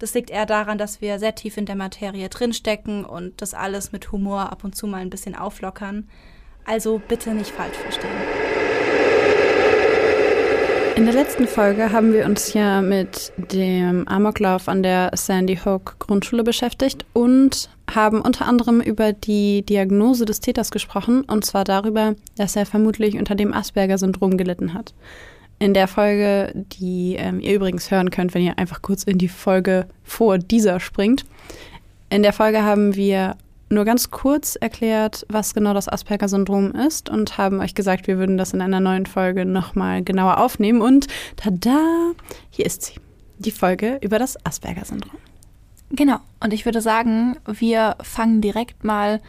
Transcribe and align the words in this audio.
Das 0.00 0.14
liegt 0.14 0.30
eher 0.30 0.46
daran, 0.46 0.78
dass 0.78 1.02
wir 1.02 1.18
sehr 1.18 1.34
tief 1.34 1.58
in 1.58 1.66
der 1.66 1.76
Materie 1.76 2.30
drinstecken 2.30 3.04
und 3.04 3.42
das 3.42 3.52
alles 3.52 3.92
mit 3.92 4.10
Humor 4.12 4.50
ab 4.50 4.64
und 4.64 4.74
zu 4.74 4.86
mal 4.86 5.02
ein 5.02 5.10
bisschen 5.10 5.34
auflockern. 5.34 6.08
Also 6.64 7.02
bitte 7.06 7.34
nicht 7.34 7.50
falsch 7.50 7.76
verstehen. 7.76 8.10
In 10.96 11.04
der 11.04 11.12
letzten 11.12 11.46
Folge 11.46 11.92
haben 11.92 12.14
wir 12.14 12.24
uns 12.24 12.54
ja 12.54 12.80
mit 12.80 13.32
dem 13.36 14.08
Amoklauf 14.08 14.68
an 14.68 14.82
der 14.82 15.10
Sandy 15.14 15.58
Hook 15.62 15.96
Grundschule 15.98 16.44
beschäftigt 16.44 17.04
und 17.12 17.68
haben 17.94 18.22
unter 18.22 18.46
anderem 18.46 18.80
über 18.80 19.12
die 19.12 19.62
Diagnose 19.62 20.24
des 20.24 20.40
Täters 20.40 20.70
gesprochen, 20.70 21.24
und 21.24 21.44
zwar 21.44 21.64
darüber, 21.64 22.14
dass 22.36 22.56
er 22.56 22.64
vermutlich 22.64 23.18
unter 23.18 23.34
dem 23.34 23.52
Asperger-Syndrom 23.52 24.38
gelitten 24.38 24.72
hat. 24.72 24.94
In 25.60 25.74
der 25.74 25.88
Folge, 25.88 26.52
die 26.54 27.16
ähm, 27.18 27.38
ihr 27.38 27.54
übrigens 27.54 27.90
hören 27.90 28.10
könnt, 28.10 28.32
wenn 28.32 28.42
ihr 28.42 28.58
einfach 28.58 28.80
kurz 28.80 29.04
in 29.04 29.18
die 29.18 29.28
Folge 29.28 29.86
vor 30.02 30.38
dieser 30.38 30.80
springt. 30.80 31.26
In 32.08 32.22
der 32.22 32.32
Folge 32.32 32.64
haben 32.64 32.96
wir 32.96 33.36
nur 33.68 33.84
ganz 33.84 34.10
kurz 34.10 34.56
erklärt, 34.56 35.26
was 35.28 35.52
genau 35.52 35.74
das 35.74 35.86
Asperger-Syndrom 35.86 36.72
ist 36.72 37.10
und 37.10 37.36
haben 37.36 37.60
euch 37.60 37.74
gesagt, 37.74 38.06
wir 38.06 38.16
würden 38.16 38.38
das 38.38 38.54
in 38.54 38.62
einer 38.62 38.80
neuen 38.80 39.04
Folge 39.04 39.44
nochmal 39.44 40.02
genauer 40.02 40.38
aufnehmen. 40.38 40.80
Und 40.80 41.08
tada, 41.36 42.12
hier 42.48 42.64
ist 42.64 42.82
sie. 42.82 42.94
Die 43.38 43.50
Folge 43.50 43.98
über 44.00 44.18
das 44.18 44.42
Asperger-Syndrom. 44.44 45.18
Genau. 45.90 46.20
Und 46.42 46.54
ich 46.54 46.64
würde 46.64 46.80
sagen, 46.80 47.36
wir 47.46 47.96
fangen 48.02 48.40
direkt 48.40 48.82
mal 48.82 49.20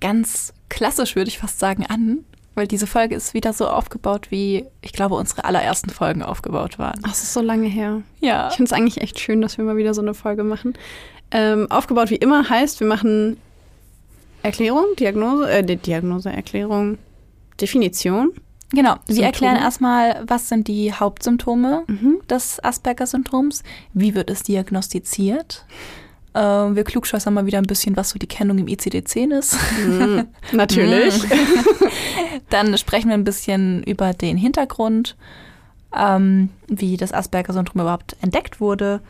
ganz 0.00 0.54
klassisch, 0.68 1.16
würde 1.16 1.30
ich 1.30 1.38
fast 1.38 1.58
sagen, 1.58 1.84
an 1.86 2.24
weil 2.60 2.66
diese 2.66 2.86
Folge 2.86 3.14
ist 3.14 3.32
wieder 3.32 3.54
so 3.54 3.66
aufgebaut, 3.66 4.26
wie 4.28 4.66
ich 4.82 4.92
glaube, 4.92 5.14
unsere 5.14 5.46
allerersten 5.46 5.88
Folgen 5.88 6.22
aufgebaut 6.22 6.78
waren. 6.78 7.00
Ach, 7.04 7.08
das 7.08 7.22
ist 7.22 7.32
so 7.32 7.40
lange 7.40 7.68
her. 7.68 8.02
Ja. 8.20 8.48
Ich 8.50 8.56
finde 8.56 8.68
es 8.68 8.74
eigentlich 8.74 9.00
echt 9.00 9.18
schön, 9.18 9.40
dass 9.40 9.56
wir 9.56 9.64
mal 9.64 9.78
wieder 9.78 9.94
so 9.94 10.02
eine 10.02 10.12
Folge 10.12 10.44
machen. 10.44 10.74
Ähm, 11.30 11.70
aufgebaut 11.70 12.10
wie 12.10 12.16
immer 12.16 12.50
heißt, 12.50 12.80
wir 12.80 12.86
machen 12.86 13.38
Erklärung, 14.42 14.84
Diagnose, 14.98 15.50
äh, 15.50 15.64
Diagnose, 15.64 16.30
Erklärung, 16.30 16.98
Definition. 17.58 18.32
Genau, 18.72 18.96
wir 19.06 19.24
erklären 19.24 19.56
erstmal, 19.56 20.22
was 20.26 20.50
sind 20.50 20.68
die 20.68 20.92
Hauptsymptome 20.92 21.84
mhm. 21.86 22.20
des 22.28 22.62
Asperger-Syndroms, 22.62 23.62
wie 23.94 24.14
wird 24.14 24.28
es 24.28 24.42
diagnostiziert, 24.42 25.64
äh, 26.34 26.40
wir 26.40 26.84
klugscheißern 26.84 27.34
mal 27.34 27.46
wieder 27.46 27.58
ein 27.58 27.64
bisschen, 27.64 27.96
was 27.96 28.10
so 28.10 28.18
die 28.18 28.26
Kennung 28.26 28.58
im 28.58 28.66
ICD-10 28.66 29.38
ist. 29.38 29.56
Mm, 29.80 30.20
natürlich. 30.52 31.22
Dann 32.50 32.76
sprechen 32.76 33.08
wir 33.08 33.14
ein 33.14 33.24
bisschen 33.24 33.82
über 33.84 34.12
den 34.12 34.36
Hintergrund, 34.36 35.16
ähm, 35.96 36.50
wie 36.68 36.96
das 36.96 37.12
Asperger-Syndrom 37.12 37.80
überhaupt 37.80 38.16
entdeckt 38.20 38.60
wurde. 38.60 39.00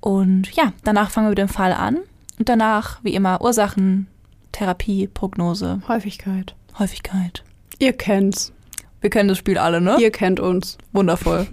Und 0.00 0.52
ja, 0.52 0.72
danach 0.84 1.10
fangen 1.10 1.26
wir 1.26 1.30
mit 1.30 1.38
dem 1.38 1.48
Fall 1.48 1.72
an. 1.72 1.98
Und 2.38 2.48
danach, 2.48 2.98
wie 3.02 3.14
immer, 3.14 3.40
Ursachen, 3.40 4.06
Therapie, 4.52 5.08
Prognose. 5.08 5.80
Häufigkeit. 5.88 6.54
Häufigkeit. 6.78 7.42
Ihr 7.78 7.92
kennt's. 7.92 8.52
Wir 9.00 9.10
kennen 9.10 9.28
das 9.28 9.38
Spiel 9.38 9.58
alle, 9.58 9.80
ne? 9.80 9.96
Ihr 10.00 10.10
kennt 10.10 10.40
uns. 10.40 10.78
Wundervoll. 10.92 11.46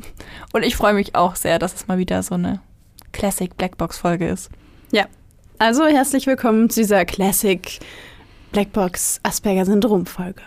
Und 0.53 0.63
ich 0.63 0.75
freue 0.75 0.93
mich 0.93 1.15
auch 1.15 1.35
sehr, 1.35 1.59
dass 1.59 1.73
es 1.73 1.87
mal 1.87 1.97
wieder 1.97 2.23
so 2.23 2.35
eine 2.35 2.61
Classic 3.11 3.55
Blackbox-Folge 3.55 4.27
ist. 4.27 4.49
Ja, 4.93 5.05
also 5.57 5.85
herzlich 5.85 6.27
willkommen 6.27 6.69
zu 6.69 6.81
dieser 6.81 7.05
Classic 7.05 7.79
Blackbox 8.51 9.21
Asperger-Syndrom-Folge. 9.23 10.41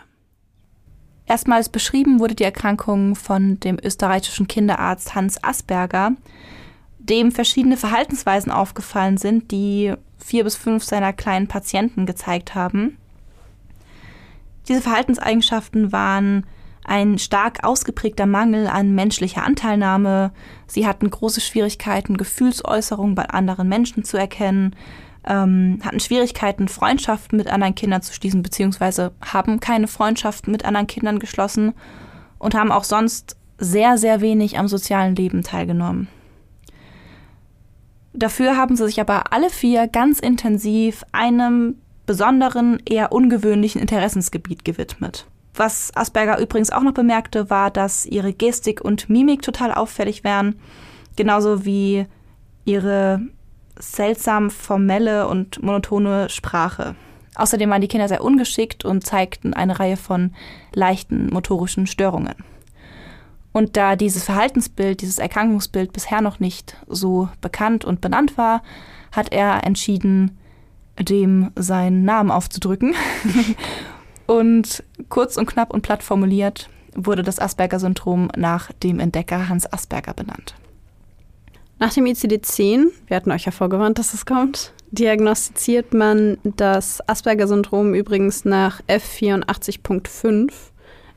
Erstmals 1.25 1.71
beschrieben 1.71 2.21
wurde 2.21 2.34
die 2.34 2.44
Erkrankung 2.44 3.15
von 3.15 3.59
dem 3.60 3.78
österreichischen 3.82 4.47
Kinderarzt 4.47 5.15
Hans 5.15 5.43
Asperger, 5.43 6.12
dem 6.99 7.32
verschiedene 7.32 7.78
Verhaltensweisen 7.78 8.53
aufgefallen 8.53 9.16
sind, 9.16 9.50
die 9.50 9.94
vier 10.19 10.44
bis 10.44 10.56
fünf 10.56 10.84
seiner 10.84 11.15
kleinen 11.15 11.49
Patienten 11.49 12.05
gezeigt 12.05 12.55
haben. 12.55 12.99
Diese 14.69 14.82
Verhaltenseigenschaften 14.82 15.91
waren 15.91 16.44
ein 16.84 17.18
stark 17.18 17.64
ausgeprägter 17.64 18.26
Mangel 18.26 18.66
an 18.66 18.94
menschlicher 18.94 19.44
Anteilnahme. 19.44 20.32
Sie 20.66 20.86
hatten 20.86 21.10
große 21.10 21.40
Schwierigkeiten, 21.40 22.16
Gefühlsäußerungen 22.16 23.14
bei 23.14 23.24
anderen 23.24 23.68
Menschen 23.68 24.04
zu 24.04 24.16
erkennen, 24.16 24.76
ähm, 25.26 25.78
hatten 25.82 26.00
Schwierigkeiten, 26.00 26.68
Freundschaften 26.68 27.36
mit 27.36 27.48
anderen 27.48 27.74
Kindern 27.74 28.02
zu 28.02 28.12
schließen, 28.12 28.42
beziehungsweise 28.42 29.12
haben 29.24 29.60
keine 29.60 29.88
Freundschaften 29.88 30.52
mit 30.52 30.64
anderen 30.64 30.86
Kindern 30.86 31.18
geschlossen 31.18 31.72
und 32.38 32.54
haben 32.54 32.70
auch 32.70 32.84
sonst 32.84 33.36
sehr, 33.58 33.98
sehr 33.98 34.20
wenig 34.20 34.58
am 34.58 34.68
sozialen 34.68 35.16
Leben 35.16 35.42
teilgenommen. 35.42 36.08
Dafür 38.12 38.56
haben 38.56 38.76
sie 38.76 38.86
sich 38.86 39.00
aber 39.00 39.32
alle 39.32 39.50
vier 39.50 39.88
ganz 39.88 40.20
intensiv 40.20 41.02
einem 41.12 41.76
besonderen, 42.06 42.80
eher 42.84 43.12
ungewöhnlichen 43.12 43.80
Interessensgebiet 43.80 44.64
gewidmet. 44.64 45.26
Was 45.54 45.94
Asperger 45.94 46.41
übrigens 46.41 46.70
auch 46.70 46.82
noch 46.82 46.94
bemerkte, 46.94 47.48
war, 47.48 47.70
dass 47.70 48.06
ihre 48.06 48.32
Gestik 48.32 48.81
und 48.81 49.09
Mimik 49.09 49.42
total 49.42 49.72
auffällig 49.72 50.25
wären, 50.25 50.56
genauso 51.16 51.65
wie 51.65 52.06
ihre 52.65 53.20
seltsam 53.78 54.50
formelle 54.50 55.28
und 55.28 55.62
monotone 55.62 56.28
Sprache. 56.28 56.97
Außerdem 57.37 57.70
waren 57.70 57.81
die 57.81 57.88
Kinder 57.88 58.09
sehr 58.09 58.25
ungeschickt 58.25 58.84
und 58.84 59.04
zeigten 59.04 59.54
eine 59.54 59.78
Reihe 59.78 59.97
von 59.97 60.32
leichten 60.72 61.28
motorischen 61.28 61.87
Störungen. 61.87 62.34
Und 63.53 63.76
da 63.76 63.94
dieses 63.94 64.25
Verhaltensbild, 64.25 65.00
dieses 65.00 65.19
Erkrankungsbild 65.19 65.93
bisher 65.93 66.20
noch 66.20 66.41
nicht 66.41 66.76
so 66.88 67.28
bekannt 67.41 67.84
und 67.84 68.00
benannt 68.00 68.37
war, 68.37 68.62
hat 69.12 69.32
er 69.32 69.64
entschieden, 69.64 70.38
dem 70.98 71.50
seinen 71.56 72.04
Namen 72.04 72.31
aufzudrücken 72.31 72.94
Und 74.26 74.82
kurz 75.08 75.36
und 75.36 75.46
knapp 75.46 75.72
und 75.72 75.82
platt 75.82 76.02
formuliert 76.02 76.68
wurde 76.94 77.22
das 77.22 77.38
Asperger-Syndrom 77.38 78.30
nach 78.36 78.72
dem 78.72 79.00
Entdecker 79.00 79.48
Hans 79.48 79.70
Asperger 79.70 80.14
benannt. 80.14 80.54
Nach 81.78 81.92
dem 81.92 82.04
ICD-10, 82.04 82.86
wir 83.08 83.16
hatten 83.16 83.32
euch 83.32 83.44
ja 83.44 83.52
vorgewarnt, 83.52 83.98
dass 83.98 84.14
es 84.14 84.24
kommt, 84.24 84.72
diagnostiziert 84.92 85.92
man 85.92 86.38
das 86.44 87.06
Asperger-Syndrom 87.08 87.94
übrigens 87.94 88.44
nach 88.44 88.81
F84.5. 88.88 90.52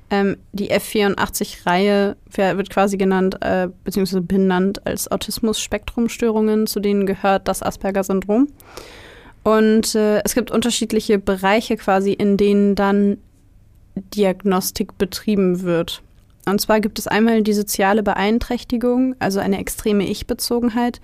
Ähm, 0.09 0.37
die 0.53 0.71
F84-Reihe 0.71 2.15
wird 2.33 2.69
quasi 2.69 2.97
genannt, 2.97 3.37
äh, 3.41 3.67
beziehungsweise 3.83 4.21
benannt 4.21 4.85
als 4.87 5.11
Autismus-Spektrum-Störungen, 5.11 6.65
zu 6.65 6.79
denen 6.79 7.05
gehört 7.05 7.47
das 7.47 7.61
Asperger-Syndrom. 7.61 8.47
Und 9.47 9.95
äh, 9.95 10.21
es 10.25 10.35
gibt 10.35 10.51
unterschiedliche 10.51 11.19
Bereiche 11.19 11.77
quasi, 11.77 12.11
in 12.11 12.35
denen 12.35 12.75
dann 12.75 13.17
Diagnostik 13.95 14.97
betrieben 14.97 15.61
wird. 15.61 16.01
Und 16.45 16.59
zwar 16.59 16.81
gibt 16.81 16.99
es 16.99 17.07
einmal 17.07 17.43
die 17.43 17.53
soziale 17.53 18.03
Beeinträchtigung, 18.03 19.15
also 19.19 19.39
eine 19.39 19.57
extreme 19.57 20.05
Ich-Bezogenheit. 20.05 20.99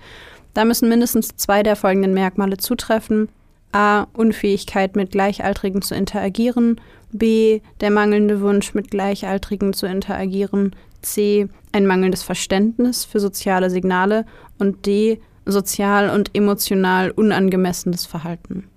Da 0.52 0.66
müssen 0.66 0.90
mindestens 0.90 1.34
zwei 1.36 1.62
der 1.62 1.74
folgenden 1.74 2.12
Merkmale 2.12 2.58
zutreffen. 2.58 3.30
A. 3.72 4.08
Unfähigkeit 4.12 4.94
mit 4.94 5.12
Gleichaltrigen 5.12 5.80
zu 5.80 5.94
interagieren. 5.94 6.82
B. 7.12 7.60
Der 7.80 7.90
mangelnde 7.90 8.42
Wunsch, 8.42 8.74
mit 8.74 8.90
Gleichaltrigen 8.90 9.72
zu 9.72 9.86
interagieren. 9.86 10.76
C. 11.00 11.48
Ein 11.72 11.86
mangelndes 11.86 12.22
Verständnis 12.22 13.06
für 13.06 13.20
soziale 13.20 13.70
Signale. 13.70 14.26
Und 14.58 14.84
D 14.84 15.18
sozial 15.46 16.10
und 16.10 16.34
emotional 16.34 17.10
unangemessenes 17.10 18.06
Verhalten. 18.06 18.68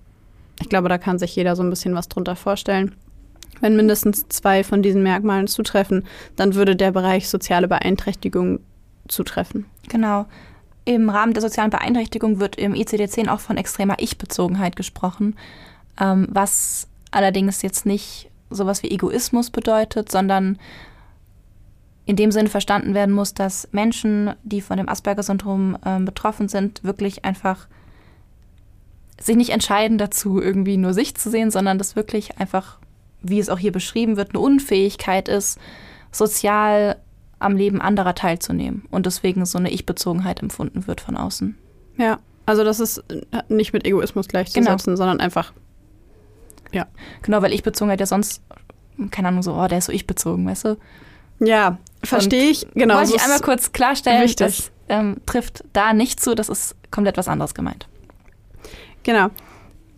Ich 0.60 0.68
glaube, 0.68 0.88
da 0.88 0.98
kann 0.98 1.18
sich 1.18 1.34
jeder 1.36 1.56
so 1.56 1.62
ein 1.62 1.70
bisschen 1.70 1.94
was 1.94 2.08
drunter 2.08 2.36
vorstellen. 2.36 2.94
Wenn 3.60 3.76
mindestens 3.76 4.28
zwei 4.28 4.62
von 4.64 4.82
diesen 4.82 5.02
Merkmalen 5.02 5.46
zutreffen, 5.46 6.04
dann 6.36 6.54
würde 6.54 6.76
der 6.76 6.92
Bereich 6.92 7.28
soziale 7.28 7.68
Beeinträchtigung 7.68 8.60
zutreffen. 9.08 9.66
Genau. 9.88 10.26
Im 10.84 11.10
Rahmen 11.10 11.34
der 11.34 11.42
sozialen 11.42 11.70
Beeinträchtigung 11.70 12.40
wird 12.40 12.56
im 12.56 12.72
ICD-10 12.72 13.28
auch 13.28 13.40
von 13.40 13.56
extremer 13.56 13.96
Ich-Bezogenheit 13.98 14.76
gesprochen, 14.76 15.36
ähm, 16.00 16.28
was 16.30 16.88
allerdings 17.10 17.62
jetzt 17.62 17.84
nicht 17.84 18.30
sowas 18.50 18.82
wie 18.82 18.90
Egoismus 18.90 19.50
bedeutet, 19.50 20.10
sondern 20.10 20.58
in 22.08 22.16
dem 22.16 22.32
Sinne 22.32 22.48
verstanden 22.48 22.94
werden 22.94 23.14
muss, 23.14 23.34
dass 23.34 23.68
Menschen, 23.70 24.32
die 24.42 24.62
von 24.62 24.78
dem 24.78 24.88
Asperger-Syndrom 24.88 25.76
äh, 25.84 26.00
betroffen 26.00 26.48
sind, 26.48 26.82
wirklich 26.82 27.26
einfach 27.26 27.68
sich 29.20 29.36
nicht 29.36 29.50
entscheiden 29.50 29.98
dazu, 29.98 30.40
irgendwie 30.40 30.78
nur 30.78 30.94
sich 30.94 31.16
zu 31.16 31.28
sehen, 31.28 31.50
sondern 31.50 31.76
dass 31.76 31.96
wirklich 31.96 32.38
einfach, 32.38 32.78
wie 33.20 33.38
es 33.38 33.50
auch 33.50 33.58
hier 33.58 33.72
beschrieben 33.72 34.16
wird, 34.16 34.30
eine 34.30 34.40
Unfähigkeit 34.40 35.28
ist, 35.28 35.58
sozial 36.10 36.96
am 37.40 37.56
Leben 37.56 37.82
anderer 37.82 38.14
teilzunehmen 38.14 38.86
und 38.90 39.04
deswegen 39.04 39.44
so 39.44 39.58
eine 39.58 39.70
Ich-Bezogenheit 39.70 40.40
empfunden 40.40 40.86
wird 40.86 41.02
von 41.02 41.14
außen. 41.14 41.58
Ja, 41.98 42.20
also 42.46 42.64
das 42.64 42.80
ist 42.80 43.04
nicht 43.50 43.74
mit 43.74 43.84
Egoismus 43.84 44.28
gleichzusetzen, 44.28 44.78
genau. 44.86 44.96
sondern 44.96 45.20
einfach, 45.20 45.52
ja. 46.72 46.86
Genau, 47.20 47.42
weil 47.42 47.52
Ich-Bezogenheit 47.52 48.00
ja 48.00 48.06
sonst, 48.06 48.40
keine 49.10 49.28
Ahnung, 49.28 49.42
so, 49.42 49.52
oh, 49.52 49.68
der 49.68 49.76
ist 49.76 49.84
so 49.84 49.92
ich-bezogen, 49.92 50.46
weißt 50.46 50.64
du? 50.64 50.78
Ja, 51.40 51.78
verstehe 52.02 52.50
ich. 52.50 52.66
Genau. 52.74 52.96
Wollte 52.96 53.14
ich 53.14 53.22
einmal 53.22 53.40
kurz 53.40 53.72
klarstellen, 53.72 54.22
richtig. 54.22 54.46
das 54.46 54.70
ähm, 54.88 55.16
trifft 55.26 55.64
da 55.72 55.92
nicht 55.92 56.20
zu, 56.20 56.34
das 56.34 56.48
ist 56.48 56.76
komplett 56.90 57.16
was 57.16 57.28
anderes 57.28 57.54
gemeint. 57.54 57.88
Genau. 59.02 59.28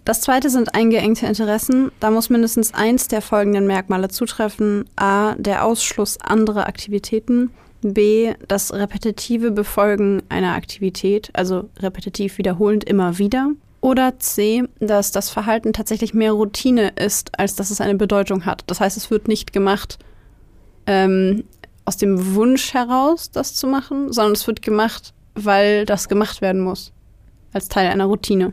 Das 0.05 0.23
zweite 0.23 0.50
sind 0.50 0.75
eingeengte 0.75 1.26
Interessen. 1.26 1.93
Da 2.00 2.11
muss 2.11 2.31
mindestens 2.31 2.75
eins 2.75 3.08
der 3.08 3.23
folgenden 3.23 3.67
Merkmale 3.67 4.08
zutreffen. 4.08 4.85
A, 4.97 5.35
der 5.37 5.64
Ausschluss 5.64 6.19
anderer 6.20 6.67
Aktivitäten. 6.67 7.50
B, 7.82 8.35
das 8.46 8.73
repetitive 8.73 9.50
Befolgen 9.50 10.23
einer 10.29 10.55
Aktivität, 10.55 11.31
also 11.32 11.70
repetitiv 11.79 12.38
wiederholend 12.38 12.85
immer 12.85 13.19
wieder. 13.19 13.53
Oder 13.81 14.19
C, 14.19 14.64
dass 14.79 15.12
das 15.12 15.31
Verhalten 15.31 15.73
tatsächlich 15.73 16.12
mehr 16.12 16.32
Routine 16.32 16.93
ist, 16.96 17.38
als 17.38 17.55
dass 17.55 17.70
es 17.70 17.81
eine 17.81 17.94
Bedeutung 17.94 18.44
hat. 18.44 18.64
Das 18.67 18.81
heißt, 18.81 18.99
es 18.99 19.11
wird 19.11 19.29
nicht 19.29 19.55
gemacht, 19.55 19.99
ähm, 20.87 21.44
aus 21.90 21.96
dem 21.96 22.37
Wunsch 22.37 22.72
heraus, 22.72 23.32
das 23.32 23.56
zu 23.56 23.66
machen, 23.66 24.12
sondern 24.12 24.34
es 24.34 24.46
wird 24.46 24.62
gemacht, 24.62 25.12
weil 25.34 25.84
das 25.87 26.08
gemacht 26.08 26.40
werden 26.40 26.60
muss. 26.60 26.92
Als 27.52 27.66
Teil 27.66 27.88
einer 27.88 28.04
Routine. 28.04 28.52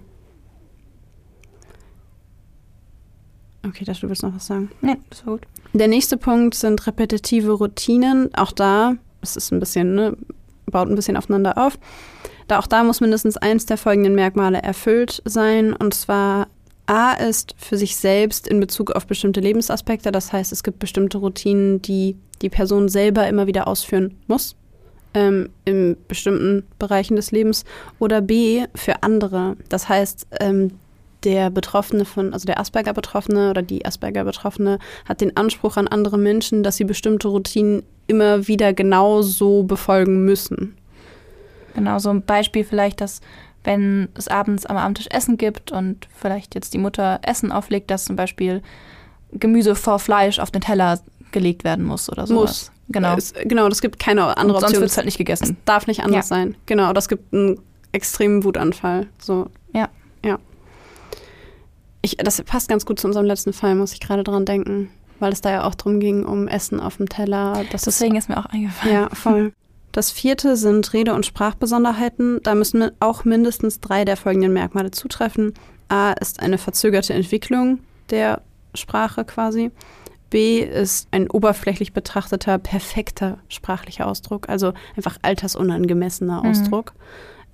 Okay, 3.64 3.86
das 3.86 4.00
du 4.00 4.10
willst 4.10 4.24
noch 4.24 4.34
was 4.34 4.48
sagen. 4.48 4.72
Nee, 4.82 4.96
das 5.12 5.24
war 5.24 5.34
gut. 5.34 5.46
Der 5.74 5.88
nächste 5.88 6.18
Punkt 6.18 6.56
sind 6.56 6.88
repetitive 6.88 7.52
Routinen. 7.52 8.34
Auch 8.34 8.52
da, 8.52 8.96
es 9.22 9.36
ist 9.36 9.52
ein 9.52 9.60
bisschen, 9.60 9.94
ne, 9.94 10.18
baut 10.66 10.90
ein 10.90 10.96
bisschen 10.96 11.16
aufeinander 11.16 11.60
auf. 11.60 11.78
Da 12.48 12.58
auch 12.58 12.66
da 12.66 12.84
muss 12.84 13.02
mindestens 13.02 13.38
eins 13.38 13.68
der 13.68 13.78
folgenden 13.78 14.16
Merkmale 14.16 14.64
erfüllt 14.64 15.22
sein. 15.26 15.74
Und 15.74 15.94
zwar 15.94 16.48
A 16.88 17.12
ist 17.12 17.54
für 17.60 17.78
sich 17.78 17.98
selbst 17.98 18.48
in 18.48 18.60
Bezug 18.60 18.94
auf 18.94 19.06
bestimmte 19.06 19.42
Lebensaspekte. 19.42 20.12
Das 20.12 20.34
heißt, 20.34 20.52
es 20.52 20.64
gibt 20.64 20.80
bestimmte 20.80 21.20
Routinen, 21.20 21.84
die 21.84 22.18
die 22.42 22.50
Person 22.50 22.90
selber 22.90 23.28
immer 23.28 23.48
wieder 23.48 23.68
ausführen 23.68 24.16
muss 24.28 24.56
ähm, 25.14 25.50
in 25.66 25.98
bestimmten 26.08 26.64
Bereichen 26.80 27.16
des 27.16 27.32
Lebens. 27.32 27.66
Oder 28.00 28.22
B 28.22 28.66
für 28.76 29.04
andere. 29.04 29.58
Das 29.70 29.90
heißt, 29.90 30.28
ähm, 30.40 30.72
der 31.24 31.50
Betroffene 31.50 32.06
von, 32.06 32.34
also 32.34 32.46
der 32.46 32.60
Asperger-Betroffene 32.60 33.50
oder 33.50 33.62
die 33.62 33.86
Asperger-Betroffene 33.86 34.78
hat 35.06 35.22
den 35.22 35.36
Anspruch 35.36 35.78
an 35.78 35.88
andere 35.88 36.18
Menschen, 36.18 36.64
dass 36.64 36.78
sie 36.78 36.84
bestimmte 36.84 37.28
Routinen 37.28 37.84
immer 38.06 38.48
wieder 38.48 38.74
genau 38.74 39.22
so 39.24 39.64
befolgen 39.64 40.24
müssen. 40.24 40.78
Genau, 41.74 42.00
so 42.00 42.10
ein 42.10 42.22
Beispiel 42.22 42.64
vielleicht, 42.64 43.02
dass 43.02 43.22
wenn 43.64 44.10
es 44.16 44.28
abends 44.28 44.66
am 44.66 44.78
Abendtisch 44.78 45.08
Essen 45.10 45.38
gibt 45.38 45.72
und 45.72 46.08
vielleicht 46.16 46.56
jetzt 46.56 46.74
die 46.74 46.78
Mutter 46.78 47.20
Essen 47.24 47.52
auflegt, 47.52 47.92
dass 47.92 48.06
zum 48.06 48.16
Beispiel 48.16 48.62
Gemüse 49.34 49.76
vor 49.76 50.00
Fleisch 50.00 50.40
auf 50.40 50.52
den 50.52 50.62
Teller 50.62 51.00
gelegt 51.32 51.64
werden 51.64 51.86
muss 51.86 52.10
oder 52.10 52.28
so. 52.28 52.36
Muss. 52.36 52.72
Genau. 52.90 53.16
Es, 53.18 53.34
genau, 53.34 53.68
das 53.70 53.82
gibt 53.82 54.00
keine 54.00 54.38
andere 54.38 54.58
und 54.58 54.64
Option. 54.64 54.70
Sonst 54.70 54.80
wird 54.80 54.92
es 54.92 54.98
halt 54.98 55.06
nicht 55.06 55.18
gegessen. 55.18 55.44
Es 55.44 55.66
darf 55.66 55.88
nicht 55.88 56.04
anders 56.04 56.30
ja. 56.30 56.36
sein. 56.36 56.56
Genau, 56.66 56.94
das 56.94 57.08
gibt 57.08 57.34
einen 57.34 57.60
extremen 57.92 58.44
Wutanfall. 58.44 59.08
So. 59.20 59.48
Ja. 59.74 59.90
Ja. 60.24 60.40
Ich, 62.02 62.18
das 62.18 62.42
passt 62.44 62.70
ganz 62.70 62.86
gut 62.86 63.00
zu 63.00 63.08
unserem 63.08 63.26
letzten 63.26 63.54
Fall, 63.54 63.76
muss 63.76 63.94
ich 63.94 64.00
gerade 64.00 64.24
dran 64.24 64.46
denken. 64.46 64.90
Weil 65.20 65.34
es 65.34 65.42
da 65.42 65.50
ja 65.50 65.64
auch 65.64 65.76
darum 65.76 66.00
ging, 66.00 66.26
um 66.26 66.48
Essen 66.48 66.80
auf 66.80 66.98
dem 66.98 67.10
Teller. 67.10 67.66
Das 67.72 67.84
Deswegen 67.84 68.16
ist, 68.16 68.26
ist 68.26 68.30
mir 68.30 68.38
auch 68.38 68.46
eingefallen. 68.46 68.94
Ja, 68.94 69.10
voll. 69.10 69.52
Das 69.92 70.12
vierte 70.12 70.56
sind 70.56 70.94
Rede- 70.94 71.16
und 71.16 71.26
Sprachbesonderheiten. 71.26 72.40
Da 72.44 72.54
müssen 72.54 72.92
auch 73.00 73.26
mindestens 73.26 73.80
drei 73.80 74.06
der 74.06 74.16
folgenden 74.16 74.54
Merkmale 74.54 74.92
zutreffen. 74.92 75.56
A 75.90 76.12
ist 76.12 76.40
eine 76.40 76.60
verzögerte 76.60 77.14
Entwicklung 77.14 77.80
der 78.12 78.42
Sprache 78.76 79.26
quasi. 79.26 79.72
B 80.30 80.60
ist 80.60 81.08
ein 81.12 81.30
oberflächlich 81.30 81.94
betrachteter, 81.94 82.58
perfekter 82.58 83.38
sprachlicher 83.50 84.08
Ausdruck, 84.08 84.50
also 84.50 84.74
einfach 84.96 85.18
altersunangemessener 85.22 86.44
mhm. 86.44 86.50
Ausdruck. 86.50 86.94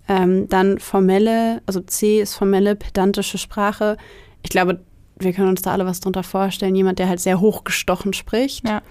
Ähm, 0.08 0.50
dann 0.50 0.80
formelle, 0.80 1.62
also 1.66 1.80
C 1.80 2.22
ist 2.22 2.36
formelle, 2.36 2.76
pedantische 2.76 3.38
Sprache. 3.38 3.98
Ich 4.42 4.50
glaube, 4.50 4.82
wir 5.18 5.32
können 5.34 5.50
uns 5.50 5.62
da 5.62 5.72
alle 5.72 5.86
was 5.86 6.02
drunter 6.02 6.24
vorstellen. 6.24 6.76
Jemand, 6.76 7.00
der 7.00 7.08
halt 7.08 7.20
sehr 7.20 7.40
hochgestochen 7.40 8.14
spricht. 8.14 8.68
Ja 8.68 8.82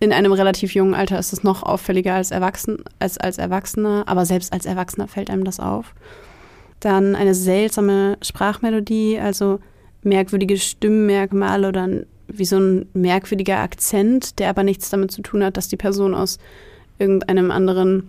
in 0.00 0.14
einem 0.14 0.32
relativ 0.32 0.74
jungen 0.74 0.94
Alter 0.94 1.18
ist 1.18 1.32
es 1.34 1.44
noch 1.44 1.62
auffälliger 1.62 2.14
als, 2.14 2.30
Erwachsen, 2.30 2.78
als 2.98 3.18
als 3.18 3.36
Erwachsener, 3.36 4.04
aber 4.06 4.24
selbst 4.24 4.52
als 4.52 4.64
Erwachsener 4.64 5.06
fällt 5.06 5.30
einem 5.30 5.44
das 5.44 5.60
auf. 5.60 5.94
Dann 6.80 7.14
eine 7.14 7.34
seltsame 7.34 8.16
Sprachmelodie, 8.22 9.20
also 9.20 9.60
merkwürdige 10.02 10.56
Stimmmerkmale 10.56 11.68
oder 11.68 11.82
ein, 11.82 12.06
wie 12.32 12.44
so 12.44 12.58
ein 12.58 12.86
merkwürdiger 12.92 13.58
Akzent, 13.58 14.38
der 14.38 14.48
aber 14.48 14.62
nichts 14.62 14.90
damit 14.90 15.10
zu 15.10 15.22
tun 15.22 15.44
hat, 15.44 15.56
dass 15.56 15.68
die 15.68 15.76
Person 15.76 16.14
aus 16.14 16.38
irgendeinem 16.98 17.50
anderen 17.50 18.08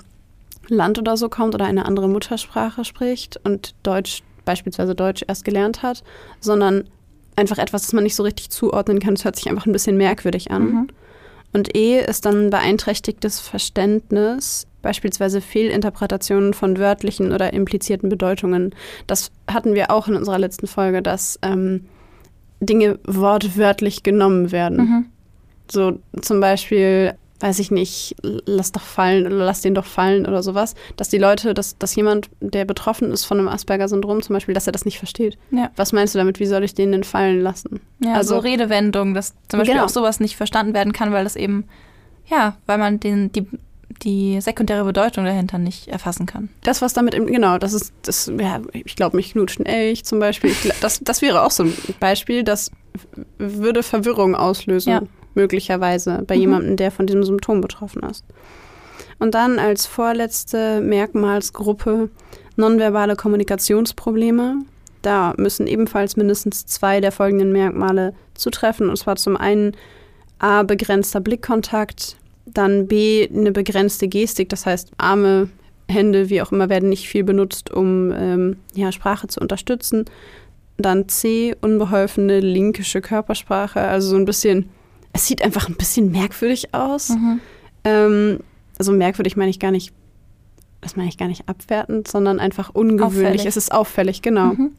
Land 0.67 0.99
oder 0.99 1.17
so 1.17 1.29
kommt 1.29 1.55
oder 1.55 1.65
eine 1.65 1.85
andere 1.85 2.07
Muttersprache 2.07 2.85
spricht 2.85 3.39
und 3.43 3.75
Deutsch, 3.83 4.23
beispielsweise 4.45 4.95
Deutsch 4.95 5.23
erst 5.27 5.45
gelernt 5.45 5.83
hat, 5.83 6.03
sondern 6.39 6.85
einfach 7.35 7.57
etwas, 7.57 7.83
das 7.83 7.93
man 7.93 8.03
nicht 8.03 8.15
so 8.15 8.23
richtig 8.23 8.49
zuordnen 8.49 8.99
kann. 8.99 9.13
Es 9.13 9.25
hört 9.25 9.35
sich 9.35 9.49
einfach 9.49 9.65
ein 9.65 9.71
bisschen 9.71 9.97
merkwürdig 9.97 10.51
an. 10.51 10.63
Mhm. 10.63 10.87
Und 11.53 11.75
E 11.75 11.99
ist 11.99 12.25
dann 12.25 12.49
beeinträchtigtes 12.49 13.39
Verständnis, 13.39 14.67
beispielsweise 14.81 15.41
Fehlinterpretationen 15.41 16.53
von 16.53 16.77
wörtlichen 16.77 17.33
oder 17.33 17.53
implizierten 17.53 18.09
Bedeutungen. 18.09 18.73
Das 19.07 19.31
hatten 19.47 19.75
wir 19.75 19.91
auch 19.91 20.07
in 20.07 20.15
unserer 20.15 20.39
letzten 20.39 20.67
Folge, 20.67 21.01
dass 21.01 21.39
ähm, 21.41 21.87
Dinge 22.61 22.99
wortwörtlich 23.05 24.03
genommen 24.03 24.51
werden. 24.51 24.77
Mhm. 24.77 25.05
So 25.69 25.99
zum 26.21 26.39
Beispiel 26.39 27.15
weiß 27.41 27.59
ich 27.59 27.71
nicht, 27.71 28.15
lass 28.21 28.71
doch 28.71 28.81
fallen 28.81 29.25
oder 29.25 29.45
lass 29.45 29.61
den 29.61 29.73
doch 29.73 29.85
fallen 29.85 30.25
oder 30.25 30.43
sowas, 30.43 30.75
dass 30.95 31.09
die 31.09 31.17
Leute, 31.17 31.53
dass, 31.53 31.77
dass 31.77 31.95
jemand, 31.95 32.29
der 32.39 32.65
betroffen 32.65 33.11
ist 33.11 33.25
von 33.25 33.39
einem 33.39 33.47
Asperger-Syndrom 33.47 34.21
zum 34.21 34.35
Beispiel, 34.35 34.53
dass 34.53 34.67
er 34.67 34.73
das 34.73 34.85
nicht 34.85 34.99
versteht. 34.99 35.37
Ja. 35.49 35.71
Was 35.75 35.91
meinst 35.91 36.13
du 36.13 36.19
damit, 36.19 36.39
wie 36.39 36.45
soll 36.45 36.63
ich 36.63 36.75
den 36.75 36.91
denn 36.91 37.03
fallen 37.03 37.41
lassen? 37.41 37.81
Ja, 38.03 38.13
also 38.13 38.35
so 38.35 38.39
Redewendungen, 38.39 39.13
dass 39.13 39.33
zum 39.47 39.59
Beispiel 39.59 39.73
genau. 39.73 39.85
auch 39.85 39.89
sowas 39.89 40.19
nicht 40.19 40.37
verstanden 40.37 40.73
werden 40.73 40.93
kann, 40.93 41.11
weil 41.11 41.23
das 41.23 41.35
eben, 41.35 41.65
ja, 42.27 42.57
weil 42.67 42.77
man 42.77 42.99
den, 42.99 43.31
die, 43.31 43.47
die 44.03 44.41
sekundäre 44.41 44.83
Bedeutung 44.83 45.25
dahinter 45.25 45.57
nicht 45.57 45.87
erfassen 45.87 46.25
kann. 46.25 46.49
Das, 46.63 46.81
was 46.81 46.93
damit, 46.93 47.13
im, 47.13 47.27
genau, 47.27 47.57
das 47.57 47.73
ist, 47.73 47.93
das, 48.01 48.31
ja, 48.39 48.61
ich 48.73 48.95
glaube, 48.95 49.17
mich 49.17 49.33
knutschen 49.33 49.65
Elch 49.65 50.05
zum 50.05 50.19
Beispiel. 50.19 50.51
Ich, 50.51 50.71
das, 50.81 50.99
das 51.01 51.21
wäre 51.21 51.43
auch 51.43 51.51
so 51.51 51.63
ein 51.63 51.73
Beispiel, 51.99 52.43
das 52.43 52.71
würde 53.37 53.83
Verwirrung 53.83 54.35
auslösen. 54.35 54.91
Ja 54.91 55.01
möglicherweise 55.33 56.23
bei 56.27 56.35
mhm. 56.35 56.41
jemandem, 56.41 56.75
der 56.77 56.91
von 56.91 57.07
diesem 57.07 57.23
Symptom 57.23 57.61
betroffen 57.61 58.03
ist. 58.03 58.25
Und 59.19 59.35
dann 59.35 59.59
als 59.59 59.85
vorletzte 59.85 60.81
Merkmalsgruppe 60.81 62.09
nonverbale 62.55 63.15
Kommunikationsprobleme. 63.15 64.63
Da 65.01 65.33
müssen 65.37 65.67
ebenfalls 65.67 66.17
mindestens 66.17 66.65
zwei 66.65 67.01
der 67.01 67.11
folgenden 67.11 67.51
Merkmale 67.51 68.13
zutreffen. 68.33 68.89
Und 68.89 68.97
zwar 68.97 69.15
zum 69.15 69.37
einen 69.37 69.75
A, 70.39 70.63
begrenzter 70.63 71.19
Blickkontakt, 71.19 72.17
dann 72.45 72.87
B, 72.87 73.27
eine 73.29 73.51
begrenzte 73.51 74.07
Gestik, 74.07 74.49
das 74.49 74.65
heißt 74.65 74.91
Arme, 74.97 75.49
Hände, 75.87 76.29
wie 76.29 76.41
auch 76.41 76.51
immer, 76.51 76.69
werden 76.69 76.89
nicht 76.89 77.07
viel 77.07 77.23
benutzt, 77.23 77.71
um 77.71 78.11
ähm, 78.11 78.57
ja, 78.73 78.91
Sprache 78.91 79.27
zu 79.27 79.39
unterstützen. 79.39 80.05
Dann 80.77 81.09
C, 81.09 81.55
unbeholfene 81.61 82.39
linkische 82.39 83.01
Körpersprache, 83.01 83.81
also 83.81 84.09
so 84.09 84.15
ein 84.15 84.25
bisschen 84.25 84.69
es 85.13 85.27
sieht 85.27 85.43
einfach 85.43 85.67
ein 85.67 85.75
bisschen 85.75 86.11
merkwürdig 86.11 86.73
aus. 86.73 87.09
Mhm. 87.09 87.39
Ähm, 87.83 88.39
also 88.77 88.91
merkwürdig 88.91 89.35
meine 89.35 89.49
ich 89.49 89.59
gar 89.59 89.71
nicht, 89.71 89.93
das 90.79 90.95
meine 90.95 91.09
ich 91.09 91.17
gar 91.17 91.27
nicht 91.27 91.47
abwertend, 91.47 92.07
sondern 92.07 92.39
einfach 92.39 92.69
ungewöhnlich. 92.69 93.23
Auffällig. 93.23 93.45
Es 93.45 93.57
ist 93.57 93.71
auffällig, 93.71 94.21
genau. 94.21 94.53
Mhm. 94.53 94.71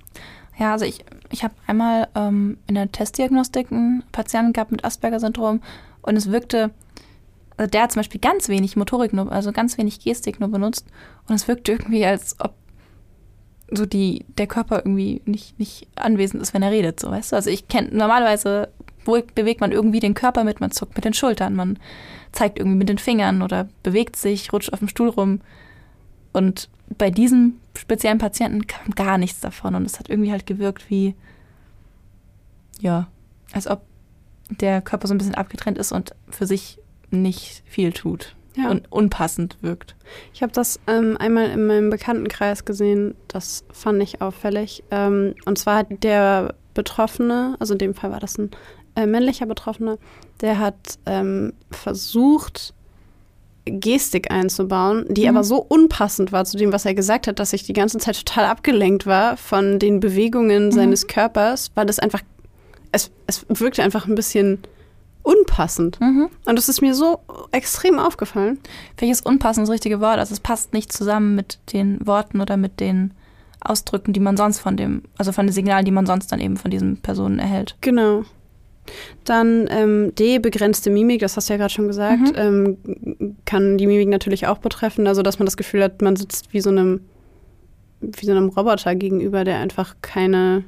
Ja, 0.58 0.72
also 0.72 0.84
ich, 0.84 1.04
ich 1.30 1.44
habe 1.44 1.54
einmal 1.66 2.08
ähm, 2.14 2.58
in 2.66 2.74
der 2.74 2.90
Testdiagnostik 2.90 3.70
einen 3.70 4.02
Patienten 4.12 4.52
gehabt 4.52 4.70
mit 4.70 4.84
Asperger-Syndrom 4.84 5.60
und 6.02 6.16
es 6.16 6.30
wirkte, 6.30 6.70
also 7.62 7.70
der 7.70 7.82
hat 7.82 7.92
zum 7.92 8.00
Beispiel 8.00 8.20
ganz 8.20 8.48
wenig 8.48 8.76
Motorik, 8.76 9.12
nur, 9.12 9.30
also 9.30 9.52
ganz 9.52 9.78
wenig 9.78 10.00
Gestik 10.00 10.40
nur 10.40 10.48
benutzt 10.48 10.86
und 11.28 11.34
es 11.36 11.46
wirkte 11.46 11.72
irgendwie, 11.72 12.04
als 12.04 12.36
ob 12.40 12.54
so 13.70 13.86
die, 13.86 14.26
der 14.36 14.48
Körper 14.48 14.78
irgendwie 14.78 15.22
nicht, 15.24 15.58
nicht 15.58 15.86
anwesend 15.94 16.42
ist, 16.42 16.52
wenn 16.52 16.62
er 16.62 16.72
redet, 16.72 16.98
so 16.98 17.10
weißt 17.10 17.32
du. 17.32 17.36
Also 17.36 17.50
ich 17.50 17.68
kenne 17.68 17.88
normalerweise 17.92 18.68
bewegt 19.04 19.60
man 19.60 19.72
irgendwie 19.72 20.00
den 20.00 20.14
Körper 20.14 20.44
mit, 20.44 20.60
man 20.60 20.72
zuckt 20.72 20.96
mit 20.96 21.04
den 21.04 21.14
Schultern, 21.14 21.54
man 21.54 21.78
zeigt 22.32 22.58
irgendwie 22.58 22.78
mit 22.78 22.88
den 22.88 22.98
Fingern 22.98 23.42
oder 23.42 23.68
bewegt 23.82 24.16
sich, 24.16 24.52
rutscht 24.52 24.72
auf 24.72 24.80
dem 24.80 24.88
Stuhl 24.88 25.08
rum. 25.08 25.40
Und 26.32 26.68
bei 26.98 27.10
diesem 27.10 27.60
speziellen 27.76 28.18
Patienten 28.18 28.66
kam 28.66 28.94
gar 28.94 29.18
nichts 29.18 29.40
davon 29.40 29.74
und 29.74 29.86
es 29.86 29.98
hat 29.98 30.08
irgendwie 30.08 30.32
halt 30.32 30.46
gewirkt 30.46 30.90
wie, 30.90 31.14
ja, 32.80 33.08
als 33.52 33.68
ob 33.68 33.82
der 34.50 34.82
Körper 34.82 35.06
so 35.06 35.14
ein 35.14 35.18
bisschen 35.18 35.34
abgetrennt 35.34 35.78
ist 35.78 35.92
und 35.92 36.14
für 36.28 36.46
sich 36.46 36.78
nicht 37.12 37.62
viel 37.66 37.92
tut 37.92 38.34
ja. 38.56 38.70
und 38.70 38.90
unpassend 38.90 39.56
wirkt. 39.60 39.96
Ich 40.34 40.42
habe 40.42 40.52
das 40.52 40.80
ähm, 40.86 41.16
einmal 41.18 41.50
in 41.50 41.66
meinem 41.66 41.90
Bekanntenkreis 41.90 42.64
gesehen, 42.64 43.14
das 43.28 43.64
fand 43.72 44.02
ich 44.02 44.20
auffällig. 44.20 44.84
Ähm, 44.90 45.34
und 45.44 45.58
zwar 45.58 45.78
hat 45.78 46.02
der 46.02 46.54
Betroffene, 46.74 47.56
also 47.58 47.74
in 47.74 47.78
dem 47.78 47.94
Fall 47.94 48.10
war 48.10 48.20
das 48.20 48.38
ein 48.38 48.50
äh, 48.96 49.06
männlicher 49.06 49.46
Betroffener, 49.46 49.98
der 50.40 50.58
hat 50.58 50.98
ähm, 51.06 51.52
versucht, 51.70 52.74
Gestik 53.64 54.32
einzubauen, 54.32 55.06
die 55.08 55.22
mhm. 55.22 55.28
aber 55.28 55.44
so 55.44 55.58
unpassend 55.58 56.32
war 56.32 56.44
zu 56.44 56.56
dem, 56.56 56.72
was 56.72 56.84
er 56.84 56.94
gesagt 56.94 57.28
hat, 57.28 57.38
dass 57.38 57.52
ich 57.52 57.62
die 57.62 57.72
ganze 57.72 57.98
Zeit 57.98 58.16
total 58.16 58.46
abgelenkt 58.46 59.06
war 59.06 59.36
von 59.36 59.78
den 59.78 60.00
Bewegungen 60.00 60.66
mhm. 60.66 60.72
seines 60.72 61.06
Körpers, 61.06 61.70
weil 61.76 61.86
das 61.86 62.00
einfach, 62.00 62.22
es, 62.90 63.12
es 63.28 63.44
wirkte 63.48 63.84
einfach 63.84 64.08
ein 64.08 64.16
bisschen 64.16 64.58
unpassend. 65.22 66.00
Mhm. 66.00 66.28
Und 66.44 66.56
das 66.56 66.68
ist 66.68 66.82
mir 66.82 66.94
so 66.94 67.20
extrem 67.52 67.98
aufgefallen. 67.98 68.58
Welches 68.98 69.20
unpassend 69.20 69.66
das 69.66 69.72
richtige 69.72 70.00
Wort? 70.00 70.18
Also 70.18 70.34
es 70.34 70.40
passt 70.40 70.72
nicht 70.72 70.92
zusammen 70.92 71.34
mit 71.34 71.58
den 71.72 72.04
Worten 72.06 72.40
oder 72.40 72.56
mit 72.56 72.80
den 72.80 73.12
Ausdrücken, 73.60 74.12
die 74.12 74.20
man 74.20 74.36
sonst 74.36 74.58
von 74.58 74.76
dem, 74.76 75.02
also 75.16 75.32
von 75.32 75.46
den 75.46 75.52
Signalen, 75.52 75.84
die 75.84 75.92
man 75.92 76.06
sonst 76.06 76.32
dann 76.32 76.40
eben 76.40 76.56
von 76.56 76.70
diesen 76.70 76.96
Personen 76.98 77.38
erhält. 77.38 77.76
Genau. 77.80 78.24
Dann 79.24 79.68
ähm, 79.70 80.12
D, 80.16 80.40
begrenzte 80.40 80.90
Mimik, 80.90 81.20
das 81.20 81.36
hast 81.36 81.48
du 81.48 81.52
ja 81.52 81.58
gerade 81.58 81.72
schon 81.72 81.86
gesagt, 81.86 82.36
mhm. 82.36 82.76
ähm, 82.84 83.36
kann 83.44 83.78
die 83.78 83.86
Mimik 83.86 84.08
natürlich 84.08 84.48
auch 84.48 84.58
betreffen, 84.58 85.06
also 85.06 85.22
dass 85.22 85.38
man 85.38 85.46
das 85.46 85.56
Gefühl 85.56 85.84
hat, 85.84 86.02
man 86.02 86.16
sitzt 86.16 86.52
wie 86.52 86.60
so 86.60 86.70
einem, 86.70 87.00
wie 88.00 88.26
so 88.26 88.32
einem 88.32 88.48
Roboter 88.48 88.96
gegenüber, 88.96 89.44
der 89.44 89.58
einfach 89.58 89.94
keine 90.02 90.64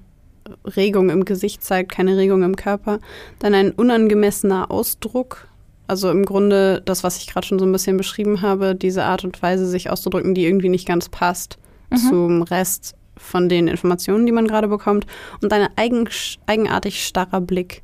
Regung 0.76 1.10
im 1.10 1.24
Gesicht 1.24 1.62
zeigt, 1.62 1.92
keine 1.92 2.16
Regung 2.16 2.42
im 2.42 2.56
Körper. 2.56 2.98
Dann 3.38 3.54
ein 3.54 3.70
unangemessener 3.72 4.70
Ausdruck, 4.70 5.48
also 5.86 6.10
im 6.10 6.24
Grunde 6.24 6.82
das, 6.84 7.04
was 7.04 7.18
ich 7.18 7.26
gerade 7.26 7.46
schon 7.46 7.58
so 7.58 7.66
ein 7.66 7.72
bisschen 7.72 7.96
beschrieben 7.96 8.42
habe, 8.42 8.74
diese 8.74 9.04
Art 9.04 9.24
und 9.24 9.40
Weise, 9.42 9.66
sich 9.66 9.90
auszudrücken, 9.90 10.34
die 10.34 10.46
irgendwie 10.46 10.68
nicht 10.68 10.86
ganz 10.86 11.08
passt 11.08 11.58
mhm. 11.90 11.96
zum 11.96 12.42
Rest 12.42 12.94
von 13.16 13.48
den 13.48 13.68
Informationen, 13.68 14.26
die 14.26 14.32
man 14.32 14.46
gerade 14.46 14.68
bekommt. 14.68 15.06
Und 15.40 15.52
ein 15.52 15.68
eigen, 15.76 16.08
eigenartig 16.46 17.04
starrer 17.04 17.40
Blick. 17.40 17.82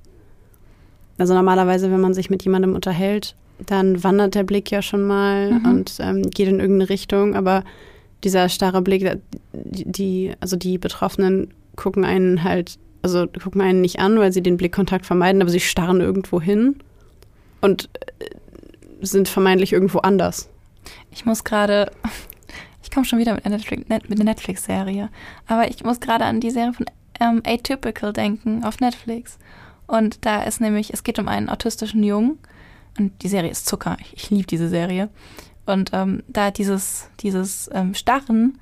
Also 1.18 1.34
normalerweise, 1.34 1.90
wenn 1.90 2.00
man 2.00 2.14
sich 2.14 2.30
mit 2.30 2.42
jemandem 2.44 2.74
unterhält, 2.74 3.36
dann 3.66 4.02
wandert 4.02 4.34
der 4.34 4.44
Blick 4.44 4.70
ja 4.70 4.80
schon 4.80 5.06
mal 5.06 5.52
mhm. 5.52 5.66
und 5.66 5.96
ähm, 6.00 6.22
geht 6.22 6.48
in 6.48 6.60
irgendeine 6.60 6.88
Richtung, 6.88 7.36
aber 7.36 7.62
dieser 8.24 8.48
starre 8.48 8.82
Blick, 8.82 9.18
die, 9.52 9.84
die, 9.84 10.32
also 10.40 10.56
die 10.56 10.78
Betroffenen 10.78 11.52
gucken 11.80 12.04
einen 12.04 12.44
halt, 12.44 12.78
also 13.02 13.26
gucken 13.26 13.62
einen 13.62 13.80
nicht 13.80 13.98
an, 13.98 14.18
weil 14.18 14.32
sie 14.32 14.42
den 14.42 14.56
Blickkontakt 14.56 15.06
vermeiden, 15.06 15.40
aber 15.40 15.50
sie 15.50 15.60
starren 15.60 16.00
irgendwo 16.00 16.40
hin 16.40 16.76
und 17.60 17.88
äh, 18.20 18.26
sind 19.00 19.28
vermeintlich 19.28 19.72
irgendwo 19.72 19.98
anders. 20.00 20.48
Ich 21.10 21.24
muss 21.24 21.42
gerade, 21.42 21.90
ich 22.82 22.90
komme 22.90 23.06
schon 23.06 23.18
wieder 23.18 23.34
mit 23.34 23.46
einer 23.46 24.24
Netflix-Serie, 24.24 25.08
aber 25.46 25.68
ich 25.68 25.82
muss 25.82 26.00
gerade 26.00 26.26
an 26.26 26.40
die 26.40 26.50
Serie 26.50 26.74
von 26.74 26.86
ähm, 27.18 27.42
Atypical 27.46 28.12
denken 28.12 28.62
auf 28.62 28.80
Netflix. 28.80 29.38
Und 29.86 30.24
da 30.24 30.42
ist 30.42 30.60
nämlich, 30.60 30.92
es 30.92 31.02
geht 31.02 31.18
um 31.18 31.28
einen 31.28 31.48
autistischen 31.48 32.02
Jungen. 32.02 32.38
Und 32.98 33.22
die 33.22 33.28
Serie 33.28 33.50
ist 33.50 33.66
Zucker. 33.66 33.96
Ich, 34.00 34.14
ich 34.14 34.30
liebe 34.30 34.46
diese 34.46 34.68
Serie. 34.68 35.08
Und 35.66 35.90
ähm, 35.92 36.22
da 36.28 36.50
dieses, 36.50 37.08
dieses 37.20 37.70
ähm, 37.72 37.94
Starren, 37.94 38.58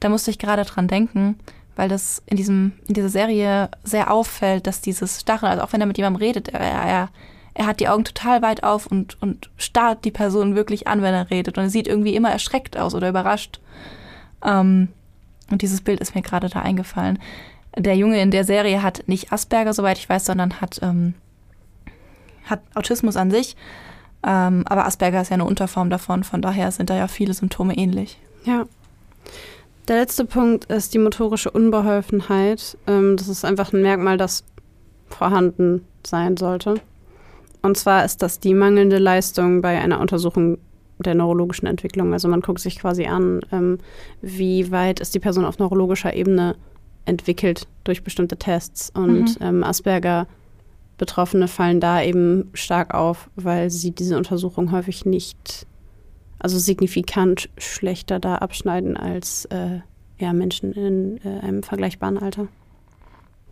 da 0.00 0.08
musste 0.08 0.30
ich 0.30 0.38
gerade 0.38 0.64
dran 0.64 0.88
denken, 0.88 1.38
weil 1.76 1.88
das 1.88 2.22
in, 2.26 2.36
diesem, 2.36 2.72
in 2.86 2.94
dieser 2.94 3.08
Serie 3.08 3.70
sehr 3.82 4.10
auffällt, 4.10 4.66
dass 4.66 4.80
dieses 4.80 5.20
Starren, 5.20 5.48
also 5.48 5.62
auch 5.62 5.72
wenn 5.72 5.80
er 5.80 5.86
mit 5.86 5.98
jemandem 5.98 6.20
redet, 6.20 6.48
er, 6.48 6.60
er, 6.60 7.08
er 7.54 7.66
hat 7.66 7.80
die 7.80 7.88
Augen 7.88 8.04
total 8.04 8.42
weit 8.42 8.62
auf 8.62 8.86
und, 8.86 9.20
und 9.22 9.50
starrt 9.56 10.04
die 10.04 10.10
Person 10.10 10.54
wirklich 10.54 10.86
an, 10.86 11.02
wenn 11.02 11.14
er 11.14 11.30
redet. 11.30 11.58
Und 11.58 11.64
er 11.64 11.70
sieht 11.70 11.86
irgendwie 11.88 12.14
immer 12.14 12.30
erschreckt 12.30 12.76
aus 12.76 12.94
oder 12.94 13.08
überrascht. 13.08 13.60
Ähm, 14.44 14.88
und 15.50 15.62
dieses 15.62 15.80
Bild 15.80 16.00
ist 16.00 16.14
mir 16.14 16.22
gerade 16.22 16.48
da 16.48 16.60
eingefallen 16.60 17.18
der 17.76 17.96
Junge 17.96 18.20
in 18.20 18.30
der 18.30 18.44
Serie 18.44 18.82
hat 18.82 19.04
nicht 19.06 19.32
Asperger, 19.32 19.72
soweit 19.72 19.98
ich 19.98 20.08
weiß, 20.08 20.24
sondern 20.24 20.60
hat, 20.60 20.80
ähm, 20.82 21.14
hat 22.44 22.60
Autismus 22.74 23.16
an 23.16 23.30
sich. 23.30 23.56
Ähm, 24.22 24.64
aber 24.66 24.86
Asperger 24.86 25.20
ist 25.20 25.30
ja 25.30 25.34
eine 25.34 25.44
Unterform 25.44 25.90
davon, 25.90 26.24
von 26.24 26.40
daher 26.40 26.70
sind 26.70 26.90
da 26.90 26.96
ja 26.96 27.08
viele 27.08 27.34
Symptome 27.34 27.76
ähnlich. 27.76 28.18
Ja. 28.44 28.64
Der 29.88 29.96
letzte 29.96 30.24
Punkt 30.24 30.64
ist 30.66 30.94
die 30.94 30.98
motorische 30.98 31.50
Unbeholfenheit. 31.50 32.78
Ähm, 32.86 33.16
das 33.16 33.28
ist 33.28 33.44
einfach 33.44 33.72
ein 33.72 33.82
Merkmal, 33.82 34.16
das 34.16 34.44
vorhanden 35.08 35.84
sein 36.06 36.36
sollte. 36.36 36.80
Und 37.62 37.76
zwar 37.76 38.04
ist 38.04 38.22
das 38.22 38.40
die 38.40 38.54
mangelnde 38.54 38.98
Leistung 38.98 39.60
bei 39.60 39.78
einer 39.78 40.00
Untersuchung 40.00 40.58
der 40.98 41.14
neurologischen 41.14 41.66
Entwicklung. 41.66 42.12
Also 42.12 42.28
man 42.28 42.40
guckt 42.40 42.60
sich 42.60 42.78
quasi 42.78 43.06
an, 43.06 43.40
ähm, 43.52 43.78
wie 44.22 44.70
weit 44.70 45.00
ist 45.00 45.14
die 45.14 45.20
Person 45.20 45.44
auf 45.44 45.58
neurologischer 45.58 46.14
Ebene 46.14 46.56
entwickelt 47.04 47.66
durch 47.84 48.02
bestimmte 48.02 48.36
Tests. 48.36 48.90
Und 48.94 49.40
mhm. 49.40 49.46
ähm, 49.46 49.64
Asperger-Betroffene 49.64 51.48
fallen 51.48 51.80
da 51.80 52.02
eben 52.02 52.50
stark 52.54 52.94
auf, 52.94 53.28
weil 53.36 53.70
sie 53.70 53.90
diese 53.90 54.16
Untersuchung 54.16 54.72
häufig 54.72 55.04
nicht, 55.04 55.66
also 56.44 56.58
signifikant 56.58 57.48
schlechter 57.56 58.20
da 58.20 58.34
abschneiden 58.36 58.98
als 58.98 59.46
äh, 59.46 59.80
ja, 60.18 60.34
Menschen 60.34 60.74
in 60.74 61.18
äh, 61.24 61.40
einem 61.40 61.62
vergleichbaren 61.62 62.18
Alter. 62.18 62.48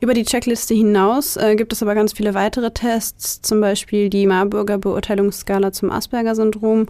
Über 0.01 0.13
die 0.13 0.25
Checkliste 0.25 0.75
hinaus 0.75 1.39
äh, 1.39 1.57
gibt 1.57 1.73
es 1.73 1.83
aber 1.83 1.95
ganz 1.95 2.13
viele 2.13 2.35
weitere 2.35 2.71
Tests, 2.71 3.41
zum 3.41 3.63
Beispiel 3.63 4.11
die 4.11 4.27
Marburger 4.27 4.77
Beurteilungsskala 4.77 5.73
zum 5.73 5.91
Asperger-Syndrom. 5.91 6.87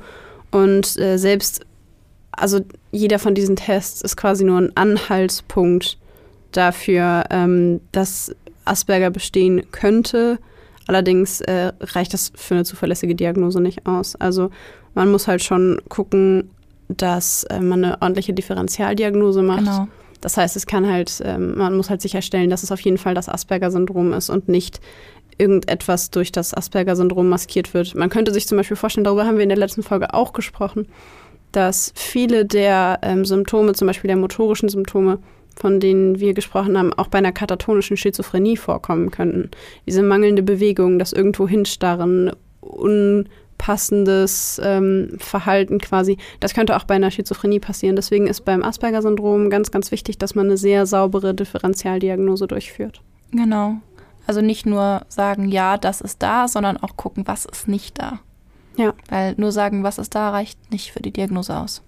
Und 0.50 0.98
äh, 0.98 1.18
selbst, 1.18 1.64
also 2.32 2.58
jeder 2.90 3.20
von 3.20 3.36
diesen 3.36 3.54
Tests 3.54 4.02
ist 4.02 4.16
quasi 4.16 4.42
nur 4.42 4.58
ein 4.58 4.76
Anhaltspunkt 4.76 5.98
dafür, 6.50 7.26
ähm, 7.30 7.80
dass 7.92 8.34
Asperger 8.64 9.10
bestehen 9.10 9.70
könnte. 9.70 10.40
Allerdings 10.88 11.40
äh, 11.42 11.72
reicht 11.80 12.12
das 12.12 12.32
für 12.34 12.54
eine 12.54 12.64
zuverlässige 12.64 13.14
Diagnose 13.14 13.60
nicht 13.60 13.86
aus. 13.86 14.16
Also 14.16 14.50
man 14.94 15.10
muss 15.10 15.28
halt 15.28 15.42
schon 15.42 15.80
gucken, 15.88 16.50
dass 16.88 17.44
äh, 17.44 17.60
man 17.60 17.84
eine 17.84 18.02
ordentliche 18.02 18.32
Differentialdiagnose 18.32 19.42
macht. 19.42 19.60
Genau. 19.60 19.88
Das 20.20 20.36
heißt, 20.36 20.56
es 20.56 20.66
kann 20.66 20.88
halt, 20.88 21.20
ähm, 21.24 21.58
man 21.58 21.76
muss 21.76 21.90
halt 21.90 22.00
sicherstellen, 22.00 22.50
dass 22.50 22.62
es 22.62 22.70
auf 22.70 22.80
jeden 22.80 22.98
Fall 22.98 23.14
das 23.14 23.28
Asperger-Syndrom 23.28 24.12
ist 24.12 24.30
und 24.30 24.48
nicht 24.48 24.80
irgendetwas 25.38 26.10
durch 26.10 26.30
das 26.30 26.54
Asperger-Syndrom 26.54 27.28
maskiert 27.28 27.74
wird. 27.74 27.94
Man 27.94 28.10
könnte 28.10 28.32
sich 28.32 28.46
zum 28.46 28.58
Beispiel 28.58 28.76
vorstellen, 28.76 29.04
darüber 29.04 29.26
haben 29.26 29.36
wir 29.36 29.42
in 29.42 29.48
der 29.48 29.58
letzten 29.58 29.82
Folge 29.82 30.14
auch 30.14 30.32
gesprochen, 30.32 30.86
dass 31.50 31.92
viele 31.96 32.44
der 32.44 33.00
ähm, 33.02 33.24
Symptome, 33.24 33.74
zum 33.74 33.86
Beispiel 33.86 34.08
der 34.08 34.16
motorischen 34.16 34.68
Symptome, 34.68 35.18
von 35.56 35.80
denen 35.80 36.20
wir 36.20 36.34
gesprochen 36.34 36.78
haben, 36.78 36.92
auch 36.94 37.08
bei 37.08 37.18
einer 37.18 37.32
katatonischen 37.32 37.96
Schizophrenie 37.96 38.56
vorkommen 38.56 39.10
könnten. 39.10 39.50
Diese 39.86 40.02
mangelnde 40.02 40.42
Bewegung, 40.42 40.98
das 40.98 41.12
irgendwo 41.12 41.46
hinstarren, 41.46 42.32
unpassendes 43.62 44.60
ähm, 44.62 45.16
Verhalten 45.18 45.78
quasi, 45.78 46.18
das 46.40 46.54
könnte 46.54 46.76
auch 46.76 46.84
bei 46.84 46.94
einer 46.94 47.10
Schizophrenie 47.10 47.60
passieren. 47.60 47.96
Deswegen 47.96 48.26
ist 48.26 48.44
beim 48.44 48.62
Asperger-Syndrom 48.62 49.50
ganz, 49.50 49.70
ganz 49.70 49.92
wichtig, 49.92 50.18
dass 50.18 50.34
man 50.34 50.46
eine 50.46 50.56
sehr 50.56 50.86
saubere 50.86 51.34
Differentialdiagnose 51.34 52.46
durchführt. 52.46 53.00
Genau. 53.30 53.76
Also 54.26 54.40
nicht 54.40 54.66
nur 54.66 55.02
sagen, 55.08 55.48
ja, 55.48 55.78
das 55.78 56.00
ist 56.00 56.22
da, 56.22 56.48
sondern 56.48 56.76
auch 56.76 56.96
gucken, 56.96 57.26
was 57.26 57.44
ist 57.44 57.68
nicht 57.68 57.98
da. 57.98 58.20
Ja. 58.76 58.94
Weil 59.08 59.34
nur 59.36 59.52
sagen, 59.52 59.84
was 59.84 59.98
ist 59.98 60.14
da, 60.14 60.30
reicht 60.30 60.70
nicht 60.70 60.92
für 60.92 61.00
die 61.00 61.12
Diagnose 61.12 61.56
aus. 61.56 61.82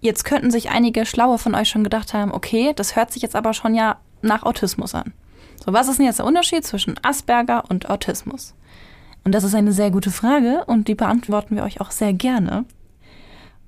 Jetzt 0.00 0.24
könnten 0.24 0.50
sich 0.50 0.70
einige 0.70 1.06
Schlaue 1.06 1.38
von 1.38 1.54
euch 1.54 1.68
schon 1.68 1.84
gedacht 1.84 2.14
haben, 2.14 2.32
okay, 2.32 2.72
das 2.74 2.96
hört 2.96 3.12
sich 3.12 3.22
jetzt 3.22 3.36
aber 3.36 3.54
schon 3.54 3.74
ja 3.74 3.96
nach 4.22 4.42
Autismus 4.42 4.94
an. 4.94 5.12
So, 5.64 5.72
was 5.72 5.88
ist 5.88 5.98
denn 5.98 6.06
jetzt 6.06 6.18
der 6.18 6.26
Unterschied 6.26 6.64
zwischen 6.64 6.96
Asperger 7.02 7.64
und 7.68 7.90
Autismus? 7.90 8.54
Und 9.26 9.32
das 9.32 9.42
ist 9.42 9.56
eine 9.56 9.72
sehr 9.72 9.90
gute 9.90 10.12
Frage 10.12 10.62
und 10.68 10.86
die 10.86 10.94
beantworten 10.94 11.56
wir 11.56 11.64
euch 11.64 11.80
auch 11.80 11.90
sehr 11.90 12.12
gerne. 12.12 12.64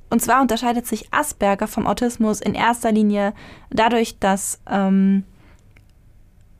Und 0.08 0.22
zwar 0.22 0.40
unterscheidet 0.40 0.86
sich 0.86 1.12
Asperger 1.12 1.66
vom 1.66 1.88
Autismus 1.88 2.40
in 2.40 2.54
erster 2.54 2.92
Linie 2.92 3.34
dadurch, 3.68 4.20
dass 4.20 4.60
ähm, 4.70 5.24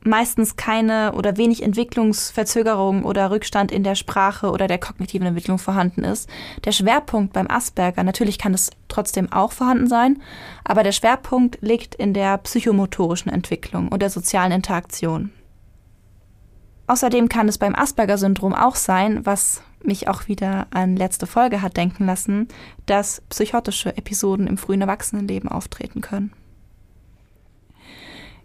meistens 0.01 0.57
keine 0.57 1.13
oder 1.13 1.37
wenig 1.37 1.63
Entwicklungsverzögerung 1.63 3.05
oder 3.05 3.31
Rückstand 3.31 3.71
in 3.71 3.85
der 3.85 3.95
Sprache 3.95 4.51
oder 4.51 4.67
der 4.67 4.79
kognitiven 4.79 5.27
Entwicklung 5.27 5.59
vorhanden 5.59 6.03
ist. 6.03 6.29
Der 6.65 6.73
Schwerpunkt 6.73 7.31
beim 7.31 7.49
Asperger, 7.49 8.03
natürlich 8.03 8.37
kann 8.37 8.53
es 8.53 8.69
trotzdem 8.89 9.31
auch 9.31 9.53
vorhanden 9.53 9.87
sein, 9.87 10.21
aber 10.65 10.83
der 10.83 10.91
Schwerpunkt 10.91 11.57
liegt 11.61 11.95
in 11.95 12.13
der 12.13 12.37
psychomotorischen 12.39 13.31
Entwicklung 13.31 13.87
und 13.87 14.01
der 14.01 14.09
sozialen 14.09 14.51
Interaktion. 14.51 15.31
Außerdem 16.89 17.29
kann 17.29 17.47
es 17.47 17.59
beim 17.59 17.75
Asperger-Syndrom 17.75 18.55
auch 18.55 18.75
sein, 18.75 19.23
was 19.23 19.61
mich 19.83 20.07
auch 20.07 20.27
wieder 20.27 20.65
an 20.71 20.95
letzte 20.95 21.27
Folge 21.27 21.61
hat 21.61 21.77
denken 21.77 22.07
lassen, 22.07 22.47
dass 22.87 23.21
psychotische 23.29 23.95
Episoden 23.95 24.47
im 24.47 24.57
frühen 24.57 24.81
Erwachsenenleben 24.81 25.51
auftreten 25.51 26.01
können. 26.01 26.33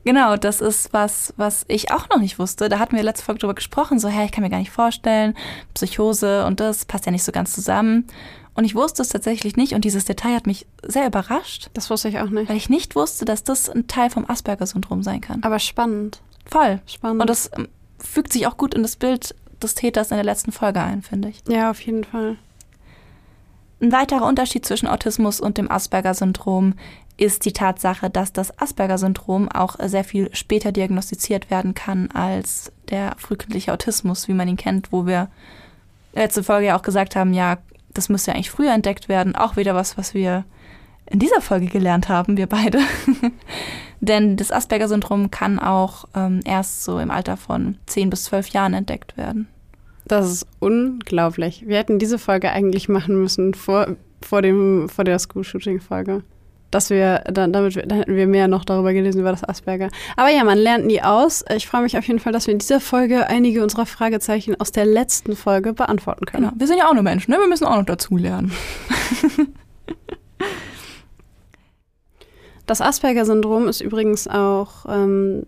Genau, 0.04 0.36
das 0.36 0.60
ist 0.60 0.92
was, 0.92 1.32
was 1.38 1.64
ich 1.68 1.90
auch 1.90 2.10
noch 2.10 2.18
nicht 2.18 2.38
wusste. 2.38 2.68
Da 2.68 2.78
hatten 2.78 2.96
wir 2.96 3.02
letzte 3.02 3.24
Folge 3.24 3.38
drüber 3.38 3.54
gesprochen, 3.54 3.98
so, 3.98 4.08
hey, 4.08 4.26
ich 4.26 4.32
kann 4.32 4.44
mir 4.44 4.50
gar 4.50 4.58
nicht 4.58 4.70
vorstellen, 4.70 5.34
Psychose 5.72 6.44
und 6.44 6.60
das 6.60 6.84
passt 6.84 7.06
ja 7.06 7.12
nicht 7.12 7.24
so 7.24 7.32
ganz 7.32 7.54
zusammen. 7.54 8.06
Und 8.52 8.66
ich 8.66 8.74
wusste 8.74 9.00
es 9.00 9.08
tatsächlich 9.08 9.56
nicht 9.56 9.72
und 9.72 9.86
dieses 9.86 10.04
Detail 10.04 10.34
hat 10.34 10.46
mich 10.46 10.66
sehr 10.82 11.06
überrascht. 11.06 11.70
Das 11.72 11.88
wusste 11.88 12.10
ich 12.10 12.18
auch 12.18 12.28
nicht. 12.28 12.50
Weil 12.50 12.58
ich 12.58 12.68
nicht 12.68 12.94
wusste, 12.94 13.24
dass 13.24 13.42
das 13.42 13.70
ein 13.70 13.86
Teil 13.86 14.10
vom 14.10 14.28
Asperger-Syndrom 14.28 15.02
sein 15.02 15.22
kann. 15.22 15.42
Aber 15.42 15.58
spannend. 15.58 16.20
Voll. 16.44 16.82
Spannend. 16.84 17.22
Und 17.22 17.30
das 17.30 17.50
ähm, 17.56 17.68
fügt 18.04 18.32
sich 18.32 18.46
auch 18.46 18.56
gut 18.56 18.74
in 18.74 18.82
das 18.82 18.96
Bild 18.96 19.34
des 19.62 19.74
Täters 19.74 20.10
in 20.10 20.16
der 20.16 20.24
letzten 20.24 20.52
Folge 20.52 20.80
ein, 20.80 21.02
finde 21.02 21.28
ich. 21.28 21.42
Ja, 21.48 21.70
auf 21.70 21.80
jeden 21.80 22.04
Fall. 22.04 22.36
Ein 23.80 23.92
weiterer 23.92 24.26
Unterschied 24.26 24.64
zwischen 24.64 24.86
Autismus 24.86 25.40
und 25.40 25.58
dem 25.58 25.70
Asperger-Syndrom 25.70 26.74
ist 27.16 27.44
die 27.44 27.52
Tatsache, 27.52 28.10
dass 28.10 28.32
das 28.32 28.58
Asperger-Syndrom 28.58 29.48
auch 29.48 29.76
sehr 29.82 30.04
viel 30.04 30.34
später 30.34 30.72
diagnostiziert 30.72 31.50
werden 31.50 31.74
kann 31.74 32.10
als 32.10 32.72
der 32.90 33.14
frühkindliche 33.18 33.72
Autismus, 33.72 34.26
wie 34.28 34.34
man 34.34 34.48
ihn 34.48 34.56
kennt, 34.56 34.92
wo 34.92 35.06
wir 35.06 35.28
letzte 36.12 36.42
Folge 36.42 36.66
ja 36.68 36.78
auch 36.78 36.82
gesagt 36.82 37.16
haben, 37.16 37.32
ja, 37.34 37.58
das 37.92 38.08
müsste 38.08 38.30
ja 38.30 38.36
eigentlich 38.36 38.50
früher 38.50 38.72
entdeckt 38.72 39.08
werden. 39.08 39.36
Auch 39.36 39.56
wieder 39.56 39.74
was, 39.74 39.96
was 39.96 40.14
wir 40.14 40.44
in 41.06 41.18
dieser 41.18 41.40
Folge 41.40 41.66
gelernt 41.66 42.08
haben, 42.08 42.36
wir 42.36 42.48
beide. 42.48 42.80
Denn 44.04 44.36
das 44.36 44.52
Asperger-Syndrom 44.52 45.30
kann 45.30 45.58
auch 45.58 46.04
ähm, 46.14 46.40
erst 46.44 46.84
so 46.84 46.98
im 46.98 47.10
Alter 47.10 47.36
von 47.36 47.78
10 47.86 48.10
bis 48.10 48.24
12 48.24 48.48
Jahren 48.48 48.74
entdeckt 48.74 49.16
werden. 49.16 49.48
Das 50.06 50.30
ist 50.30 50.46
unglaublich. 50.60 51.64
Wir 51.66 51.78
hätten 51.78 51.98
diese 51.98 52.18
Folge 52.18 52.50
eigentlich 52.50 52.90
machen 52.90 53.20
müssen 53.20 53.54
vor, 53.54 53.96
vor, 54.20 54.42
dem, 54.42 54.88
vor 54.90 55.04
der 55.04 55.18
School-Shooting-Folge. 55.18 56.22
Dass 56.70 56.90
wir, 56.90 57.20
dann, 57.32 57.52
damit 57.52 57.76
wir, 57.76 57.86
dann 57.86 57.98
hätten 57.98 58.16
wir 58.16 58.26
mehr 58.26 58.48
noch 58.48 58.64
darüber 58.64 58.92
gelesen, 58.92 59.20
über 59.20 59.30
das 59.30 59.44
Asperger. 59.44 59.88
Aber 60.16 60.28
ja, 60.28 60.44
man 60.44 60.58
lernt 60.58 60.84
nie 60.84 61.00
aus. 61.00 61.44
Ich 61.56 61.66
freue 61.66 61.82
mich 61.82 61.96
auf 61.96 62.04
jeden 62.06 62.18
Fall, 62.18 62.32
dass 62.32 62.46
wir 62.46 62.52
in 62.52 62.58
dieser 62.58 62.80
Folge 62.80 63.28
einige 63.28 63.62
unserer 63.62 63.86
Fragezeichen 63.86 64.60
aus 64.60 64.72
der 64.72 64.84
letzten 64.84 65.36
Folge 65.36 65.72
beantworten 65.72 66.26
können. 66.26 66.44
Genau. 66.44 66.54
Wir 66.58 66.66
sind 66.66 66.78
ja 66.78 66.88
auch 66.88 66.94
nur 66.94 67.04
Menschen, 67.04 67.30
ne? 67.30 67.38
Wir 67.38 67.48
müssen 67.48 67.64
auch 67.64 67.76
noch 67.76 67.86
dazu 67.86 68.16
lernen. 68.16 68.52
Das 72.66 72.80
Asperger-Syndrom 72.80 73.68
ist 73.68 73.82
übrigens 73.82 74.26
auch 74.26 74.86
ähm, 74.88 75.44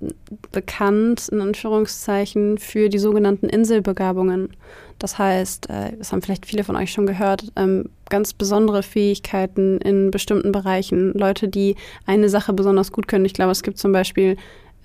bekannt, 0.53 1.29
in 1.29 1.41
Anführungszeichen, 1.41 2.59
für 2.59 2.91
die 2.91 2.99
sogenannten 2.99 3.49
Inselbegabungen. 3.49 4.51
Das 4.99 5.19
heißt, 5.19 5.71
äh, 5.71 5.97
das 5.97 6.13
haben 6.13 6.21
vielleicht 6.21 6.45
viele 6.45 6.63
von 6.63 6.77
euch 6.77 6.93
schon 6.93 7.07
gehört, 7.07 7.53
ähm, 7.57 7.89
ganz 8.11 8.35
besondere 8.35 8.83
Fähigkeiten 8.83 9.79
in 9.79 10.11
bestimmten 10.11 10.53
Bereichen. 10.53 11.15
Leute, 11.15 11.49
die 11.49 11.77
eine 12.05 12.29
Sache 12.29 12.53
besonders 12.53 12.93
gut 12.93 13.09
können. 13.09 13.25
Ich 13.25 13.35
glaube, 13.35 13.53
es 13.53 13.63
gibt 13.63 13.79
zum 13.79 13.93
Beispiel, 13.93 14.37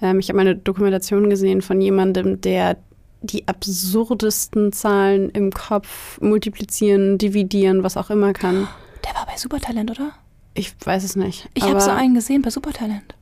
ähm, 0.01 0.19
ich 0.19 0.29
habe 0.29 0.39
eine 0.39 0.55
Dokumentation 0.55 1.29
gesehen 1.29 1.61
von 1.61 1.81
jemandem, 1.81 2.39
der 2.39 2.77
die 3.21 3.47
absurdesten 3.47 4.71
Zahlen 4.71 5.29
im 5.29 5.51
Kopf 5.51 6.19
multiplizieren, 6.21 7.17
dividieren, 7.17 7.83
was 7.83 7.97
auch 7.97 8.09
immer 8.09 8.33
kann. 8.33 8.67
Der 9.05 9.13
war 9.15 9.25
bei 9.25 9.37
Supertalent, 9.37 9.91
oder? 9.91 10.11
Ich 10.53 10.73
weiß 10.83 11.03
es 11.03 11.15
nicht. 11.15 11.49
Ich 11.53 11.63
habe 11.63 11.79
so 11.79 11.91
einen 11.91 12.13
gesehen 12.13 12.41
bei 12.41 12.49
Supertalent. 12.49 13.15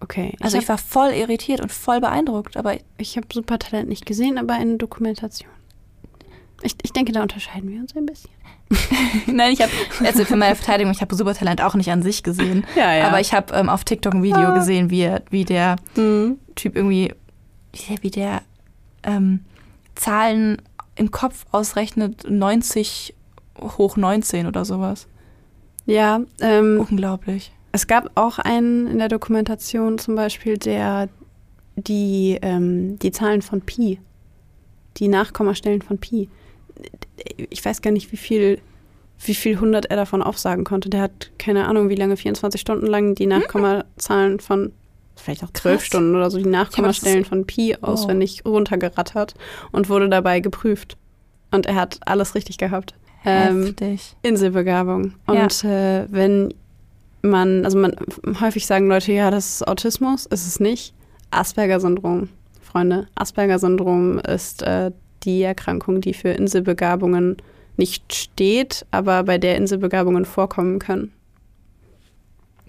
Okay. 0.00 0.34
Also 0.40 0.56
ich, 0.56 0.62
ich 0.62 0.68
war 0.68 0.78
voll 0.78 1.10
irritiert 1.10 1.60
und 1.60 1.70
voll 1.70 2.00
beeindruckt, 2.00 2.56
aber 2.56 2.76
ich 2.96 3.16
habe 3.16 3.26
Supertalent 3.30 3.88
nicht 3.88 4.06
gesehen, 4.06 4.38
aber 4.38 4.54
eine 4.54 4.76
Dokumentation. 4.76 5.50
Ich, 6.62 6.74
ich 6.82 6.92
denke, 6.92 7.12
da 7.12 7.22
unterscheiden 7.22 7.70
wir 7.70 7.80
uns 7.80 7.94
ein 7.94 8.06
bisschen. 8.06 8.30
Nein, 9.26 9.52
ich 9.52 9.62
habe, 9.62 9.70
also 10.04 10.24
für 10.24 10.36
meine 10.36 10.54
Verteidigung, 10.54 10.92
ich 10.92 11.00
habe 11.00 11.14
Supertalent 11.14 11.62
auch 11.62 11.74
nicht 11.74 11.90
an 11.90 12.02
sich 12.02 12.22
gesehen. 12.22 12.66
Ja, 12.76 12.94
ja. 12.94 13.06
Aber 13.08 13.20
ich 13.20 13.32
habe 13.32 13.54
ähm, 13.54 13.68
auf 13.68 13.84
TikTok 13.84 14.14
ein 14.14 14.22
Video 14.22 14.38
ah. 14.38 14.54
gesehen, 14.54 14.90
wie, 14.90 15.10
wie 15.30 15.44
der 15.44 15.76
mhm. 15.96 16.38
Typ 16.54 16.76
irgendwie, 16.76 17.14
wie 17.72 17.78
der, 17.88 18.02
wie 18.02 18.10
der 18.10 18.42
ähm, 19.04 19.44
Zahlen 19.94 20.60
im 20.96 21.10
Kopf 21.10 21.46
ausrechnet, 21.52 22.28
90 22.28 23.14
hoch 23.60 23.96
19 23.96 24.46
oder 24.46 24.64
sowas. 24.64 25.06
Ja. 25.88 26.20
Ähm, 26.40 26.86
Unglaublich. 26.88 27.50
Es 27.72 27.86
gab 27.86 28.10
auch 28.14 28.38
einen 28.38 28.86
in 28.86 28.98
der 28.98 29.08
Dokumentation 29.08 29.98
zum 29.98 30.14
Beispiel, 30.16 30.58
der 30.58 31.08
die, 31.76 32.38
ähm, 32.42 32.98
die 32.98 33.10
Zahlen 33.10 33.40
von 33.40 33.62
Pi, 33.62 33.98
die 34.98 35.08
Nachkommastellen 35.08 35.80
von 35.80 35.98
Pi, 35.98 36.28
ich 37.50 37.64
weiß 37.64 37.80
gar 37.80 37.90
nicht, 37.90 38.12
wie 38.12 38.18
viel, 38.18 38.60
wie 39.24 39.34
viel 39.34 39.60
hundert 39.60 39.86
er 39.86 39.96
davon 39.96 40.22
aufsagen 40.22 40.64
konnte. 40.64 40.90
Der 40.90 41.00
hat 41.00 41.30
keine 41.38 41.66
Ahnung, 41.66 41.88
wie 41.88 41.94
lange, 41.94 42.16
24 42.16 42.60
Stunden 42.60 42.86
lang 42.86 43.14
die 43.14 43.26
Nachkommazahlen 43.26 44.40
von, 44.40 44.72
vielleicht 45.16 45.42
auch 45.42 45.52
zwölf 45.52 45.82
Stunden 45.84 46.14
oder 46.14 46.30
so, 46.30 46.38
die 46.38 46.48
Nachkommastellen 46.48 47.24
von 47.24 47.46
Pi 47.46 47.76
oh. 47.80 47.86
auswendig 47.86 48.44
runtergerattert 48.44 49.34
und 49.72 49.88
wurde 49.88 50.10
dabei 50.10 50.40
geprüft. 50.40 50.98
Und 51.50 51.64
er 51.64 51.76
hat 51.76 52.00
alles 52.04 52.34
richtig 52.34 52.58
gehabt. 52.58 52.94
Ähm, 53.24 53.74
Inselbegabung. 54.22 55.14
Und 55.26 55.62
ja. 55.62 56.02
äh, 56.02 56.06
wenn 56.10 56.54
man, 57.22 57.64
also 57.64 57.78
man 57.78 57.94
häufig 58.40 58.66
sagen 58.66 58.88
Leute, 58.88 59.12
ja, 59.12 59.30
das 59.30 59.56
ist 59.56 59.68
Autismus, 59.68 60.26
ist 60.26 60.46
es 60.46 60.60
nicht. 60.60 60.94
Asperger-Syndrom, 61.30 62.28
Freunde. 62.60 63.08
Asperger-Syndrom 63.14 64.18
ist 64.20 64.62
äh, 64.62 64.92
die 65.24 65.42
Erkrankung, 65.42 66.00
die 66.00 66.14
für 66.14 66.30
Inselbegabungen 66.30 67.36
nicht 67.76 68.14
steht, 68.14 68.86
aber 68.90 69.22
bei 69.24 69.38
der 69.38 69.56
Inselbegabungen 69.56 70.24
vorkommen 70.24 70.78
können. 70.78 71.12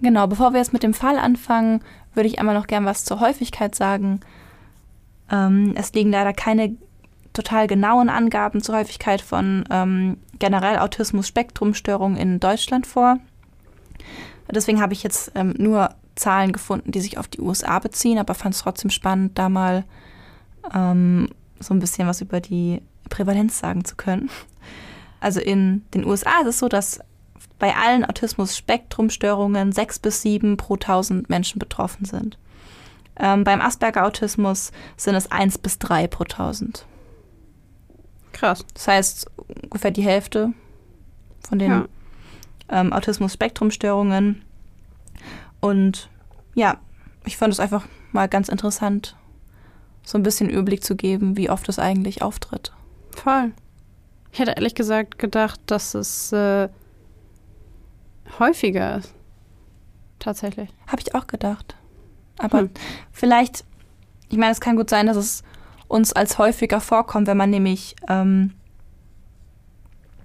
Genau, 0.00 0.26
bevor 0.26 0.52
wir 0.52 0.58
jetzt 0.58 0.72
mit 0.72 0.82
dem 0.82 0.94
Fall 0.94 1.18
anfangen, 1.18 1.82
würde 2.14 2.28
ich 2.28 2.38
einmal 2.38 2.54
noch 2.54 2.66
gern 2.66 2.86
was 2.86 3.04
zur 3.04 3.20
Häufigkeit 3.20 3.74
sagen. 3.74 4.20
Ähm, 5.30 5.74
es 5.76 5.92
liegen 5.92 6.10
leider 6.10 6.32
keine 6.32 6.74
total 7.42 7.66
genauen 7.66 8.10
Angaben 8.10 8.62
zur 8.62 8.76
Häufigkeit 8.76 9.22
von 9.22 9.64
ähm, 9.70 10.18
generell 10.38 10.78
Autismus-Spektrumstörungen 10.78 12.18
in 12.18 12.38
Deutschland 12.38 12.86
vor. 12.86 13.18
Deswegen 14.50 14.80
habe 14.80 14.92
ich 14.92 15.02
jetzt 15.02 15.32
ähm, 15.34 15.54
nur 15.56 15.90
Zahlen 16.16 16.52
gefunden, 16.52 16.92
die 16.92 17.00
sich 17.00 17.18
auf 17.18 17.28
die 17.28 17.40
USA 17.40 17.78
beziehen, 17.78 18.18
aber 18.18 18.34
fand 18.34 18.54
es 18.54 18.60
trotzdem 18.60 18.90
spannend, 18.90 19.38
da 19.38 19.48
mal 19.48 19.84
ähm, 20.74 21.28
so 21.60 21.72
ein 21.72 21.78
bisschen 21.78 22.06
was 22.06 22.20
über 22.20 22.40
die 22.40 22.82
Prävalenz 23.08 23.58
sagen 23.58 23.84
zu 23.84 23.96
können. 23.96 24.28
Also 25.20 25.40
in 25.40 25.82
den 25.94 26.04
USA 26.04 26.40
ist 26.42 26.48
es 26.48 26.58
so, 26.58 26.68
dass 26.68 27.00
bei 27.58 27.74
allen 27.76 28.04
Autismus-Spektrumstörungen 28.04 29.72
sechs 29.72 29.98
bis 29.98 30.22
sieben 30.22 30.56
pro 30.56 30.76
tausend 30.76 31.30
Menschen 31.30 31.58
betroffen 31.58 32.04
sind. 32.04 32.38
Ähm, 33.18 33.44
beim 33.44 33.60
Asperger-Autismus 33.60 34.72
sind 34.96 35.14
es 35.14 35.30
eins 35.30 35.58
bis 35.58 35.78
drei 35.78 36.06
pro 36.06 36.24
tausend. 36.24 36.86
Krass. 38.40 38.64
Das 38.72 38.88
heißt, 38.88 39.30
ungefähr 39.64 39.90
die 39.90 40.02
Hälfte 40.02 40.54
von 41.46 41.58
den 41.58 41.70
ja. 41.70 41.88
ähm, 42.70 42.90
Autismus-Spektrum-Störungen. 42.90 44.42
Und 45.60 46.08
ja, 46.54 46.78
ich 47.26 47.36
fand 47.36 47.52
es 47.52 47.60
einfach 47.60 47.86
mal 48.12 48.28
ganz 48.28 48.48
interessant, 48.48 49.14
so 50.04 50.16
ein 50.16 50.22
bisschen 50.22 50.48
Überblick 50.48 50.82
zu 50.82 50.96
geben, 50.96 51.36
wie 51.36 51.50
oft 51.50 51.68
es 51.68 51.78
eigentlich 51.78 52.22
auftritt. 52.22 52.72
Voll. 53.10 53.52
Ich 54.32 54.38
hätte 54.38 54.52
ehrlich 54.52 54.74
gesagt 54.74 55.18
gedacht, 55.18 55.60
dass 55.66 55.92
es 55.92 56.32
äh, 56.32 56.70
häufiger 58.38 58.96
ist. 58.96 59.12
Tatsächlich. 60.18 60.70
Habe 60.86 61.02
ich 61.02 61.14
auch 61.14 61.26
gedacht. 61.26 61.76
Aber 62.38 62.60
hm. 62.60 62.70
vielleicht, 63.12 63.66
ich 64.30 64.38
meine, 64.38 64.52
es 64.52 64.60
kann 64.60 64.76
gut 64.76 64.88
sein, 64.88 65.08
dass 65.08 65.18
es 65.18 65.42
uns 65.90 66.12
als 66.12 66.38
häufiger 66.38 66.80
vorkommt, 66.80 67.26
wenn 67.26 67.36
man 67.36 67.50
nämlich 67.50 67.96
ähm, 68.08 68.52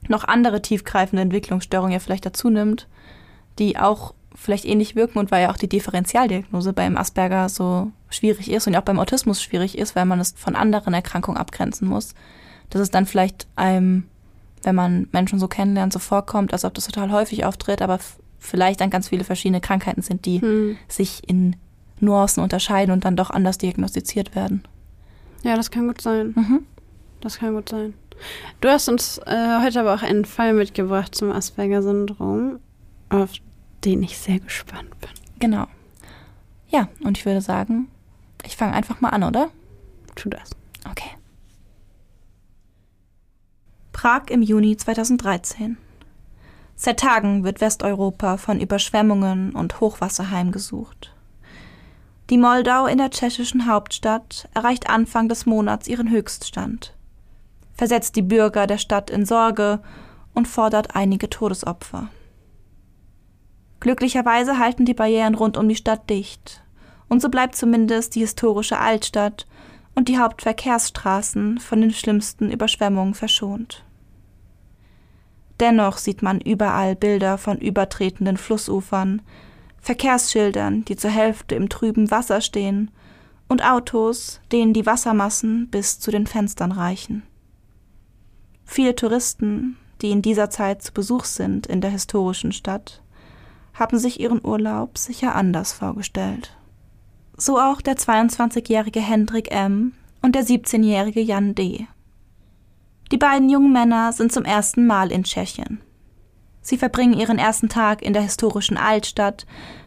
noch 0.07 0.23
andere 0.23 0.61
tiefgreifende 0.61 1.23
Entwicklungsstörungen 1.23 1.93
ja 1.93 1.99
vielleicht 1.99 2.25
dazu 2.25 2.49
nimmt, 2.49 2.87
die 3.57 3.77
auch 3.77 4.13
vielleicht 4.35 4.65
ähnlich 4.65 4.95
wirken 4.95 5.17
und 5.17 5.31
weil 5.31 5.43
ja 5.43 5.51
auch 5.51 5.57
die 5.57 5.69
Differentialdiagnose 5.69 6.73
beim 6.73 6.97
Asperger 6.97 7.49
so 7.49 7.91
schwierig 8.09 8.51
ist 8.51 8.67
und 8.67 8.75
auch 8.75 8.81
beim 8.81 8.99
Autismus 8.99 9.41
schwierig 9.41 9.77
ist, 9.77 9.95
weil 9.95 10.05
man 10.05 10.19
es 10.19 10.33
von 10.37 10.55
anderen 10.55 10.93
Erkrankungen 10.93 11.39
abgrenzen 11.39 11.87
muss, 11.87 12.13
dass 12.69 12.81
es 12.81 12.91
dann 12.91 13.05
vielleicht 13.05 13.47
einem 13.55 14.05
wenn 14.65 14.75
man 14.75 15.07
Menschen 15.11 15.39
so 15.39 15.47
kennenlernt, 15.47 15.93
so 15.93 15.99
vorkommt, 15.99 16.51
als 16.51 16.65
ob 16.65 16.73
das 16.73 16.87
total 16.87 17.11
häufig 17.11 17.45
auftritt, 17.45 17.81
aber 17.81 17.99
vielleicht 18.39 18.81
dann 18.81 18.89
ganz 18.89 19.09
viele 19.09 19.23
verschiedene 19.23 19.61
Krankheiten 19.61 20.01
sind, 20.01 20.25
die 20.25 20.41
hm. 20.41 20.77
sich 20.87 21.27
in 21.29 21.55
Nuancen 21.99 22.43
unterscheiden 22.43 22.91
und 22.91 23.05
dann 23.05 23.15
doch 23.15 23.29
anders 23.29 23.57
diagnostiziert 23.57 24.35
werden. 24.35 24.63
Ja, 25.45 25.55
das 25.55 25.69
kann 25.69 25.87
gut 25.87 26.01
sein. 26.01 26.33
Mhm. 26.35 26.65
Das 27.21 27.37
kann 27.37 27.53
gut 27.53 27.69
sein. 27.69 27.93
Du 28.61 28.69
hast 28.69 28.89
uns 28.89 29.19
äh, 29.19 29.59
heute 29.61 29.79
aber 29.79 29.93
auch 29.93 30.01
einen 30.01 30.25
Fall 30.25 30.53
mitgebracht 30.53 31.13
zum 31.13 31.31
Asperger-Syndrom, 31.31 32.59
auf 33.09 33.31
den 33.83 34.01
ich 34.01 34.17
sehr 34.17 34.39
gespannt 34.39 34.89
bin. 34.99 35.09
Genau. 35.37 35.67
Ja, 36.69 36.89
und 37.03 37.19
ich 37.19 37.25
würde 37.27 37.41
sagen, 37.41 37.89
ich 38.43 38.55
fange 38.55 38.73
einfach 38.73 39.01
mal 39.01 39.09
an, 39.09 39.23
oder? 39.23 39.49
Tu 40.15 40.29
das. 40.29 40.49
Okay. 40.89 41.11
Prag 43.91 44.23
im 44.29 44.41
Juni 44.41 44.77
2013. 44.77 45.77
Seit 46.75 46.99
Tagen 46.99 47.43
wird 47.43 47.61
Westeuropa 47.61 48.37
von 48.37 48.59
Überschwemmungen 48.59 49.51
und 49.51 49.79
Hochwasser 49.79 50.31
heimgesucht. 50.31 51.14
Die 52.31 52.39
Moldau 52.39 52.87
in 52.87 52.97
der 52.97 53.11
tschechischen 53.11 53.67
Hauptstadt 53.67 54.49
erreicht 54.55 54.89
Anfang 54.89 55.29
des 55.29 55.45
Monats 55.45 55.87
ihren 55.87 56.09
Höchststand, 56.09 56.95
versetzt 57.75 58.15
die 58.15 58.23
Bürger 58.23 58.65
der 58.65 58.79
Stadt 58.79 59.11
in 59.11 59.27
Sorge 59.27 59.79
und 60.33 60.47
fordert 60.47 60.95
einige 60.95 61.29
Todesopfer. 61.29 62.09
Glücklicherweise 63.79 64.57
halten 64.57 64.85
die 64.85 64.95
Barrieren 64.95 65.35
rund 65.35 65.55
um 65.55 65.69
die 65.69 65.75
Stadt 65.75 66.09
dicht, 66.09 66.63
und 67.09 67.21
so 67.21 67.29
bleibt 67.29 67.55
zumindest 67.55 68.15
die 68.15 68.21
historische 68.21 68.79
Altstadt 68.79 69.45
und 69.93 70.09
die 70.09 70.17
Hauptverkehrsstraßen 70.17 71.59
von 71.59 71.79
den 71.79 71.91
schlimmsten 71.91 72.49
Überschwemmungen 72.49 73.13
verschont. 73.13 73.83
Dennoch 75.59 75.97
sieht 75.97 76.23
man 76.23 76.41
überall 76.41 76.95
Bilder 76.95 77.37
von 77.37 77.59
übertretenden 77.59 78.37
Flussufern, 78.37 79.21
Verkehrsschildern, 79.85 80.83
die 80.83 80.95
zur 80.95 81.11
Hälfte 81.11 81.53
im 81.53 81.69
trüben 81.69 82.09
Wasser 82.09 82.41
stehen, 82.41 82.89
und 83.47 83.63
Autos, 83.63 84.41
denen 84.51 84.73
die 84.73 84.87
Wassermassen 84.87 85.67
bis 85.69 85.99
zu 85.99 86.09
den 86.09 86.25
Fenstern 86.25 86.71
reichen. 86.71 87.21
Viele 88.65 88.95
Touristen, 88.95 89.77
die 90.01 90.09
in 90.09 90.23
dieser 90.23 90.49
Zeit 90.49 90.81
zu 90.81 90.91
Besuch 90.91 91.25
sind 91.25 91.67
in 91.67 91.81
der 91.81 91.91
historischen 91.91 92.51
Stadt, 92.51 93.03
haben 93.75 93.99
sich 93.99 94.19
ihren 94.19 94.43
Urlaub 94.43 94.97
sicher 94.97 95.35
anders 95.35 95.73
vorgestellt. 95.73 96.57
So 97.37 97.59
auch 97.59 97.79
der 97.79 97.95
22-jährige 97.95 99.01
Hendrik 99.01 99.51
M. 99.51 99.93
und 100.23 100.33
der 100.33 100.45
17-jährige 100.45 101.21
Jan 101.21 101.53
D. 101.53 101.85
Die 103.11 103.17
beiden 103.17 103.49
jungen 103.49 103.71
Männer 103.71 104.13
sind 104.13 104.31
zum 104.31 104.45
ersten 104.45 104.87
Mal 104.87 105.11
in 105.11 105.25
Tschechien. 105.25 105.79
Sie 106.65 106.79
verbringen 106.79 107.13
ihren 107.13 107.37
ersten 107.37 107.69
Tag 107.69 108.01
in 108.01 108.13
der 108.13 108.23
historischen 108.23 108.75
Altstadt, 108.75 109.45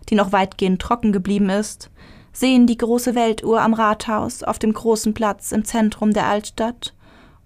die 0.08 0.14
noch 0.14 0.30
weitgehend 0.30 0.80
trocken 0.80 1.10
geblieben 1.10 1.50
ist, 1.50 1.90
sehen 2.32 2.68
die 2.68 2.78
große 2.78 3.16
Weltuhr 3.16 3.60
am 3.62 3.74
Rathaus 3.74 4.44
auf 4.44 4.60
dem 4.60 4.72
großen 4.72 5.12
Platz 5.12 5.50
im 5.50 5.64
Zentrum 5.64 6.12
der 6.12 6.26
Altstadt 6.26 6.94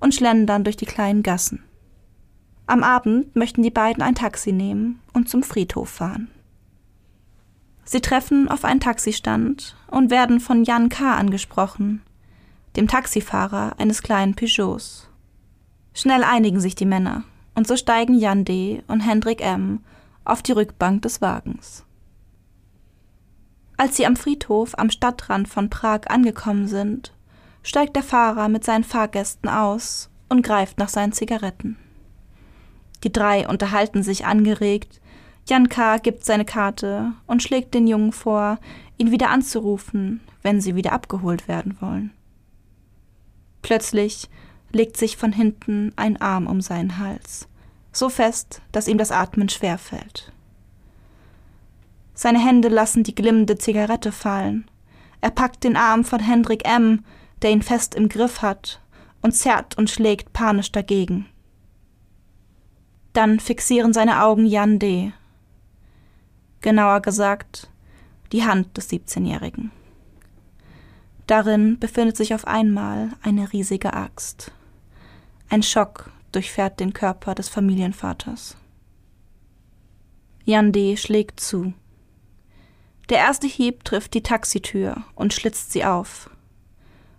und 0.00 0.14
schlendern 0.14 0.64
durch 0.64 0.76
die 0.76 0.84
kleinen 0.84 1.22
Gassen. 1.22 1.64
Am 2.66 2.82
Abend 2.82 3.34
möchten 3.34 3.62
die 3.62 3.70
beiden 3.70 4.02
ein 4.02 4.14
Taxi 4.14 4.52
nehmen 4.52 5.00
und 5.14 5.30
zum 5.30 5.42
Friedhof 5.42 5.88
fahren. 5.88 6.28
Sie 7.84 8.02
treffen 8.02 8.48
auf 8.48 8.66
einen 8.66 8.80
Taxistand 8.80 9.76
und 9.90 10.10
werden 10.10 10.40
von 10.40 10.62
Jan 10.62 10.90
K. 10.90 11.14
angesprochen, 11.14 12.02
dem 12.76 12.86
Taxifahrer 12.86 13.76
eines 13.78 14.02
kleinen 14.02 14.34
Peugeots. 14.34 15.08
Schnell 15.94 16.22
einigen 16.22 16.60
sich 16.60 16.74
die 16.74 16.84
Männer 16.84 17.24
und 17.54 17.66
so 17.66 17.76
steigen 17.76 18.18
Jan 18.18 18.44
D. 18.44 18.82
und 18.86 19.00
Hendrik 19.00 19.40
M. 19.40 19.80
auf 20.24 20.42
die 20.42 20.52
Rückbank 20.52 21.02
des 21.02 21.20
Wagens. 21.20 21.84
Als 23.76 23.96
sie 23.96 24.06
am 24.06 24.16
Friedhof 24.16 24.78
am 24.78 24.90
Stadtrand 24.90 25.48
von 25.48 25.68
Prag 25.68 26.02
angekommen 26.08 26.68
sind, 26.68 27.12
steigt 27.62 27.96
der 27.96 28.02
Fahrer 28.02 28.48
mit 28.48 28.64
seinen 28.64 28.84
Fahrgästen 28.84 29.48
aus 29.48 30.10
und 30.28 30.42
greift 30.42 30.78
nach 30.78 30.88
seinen 30.88 31.12
Zigaretten. 31.12 31.76
Die 33.04 33.12
drei 33.12 33.48
unterhalten 33.48 34.02
sich 34.02 34.24
angeregt. 34.24 35.00
Jan 35.48 35.68
K. 35.68 35.98
gibt 35.98 36.24
seine 36.24 36.44
Karte 36.44 37.12
und 37.26 37.42
schlägt 37.42 37.74
den 37.74 37.86
Jungen 37.86 38.12
vor, 38.12 38.58
ihn 38.98 39.10
wieder 39.10 39.30
anzurufen, 39.30 40.20
wenn 40.42 40.60
sie 40.60 40.76
wieder 40.76 40.92
abgeholt 40.92 41.48
werden 41.48 41.76
wollen. 41.80 42.12
Plötzlich 43.62 44.28
legt 44.72 44.96
sich 44.96 45.16
von 45.16 45.32
hinten 45.32 45.92
ein 45.96 46.20
Arm 46.20 46.46
um 46.46 46.60
seinen 46.60 46.98
Hals, 46.98 47.48
so 47.92 48.08
fest, 48.08 48.62
dass 48.72 48.88
ihm 48.88 48.98
das 48.98 49.10
Atmen 49.10 49.48
schwer 49.48 49.78
fällt. 49.78 50.32
Seine 52.14 52.44
Hände 52.44 52.68
lassen 52.68 53.04
die 53.04 53.14
glimmende 53.14 53.58
Zigarette 53.58 54.12
fallen. 54.12 54.68
Er 55.20 55.30
packt 55.30 55.64
den 55.64 55.76
Arm 55.76 56.04
von 56.04 56.20
Hendrik 56.20 56.66
M., 56.68 57.04
der 57.40 57.50
ihn 57.50 57.62
fest 57.62 57.94
im 57.94 58.08
Griff 58.08 58.42
hat, 58.42 58.80
und 59.22 59.32
zerrt 59.32 59.78
und 59.78 59.90
schlägt 59.90 60.32
panisch 60.32 60.72
dagegen. 60.72 61.26
Dann 63.12 63.40
fixieren 63.40 63.92
seine 63.92 64.22
Augen 64.22 64.46
Jan 64.46 64.78
D. 64.78 65.12
Genauer 66.60 67.00
gesagt, 67.00 67.68
die 68.32 68.44
Hand 68.44 68.76
des 68.76 68.90
17-Jährigen. 68.90 69.70
Darin 71.26 71.78
befindet 71.78 72.16
sich 72.16 72.34
auf 72.34 72.46
einmal 72.46 73.10
eine 73.22 73.52
riesige 73.52 73.92
Axt. 73.94 74.52
Ein 75.52 75.62
Schock 75.62 76.10
durchfährt 76.32 76.80
den 76.80 76.94
Körper 76.94 77.34
des 77.34 77.50
Familienvaters. 77.50 78.56
Jan 80.46 80.72
D. 80.72 80.96
schlägt 80.96 81.40
zu. 81.40 81.74
Der 83.10 83.18
erste 83.18 83.46
Hieb 83.46 83.84
trifft 83.84 84.14
die 84.14 84.22
Taxitür 84.22 85.04
und 85.14 85.34
schlitzt 85.34 85.70
sie 85.70 85.84
auf. 85.84 86.30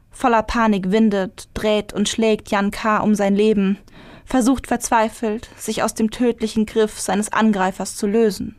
Voller 0.10 0.42
Panik 0.42 0.90
windet, 0.90 1.48
dreht 1.54 1.94
und 1.94 2.10
schlägt 2.10 2.50
Jan 2.50 2.72
K. 2.72 3.02
um 3.02 3.14
sein 3.14 3.36
Leben, 3.36 3.78
versucht 4.26 4.66
verzweifelt, 4.66 5.48
sich 5.56 5.84
aus 5.84 5.94
dem 5.94 6.10
tödlichen 6.10 6.66
Griff 6.66 7.00
seines 7.00 7.32
Angreifers 7.32 7.96
zu 7.96 8.08
lösen. 8.08 8.56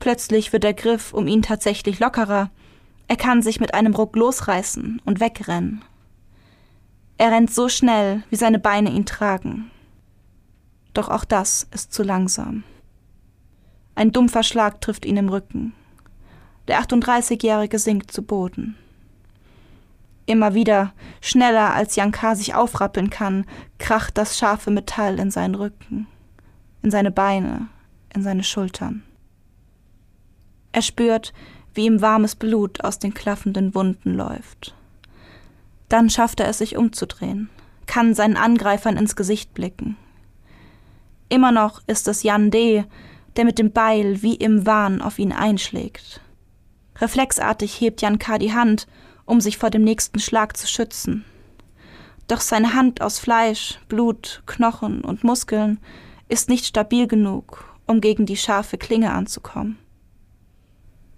Plötzlich 0.00 0.52
wird 0.52 0.64
der 0.64 0.74
Griff 0.74 1.14
um 1.14 1.28
ihn 1.28 1.42
tatsächlich 1.42 2.00
lockerer. 2.00 2.50
Er 3.06 3.16
kann 3.16 3.40
sich 3.40 3.60
mit 3.60 3.72
einem 3.72 3.94
Ruck 3.94 4.16
losreißen 4.16 5.00
und 5.04 5.20
wegrennen. 5.20 5.84
Er 7.22 7.30
rennt 7.30 7.54
so 7.54 7.68
schnell, 7.68 8.24
wie 8.30 8.34
seine 8.34 8.58
Beine 8.58 8.90
ihn 8.90 9.06
tragen. 9.06 9.70
Doch 10.92 11.08
auch 11.08 11.24
das 11.24 11.68
ist 11.70 11.92
zu 11.92 12.02
langsam. 12.02 12.64
Ein 13.94 14.10
dumpfer 14.10 14.42
Schlag 14.42 14.80
trifft 14.80 15.06
ihn 15.06 15.16
im 15.16 15.28
Rücken. 15.28 15.72
Der 16.66 16.82
38-Jährige 16.82 17.78
sinkt 17.78 18.10
zu 18.10 18.22
Boden. 18.22 18.76
Immer 20.26 20.54
wieder, 20.54 20.94
schneller 21.20 21.72
als 21.72 21.94
Jankar 21.94 22.34
sich 22.34 22.56
aufrappeln 22.56 23.08
kann, 23.08 23.46
kracht 23.78 24.18
das 24.18 24.36
scharfe 24.36 24.72
Metall 24.72 25.20
in 25.20 25.30
seinen 25.30 25.54
Rücken, 25.54 26.08
in 26.82 26.90
seine 26.90 27.12
Beine, 27.12 27.68
in 28.12 28.24
seine 28.24 28.42
Schultern. 28.42 29.04
Er 30.72 30.82
spürt, 30.82 31.32
wie 31.72 31.86
ihm 31.86 32.00
warmes 32.00 32.34
Blut 32.34 32.82
aus 32.82 32.98
den 32.98 33.14
klaffenden 33.14 33.76
Wunden 33.76 34.12
läuft. 34.12 34.74
Dann 35.92 36.08
schafft 36.08 36.40
er 36.40 36.48
es 36.48 36.56
sich 36.56 36.78
umzudrehen, 36.78 37.50
kann 37.84 38.14
seinen 38.14 38.38
Angreifern 38.38 38.96
ins 38.96 39.14
Gesicht 39.14 39.52
blicken. 39.52 39.98
Immer 41.28 41.52
noch 41.52 41.82
ist 41.86 42.08
es 42.08 42.22
Jan 42.22 42.50
D., 42.50 42.86
der 43.36 43.44
mit 43.44 43.58
dem 43.58 43.72
Beil 43.72 44.22
wie 44.22 44.34
im 44.34 44.64
Wahn 44.64 45.02
auf 45.02 45.18
ihn 45.18 45.32
einschlägt. 45.32 46.22
Reflexartig 46.96 47.78
hebt 47.78 48.00
Jan 48.00 48.18
K. 48.18 48.38
die 48.38 48.54
Hand, 48.54 48.86
um 49.26 49.42
sich 49.42 49.58
vor 49.58 49.68
dem 49.68 49.84
nächsten 49.84 50.18
Schlag 50.18 50.56
zu 50.56 50.66
schützen. 50.66 51.26
Doch 52.26 52.40
seine 52.40 52.72
Hand 52.72 53.02
aus 53.02 53.18
Fleisch, 53.18 53.78
Blut, 53.88 54.42
Knochen 54.46 55.02
und 55.02 55.24
Muskeln 55.24 55.78
ist 56.26 56.48
nicht 56.48 56.64
stabil 56.64 57.06
genug, 57.06 57.66
um 57.86 58.00
gegen 58.00 58.24
die 58.24 58.38
scharfe 58.38 58.78
Klinge 58.78 59.12
anzukommen. 59.12 59.76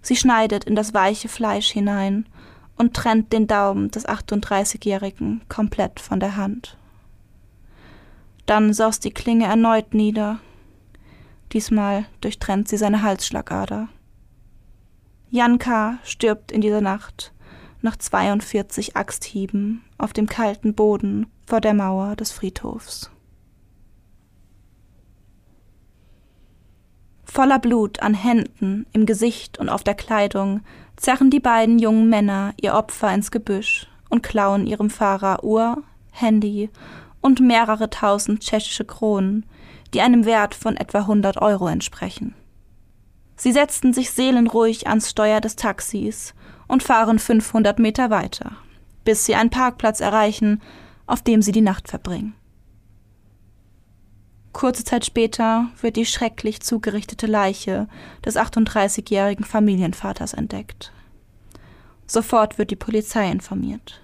Sie 0.01 0.17
schneidet 0.17 0.65
in 0.65 0.75
das 0.75 0.93
weiche 0.93 1.29
Fleisch 1.29 1.71
hinein 1.71 2.25
und 2.77 2.93
trennt 2.93 3.31
den 3.33 3.47
Daumen 3.47 3.89
des 3.91 4.07
38-Jährigen 4.07 5.41
komplett 5.49 5.99
von 5.99 6.19
der 6.19 6.35
Hand. 6.35 6.77
Dann 8.45 8.73
saust 8.73 9.03
die 9.05 9.13
Klinge 9.13 9.45
erneut 9.45 9.93
nieder. 9.93 10.39
Diesmal 11.53 12.05
durchtrennt 12.21 12.67
sie 12.67 12.77
seine 12.77 13.01
Halsschlagader. 13.01 13.89
Jan 15.29 15.57
K. 15.57 15.97
stirbt 16.03 16.51
in 16.51 16.61
dieser 16.61 16.81
Nacht 16.81 17.33
nach 17.81 17.95
42 17.97 18.95
Axthieben 18.95 19.83
auf 19.97 20.13
dem 20.13 20.27
kalten 20.27 20.73
Boden 20.73 21.27
vor 21.45 21.61
der 21.61 21.73
Mauer 21.73 22.15
des 22.15 22.31
Friedhofs. 22.31 23.11
Voller 27.23 27.59
Blut 27.59 28.01
an 28.01 28.13
Händen, 28.13 28.85
im 28.93 29.05
Gesicht 29.05 29.57
und 29.57 29.69
auf 29.69 29.83
der 29.83 29.95
Kleidung 29.95 30.61
zerren 30.97 31.29
die 31.29 31.39
beiden 31.39 31.79
jungen 31.79 32.09
Männer 32.09 32.53
ihr 32.61 32.73
Opfer 32.73 33.13
ins 33.13 33.31
Gebüsch 33.31 33.87
und 34.09 34.23
klauen 34.23 34.67
ihrem 34.67 34.89
Fahrer 34.89 35.43
Uhr, 35.43 35.83
Handy 36.11 36.69
und 37.21 37.39
mehrere 37.39 37.89
tausend 37.89 38.41
tschechische 38.41 38.85
Kronen, 38.85 39.45
die 39.93 40.01
einem 40.01 40.25
Wert 40.25 40.55
von 40.55 40.77
etwa 40.77 40.99
100 40.99 41.41
Euro 41.41 41.67
entsprechen. 41.67 42.35
Sie 43.35 43.51
setzten 43.51 43.93
sich 43.93 44.11
seelenruhig 44.11 44.87
ans 44.87 45.09
Steuer 45.09 45.41
des 45.41 45.55
Taxis 45.55 46.33
und 46.67 46.83
fahren 46.83 47.19
500 47.19 47.79
Meter 47.79 48.09
weiter, 48.09 48.53
bis 49.03 49.25
sie 49.25 49.35
einen 49.35 49.49
Parkplatz 49.49 49.99
erreichen, 49.99 50.61
auf 51.05 51.21
dem 51.21 51.41
sie 51.41 51.51
die 51.51 51.61
Nacht 51.61 51.87
verbringen. 51.87 52.33
Kurze 54.55 54.85
Zeit 54.85 55.05
später 55.05 55.67
wird 55.81 55.97
die 55.97 56.05
schrecklich 56.05 56.61
zugerichtete 56.61 57.27
Leiche 57.27 57.89
des 58.23 58.37
38-jährigen 58.37 59.43
Familienvaters 59.43 60.33
entdeckt. 60.33 60.93
Sofort 62.07 62.57
wird 62.57 62.71
die 62.71 62.77
Polizei 62.77 63.29
informiert. 63.29 63.99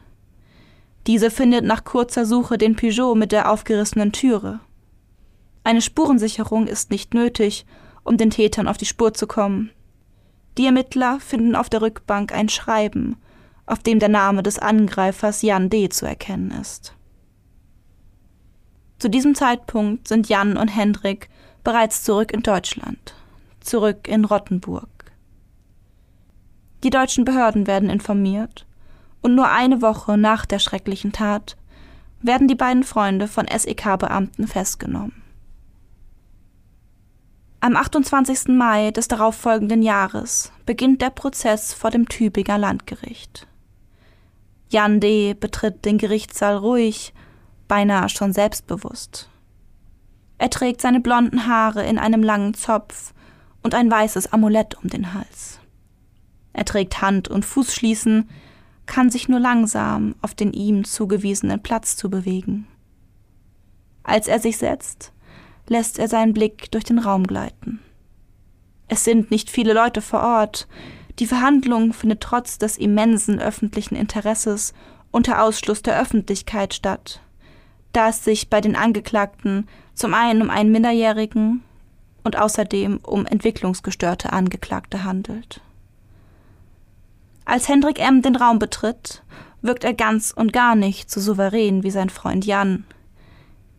Diese 1.08 1.32
findet 1.32 1.64
nach 1.64 1.86
kurzer 1.86 2.26
Suche 2.26 2.58
den 2.58 2.76
Peugeot 2.76 3.16
mit 3.16 3.32
der 3.32 3.50
aufgerissenen 3.50 4.12
Türe. 4.12 4.60
Eine 5.64 5.82
Spurensicherung 5.82 6.68
ist 6.68 6.92
nicht 6.92 7.14
nötig, 7.14 7.66
um 8.04 8.18
den 8.18 8.30
Tätern 8.30 8.68
auf 8.68 8.76
die 8.76 8.86
Spur 8.86 9.14
zu 9.14 9.28
kommen. 9.28 9.72
Die 10.58 10.66
Ermittler 10.66 11.22
finden 11.22 11.56
auf 11.56 11.70
der 11.70 11.82
Rückbank 11.82 12.34
ein 12.34 12.50
Schreiben, 12.50 13.16
auf 13.66 13.80
dem 13.80 14.00
der 14.00 14.10
Name 14.10 14.44
des 14.44 14.60
Angreifers 14.60 15.44
Jan 15.44 15.70
D. 15.70 15.88
zu 15.88 16.06
erkennen 16.06 16.52
ist. 16.52 16.94
Zu 19.02 19.10
diesem 19.10 19.34
Zeitpunkt 19.34 20.08
sind 20.08 20.30
Jan 20.30 20.58
und 20.58 20.68
Hendrik 20.68 21.28
bereits 21.64 22.04
zurück 22.04 22.32
in 22.32 22.44
Deutschland, 22.44 23.16
zurück 23.60 24.08
in 24.08 24.26
Rottenburg. 24.26 24.90
Die 26.84 26.92
deutschen 26.92 27.26
Behörden 27.26 27.66
werden 27.66 27.90
informiert 27.90 28.68
und 29.22 29.34
nur 29.34 29.50
eine 29.50 29.82
Woche 29.82 30.20
nach 30.20 30.46
der 30.46 30.60
schrecklichen 30.60 31.12
Tat 31.14 31.58
werden 32.22 32.48
die 32.48 32.54
beiden 32.54 32.84
Freunde 32.84 33.28
von 33.28 33.48
SEK-Beamten 33.48 34.48
festgenommen. 34.48 35.24
Am 37.60 37.76
28. 37.76 38.50
Mai 38.50 38.92
des 38.92 39.08
darauffolgenden 39.08 39.82
Jahres 39.82 40.52
beginnt 40.68 41.02
der 41.02 41.10
Prozess 41.10 41.74
vor 41.74 41.90
dem 41.90 42.08
Tübinger 42.08 42.60
Landgericht. 42.60 43.48
Jan 44.70 45.00
D. 45.00 45.34
betritt 45.34 45.86
den 45.86 45.98
Gerichtssaal 45.98 46.58
ruhig 46.58 47.16
beinahe 47.72 48.10
schon 48.10 48.34
selbstbewusst. 48.34 49.30
Er 50.38 50.50
trägt 50.50 50.82
seine 50.82 51.00
blonden 51.00 51.48
Haare 51.48 51.86
in 51.86 51.98
einem 51.98 52.22
langen 52.22 52.54
Zopf 52.54 53.14
und 53.64 53.74
ein 53.74 53.90
weißes 53.90 54.34
Amulett 54.34 54.76
um 54.84 54.90
den 54.90 55.14
Hals. 55.14 55.58
Er 56.52 56.66
trägt 56.66 57.02
Hand- 57.02 57.30
und 57.30 57.46
Fußschließen, 57.46 58.30
kann 58.88 59.10
sich 59.10 59.30
nur 59.30 59.40
langsam 59.40 60.16
auf 60.22 60.36
den 60.36 60.52
ihm 60.52 60.84
zugewiesenen 60.84 61.64
Platz 61.64 61.96
zu 61.96 62.10
bewegen. 62.10 62.68
Als 64.04 64.28
er 64.28 64.40
sich 64.42 64.58
setzt, 64.58 65.14
lässt 65.70 65.98
er 65.98 66.10
seinen 66.10 66.34
Blick 66.34 66.72
durch 66.72 66.84
den 66.84 67.00
Raum 67.00 67.26
gleiten. 67.26 67.80
Es 68.90 69.06
sind 69.06 69.32
nicht 69.32 69.50
viele 69.50 69.72
Leute 69.72 70.02
vor 70.02 70.20
Ort, 70.20 70.68
die 71.20 71.26
Verhandlung 71.26 71.94
findet 71.94 72.20
trotz 72.20 72.58
des 72.58 72.78
immensen 72.78 73.40
öffentlichen 73.40 73.96
Interesses 73.96 74.74
unter 75.10 75.42
Ausschluss 75.42 75.82
der 75.82 75.98
Öffentlichkeit 76.02 76.74
statt 76.74 77.22
da 77.94 78.10
es 78.10 78.24
sich 78.24 78.50
bei 78.50 78.62
den 78.62 78.76
Angeklagten 78.76 79.68
zum 79.94 80.14
einen 80.14 80.42
um 80.42 80.50
einen 80.50 80.72
Minderjährigen 80.72 81.64
und 82.24 82.38
außerdem 82.38 83.00
um 83.04 83.26
entwicklungsgestörte 83.26 84.32
Angeklagte 84.34 85.04
handelt. 85.04 85.62
Als 87.46 87.68
Hendrik 87.68 88.00
M. 88.00 88.22
den 88.22 88.36
Raum 88.36 88.60
betritt, 88.60 89.24
wirkt 89.62 89.84
er 89.84 89.94
ganz 89.94 90.32
und 90.32 90.54
gar 90.54 90.76
nicht 90.76 91.10
so 91.12 91.20
souverän 91.20 91.84
wie 91.84 91.92
sein 91.92 92.10
Freund 92.10 92.46
Jan. 92.46 92.86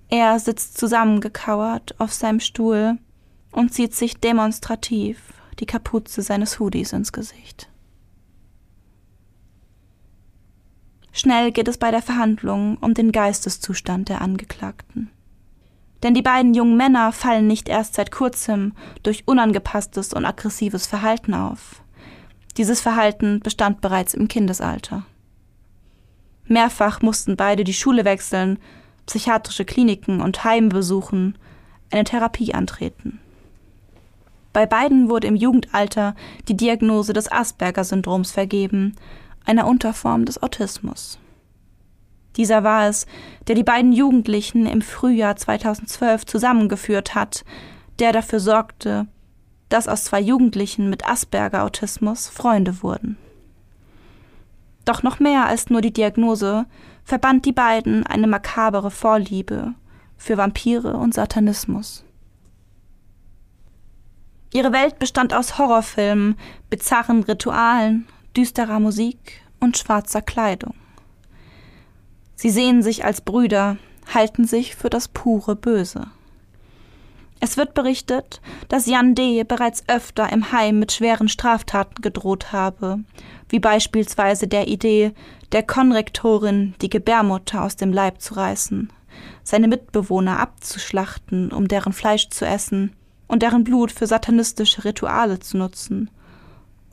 Er 0.09 0.39
sitzt 0.39 0.79
zusammengekauert 0.79 1.99
auf 1.99 2.13
seinem 2.13 2.41
Stuhl 2.41 2.99
und 3.51 3.73
zieht 3.73 3.95
sich 3.95 4.19
demonstrativ 4.19 5.33
die 5.59 5.67
Kapuze 5.67 6.23
seines 6.23 6.59
Hoodies 6.59 6.93
ins 6.93 7.13
Gesicht. 7.13 7.69
Schnell 11.13 11.53
geht 11.53 11.69
es 11.69 11.77
bei 11.77 11.91
der 11.91 12.03
Verhandlung 12.03 12.79
um 12.81 12.95
den 12.95 13.13
Geisteszustand 13.13 14.09
der 14.09 14.23
Angeklagten. 14.23 15.11
Denn 16.03 16.15
die 16.15 16.23
beiden 16.23 16.55
jungen 16.55 16.77
Männer 16.77 17.13
fallen 17.13 17.47
nicht 17.47 17.69
erst 17.69 17.95
seit 17.95 18.11
kurzem 18.11 18.73
durch 19.03 19.23
unangepasstes 19.27 20.13
und 20.13 20.25
aggressives 20.25 20.87
Verhalten 20.87 21.35
auf. 21.35 21.83
Dieses 22.57 22.81
Verhalten 22.81 23.41
bestand 23.41 23.81
bereits 23.81 24.15
im 24.15 24.27
Kindesalter. 24.27 25.05
Mehrfach 26.47 27.03
mussten 27.03 27.37
beide 27.37 27.63
die 27.63 27.75
Schule 27.75 28.05
wechseln, 28.05 28.59
psychiatrische 29.07 29.65
Kliniken 29.65 30.21
und 30.21 30.45
Heime 30.45 30.69
besuchen, 30.69 31.39
eine 31.91 32.05
Therapie 32.05 32.53
antreten. 32.53 33.21
Bei 34.53 34.67
beiden 34.67 35.09
wurde 35.09 35.29
im 35.29 35.37
Jugendalter 35.37 36.15
die 36.49 36.57
Diagnose 36.57 37.13
des 37.13 37.31
Asperger-Syndroms 37.31 38.33
vergeben, 38.33 38.97
einer 39.45 39.67
Unterform 39.67 40.25
des 40.25 40.43
Autismus. 40.43 41.19
Dieser 42.37 42.65
war 42.65 42.89
es, 42.89 43.07
der 43.47 43.55
die 43.55 43.65
beiden 43.65 43.93
Jugendlichen 43.93 44.67
im 44.67 44.83
Frühjahr 44.83 45.37
2012 45.37 46.25
zusammengeführt 46.25 47.15
hat, 47.15 47.45
der 47.99 48.13
dafür 48.13 48.41
sorgte, 48.41 49.07
dass 49.69 49.89
aus 49.89 50.05
zwei 50.05 50.21
Jugendlichen 50.21 50.91
mit 50.91 51.07
Asperger-Autismus 51.07 52.29
Freunde 52.29 52.83
wurden. 52.83 53.17
Doch 54.85 55.03
noch 55.03 55.21
mehr 55.21 55.47
als 55.47 55.71
nur 55.71 55.81
die 55.81 55.93
Diagnose 55.93 56.67
verband 57.05 57.45
die 57.47 57.53
beiden 57.53 58.07
eine 58.07 58.27
makabere 58.27 58.91
Vorliebe 58.91 59.75
für 60.17 60.37
Vampire 60.37 60.97
und 60.97 61.15
Satanismus. 61.15 62.05
Ihre 64.53 64.73
Welt 64.73 64.99
bestand 64.99 65.33
aus 65.33 65.59
Horrorfilmen, 65.59 66.37
bizarren 66.69 67.23
Ritualen, 67.23 68.07
düsterer 68.37 68.81
Musik 68.81 69.43
und 69.61 69.79
schwarzer 69.79 70.23
Kleidung. 70.23 70.75
Sie 72.35 72.51
sehen 72.51 72.83
sich 72.83 73.05
als 73.05 73.21
Brüder, 73.21 73.77
halten 74.13 74.47
sich 74.47 74.75
für 74.75 74.91
das 74.91 75.09
pure 75.09 75.55
Böse. 75.55 76.09
Es 77.41 77.57
wird 77.57 77.75
berichtet, 77.75 78.41
dass 78.69 78.87
Jan 78.87 79.15
D. 79.15 79.43
bereits 79.43 79.83
öfter 79.89 80.33
im 80.33 80.53
Heim 80.53 80.79
mit 80.79 80.93
schweren 80.93 81.29
Straftaten 81.29 82.01
gedroht 82.01 82.53
habe, 82.53 83.01
wie 83.49 83.59
beispielsweise 83.59 84.47
der 84.47 84.69
Idee, 84.69 85.13
der 85.51 85.65
Konrektorin 85.65 86.75
die 86.81 86.89
Gebärmutter 86.89 87.65
aus 87.65 87.77
dem 87.77 87.93
Leib 87.93 88.21
zu 88.21 88.35
reißen, 88.35 88.93
seine 89.43 89.69
Mitbewohner 89.69 90.39
abzuschlachten, 90.39 91.53
um 91.53 91.67
deren 91.67 91.93
Fleisch 91.93 92.29
zu 92.29 92.47
essen 92.47 92.93
und 93.27 93.43
deren 93.43 93.65
Blut 93.65 93.91
für 93.91 94.07
satanistische 94.07 94.85
Rituale 94.85 95.41
zu 95.41 95.57
nutzen 95.57 96.11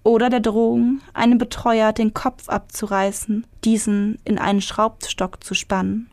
oder 0.04 0.30
der 0.30 0.40
Drohung, 0.40 1.02
einem 1.14 1.38
Betreuer 1.38 1.94
den 1.94 2.14
Kopf 2.14 2.50
abzureißen, 2.50 3.46
diesen 3.64 4.20
in 4.24 4.38
einen 4.38 4.62
Schraubstock 4.62 5.44
zu 5.44 5.54
spannen 5.54 6.10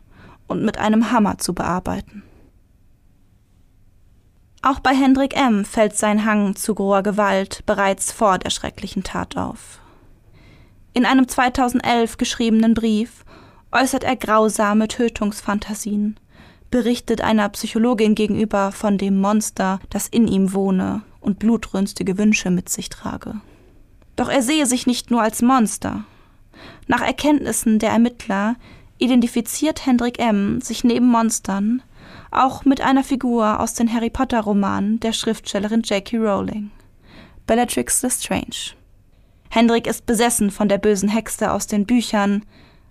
und 0.47 0.63
mit 0.63 0.77
einem 0.77 1.11
Hammer 1.11 1.37
zu 1.37 1.53
bearbeiten. 1.53 2.23
Auch 4.61 4.79
bei 4.79 4.93
Hendrik 4.93 5.37
M. 5.37 5.65
fällt 5.65 5.95
sein 5.95 6.25
Hang 6.25 6.55
zu 6.55 6.75
groher 6.75 7.03
Gewalt 7.03 7.63
bereits 7.65 8.11
vor 8.11 8.37
der 8.37 8.49
schrecklichen 8.49 9.03
Tat 9.03 9.37
auf. 9.37 9.79
In 10.93 11.05
einem 11.05 11.27
2011 11.27 12.17
geschriebenen 12.17 12.73
Brief 12.73 13.23
äußert 13.71 14.03
er 14.03 14.15
grausame 14.15 14.87
Tötungsfantasien, 14.87 16.19
berichtet 16.71 17.21
einer 17.21 17.47
Psychologin 17.49 18.15
gegenüber 18.15 18.71
von 18.71 18.97
dem 18.97 19.21
Monster, 19.21 19.79
das 19.89 20.07
in 20.07 20.27
ihm 20.27 20.53
wohne 20.53 21.03
und 21.21 21.39
blutrünstige 21.39 22.17
Wünsche 22.17 22.49
mit 22.49 22.69
sich 22.69 22.89
trage. 22.89 23.35
Doch 24.17 24.27
er 24.27 24.41
sehe 24.41 24.65
sich 24.65 24.85
nicht 24.85 25.09
nur 25.09 25.21
als 25.21 25.41
Monster. 25.41 26.03
Nach 26.87 27.01
Erkenntnissen 27.01 27.79
der 27.79 27.91
Ermittler 27.91 28.55
identifiziert 28.97 29.85
Hendrik 29.85 30.19
M. 30.19 30.59
sich 30.59 30.83
neben 30.83 31.07
Monstern 31.07 31.81
auch 32.31 32.65
mit 32.65 32.81
einer 32.81 33.03
Figur 33.03 33.59
aus 33.59 33.73
den 33.73 33.93
Harry 33.93 34.09
Potter 34.09 34.41
Romanen 34.41 34.99
der 34.99 35.13
Schriftstellerin 35.13 35.81
J.K. 35.81 36.17
Rowling, 36.17 36.71
Bellatrix 37.45 38.01
Lestrange. 38.01 38.73
Hendrik 39.49 39.87
ist 39.87 40.05
besessen 40.05 40.51
von 40.51 40.67
der 40.67 40.77
bösen 40.77 41.09
Hexe 41.09 41.51
aus 41.51 41.67
den 41.67 41.85
Büchern, 41.85 42.43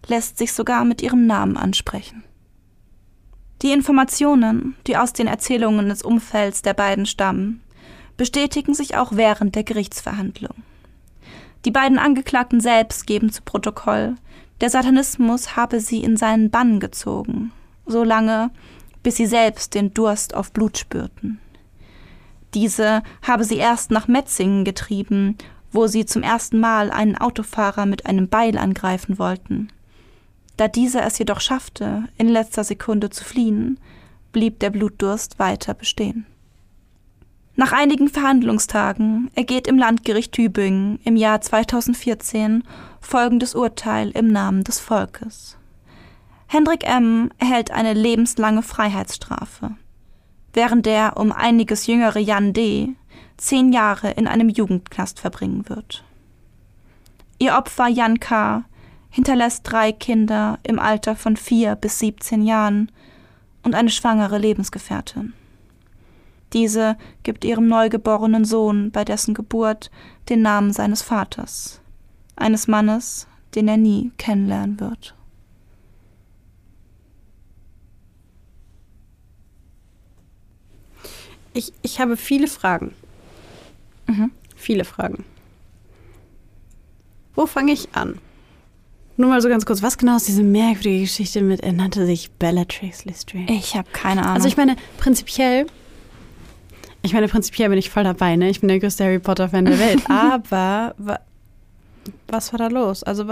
lässt 0.07 0.39
sich 0.39 0.53
sogar 0.53 0.85
mit 0.85 1.03
ihrem 1.03 1.27
Namen 1.27 1.57
ansprechen. 1.57 2.23
Die 3.63 3.73
Informationen, 3.73 4.77
die 4.87 4.97
aus 4.97 5.13
den 5.13 5.27
Erzählungen 5.27 5.89
des 5.89 6.03
Umfelds 6.03 6.63
der 6.63 6.75
beiden 6.75 7.07
stammen, 7.07 7.63
bestätigen 8.17 8.75
sich 8.75 8.97
auch 8.97 9.13
während 9.13 9.55
der 9.55 9.65
Gerichtsverhandlung. 9.65 10.55
Die 11.67 11.73
beiden 11.73 11.99
Angeklagten 11.99 12.61
selbst 12.61 13.09
geben 13.09 13.33
zu 13.33 13.43
Protokoll, 13.43 14.15
der 14.61 14.71
Satanismus 14.71 15.57
habe 15.57 15.81
sie 15.81 16.05
in 16.05 16.17
seinen 16.17 16.49
Bann 16.49 16.79
gezogen, 16.79 17.51
so 17.87 18.05
lange, 18.05 18.53
bis 19.03 19.17
sie 19.17 19.27
selbst 19.27 19.75
den 19.75 19.93
Durst 19.93 20.33
auf 20.37 20.53
Blut 20.53 20.79
spürten. 20.79 21.41
Diese 22.55 23.03
habe 23.21 23.43
sie 23.43 23.57
erst 23.57 23.91
nach 23.91 24.07
Metzingen 24.07 24.65
getrieben, 24.65 25.37
wo 25.73 25.89
sie 25.89 26.07
zum 26.07 26.23
ersten 26.23 26.61
Mal 26.61 26.93
einen 26.93 27.19
Autofahrer 27.19 27.85
mit 27.85 28.07
einem 28.07 28.29
Beil 28.29 28.59
angreifen 28.59 29.19
wollten. 29.19 29.69
Da 30.57 30.69
dieser 30.69 31.05
es 31.05 31.19
jedoch 31.19 31.41
schaffte, 31.41 32.05
in 32.17 32.29
letzter 32.29 32.63
Sekunde 32.63 33.11
zu 33.11 33.25
fliehen, 33.25 33.81
blieb 34.31 34.61
der 34.61 34.71
Blutdurst 34.71 35.41
weiter 35.41 35.75
bestehen. 35.75 36.27
Nach 37.59 37.73
einigen 37.73 38.09
Verhandlungstagen 38.09 39.31
ergeht 39.35 39.67
im 39.67 39.79
Landgericht 39.79 40.33
Tübingen 40.33 41.01
im 41.05 41.17
Jahr 41.17 41.41
2014 41.41 42.65
folgendes 43.01 43.55
Urteil 43.55 44.11
im 44.11 44.29
Namen 44.29 44.63
des 44.63 44.79
Volkes. 44.79 45.57
Hendrik 46.49 46.87
M. 46.87 47.31
erhält 47.39 47.71
eine 47.71 47.95
lebenslange 47.95 48.63
Freiheitsstrafe, 48.63 49.71
während 50.53 50.85
der 50.85 51.17
um 51.17 51.33
einiges 51.33 51.87
jüngere 51.87 52.19
Jan 52.19 52.53
D. 52.53 52.91
zehn 53.39 53.73
Jahre 53.73 54.11
in 54.11 54.27
einem 54.27 54.51
Jugendknast 54.51 55.19
verbringen 55.19 55.67
wird. 55.67 56.05
Ihr 57.39 57.55
Opfer 57.55 57.89
Jan 57.89 58.21
K. 58.21 58.65
hinterlässt 59.09 59.63
drei 59.65 59.93
Kinder 59.93 60.59
im 60.63 60.79
Alter 60.79 61.17
von 61.17 61.39
vier 61.39 61.75
bis 61.75 62.01
17 62.01 62.43
Jahren 62.43 62.93
und 63.63 63.75
eine 63.75 63.91
schwangere 63.91 64.37
Lebensgefährtin. 64.37 65.33
Diese 66.57 66.97
gibt 67.23 67.45
ihrem 67.45 67.69
neugeborenen 67.69 68.47
Sohn 68.47 68.91
bei 68.91 69.05
dessen 69.05 69.35
Geburt 69.35 69.91
den 70.31 70.41
Namen 70.41 70.73
seines 70.73 71.03
Vaters, 71.03 71.83
eines 72.35 72.67
Mannes, 72.67 73.27
den 73.55 73.69
er 73.69 73.77
nie 73.77 74.11
kennenlernen 74.17 74.81
wird. 74.81 75.15
Ich, 81.53 81.75
ich 81.83 82.01
habe 82.01 82.17
viele 82.17 82.49
Fragen. 82.49 82.95
Mhm. 84.07 84.31
Viele 84.55 84.87
Fragen. 84.87 85.27
Wo 87.35 87.45
fange 87.45 87.73
ich 87.73 87.95
an? 87.95 88.19
Nur 89.19 89.29
mal 89.29 89.43
so 89.43 89.51
ganz 89.51 89.67
kurz, 89.67 89.83
was 89.83 89.99
genau 89.99 90.17
ist 90.17 90.27
diese 90.29 90.43
merkwürdige 90.43 91.03
Geschichte 91.03 91.43
mit, 91.43 91.61
er 91.61 91.75
nannte 91.75 92.07
sich 92.07 92.31
Bellatrix 92.31 93.05
Lestrange? 93.05 93.47
Ich 93.51 93.77
habe 93.77 93.91
keine 93.93 94.23
Ahnung. 94.23 94.37
Also 94.37 94.49
ich 94.49 94.57
meine, 94.57 94.77
prinzipiell, 94.97 95.67
ich 97.07 97.15
meine, 97.15 97.29
prinzipiell 97.29 97.69
bin 97.69 97.79
ich 97.79 97.91
voll 97.91 98.05
dabei, 98.05 98.37
ne? 98.37 98.51
Ich 98.51 98.61
bin 98.61 98.69
der 98.69 98.79
größte 98.79 99.05
Harry 99.05 99.19
Potter-Fan 99.19 99.65
der 99.65 99.79
Welt. 99.79 100.03
aber 100.11 100.95
wa 100.99 101.19
was 102.29 102.53
war 102.53 102.59
da 102.59 102.69
los? 102.69 103.03
Also 103.03 103.25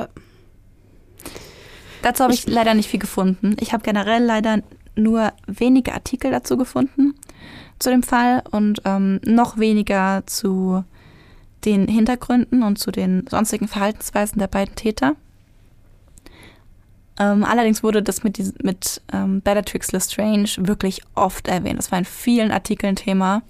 dazu 2.02 2.24
habe 2.24 2.32
ich, 2.32 2.46
ich 2.46 2.52
leider 2.52 2.74
nicht 2.74 2.88
viel 2.88 3.00
gefunden. 3.00 3.56
Ich 3.60 3.72
habe 3.72 3.84
generell 3.84 4.24
leider 4.24 4.62
nur 4.96 5.32
wenige 5.46 5.92
Artikel 5.92 6.30
dazu 6.30 6.56
gefunden 6.56 7.14
zu 7.78 7.90
dem 7.90 8.02
Fall 8.02 8.42
und 8.50 8.82
ähm, 8.84 9.20
noch 9.24 9.58
weniger 9.58 10.22
zu 10.26 10.84
den 11.64 11.88
Hintergründen 11.88 12.62
und 12.62 12.78
zu 12.78 12.90
den 12.90 13.26
sonstigen 13.28 13.68
Verhaltensweisen 13.68 14.38
der 14.38 14.48
beiden 14.48 14.74
Täter. 14.74 15.16
Ähm, 17.18 17.44
allerdings 17.44 17.82
wurde 17.82 18.02
das 18.02 18.24
mit, 18.24 18.62
mit 18.62 19.00
ähm, 19.12 19.40
Bellatrix 19.40 19.92
Lestrange 19.92 20.48
wirklich 20.58 21.02
oft 21.14 21.48
erwähnt. 21.48 21.78
Das 21.78 21.92
war 21.92 21.98
in 21.98 22.04
vielen 22.04 22.50
Artikeln 22.50 22.96
Thema. 22.96 23.42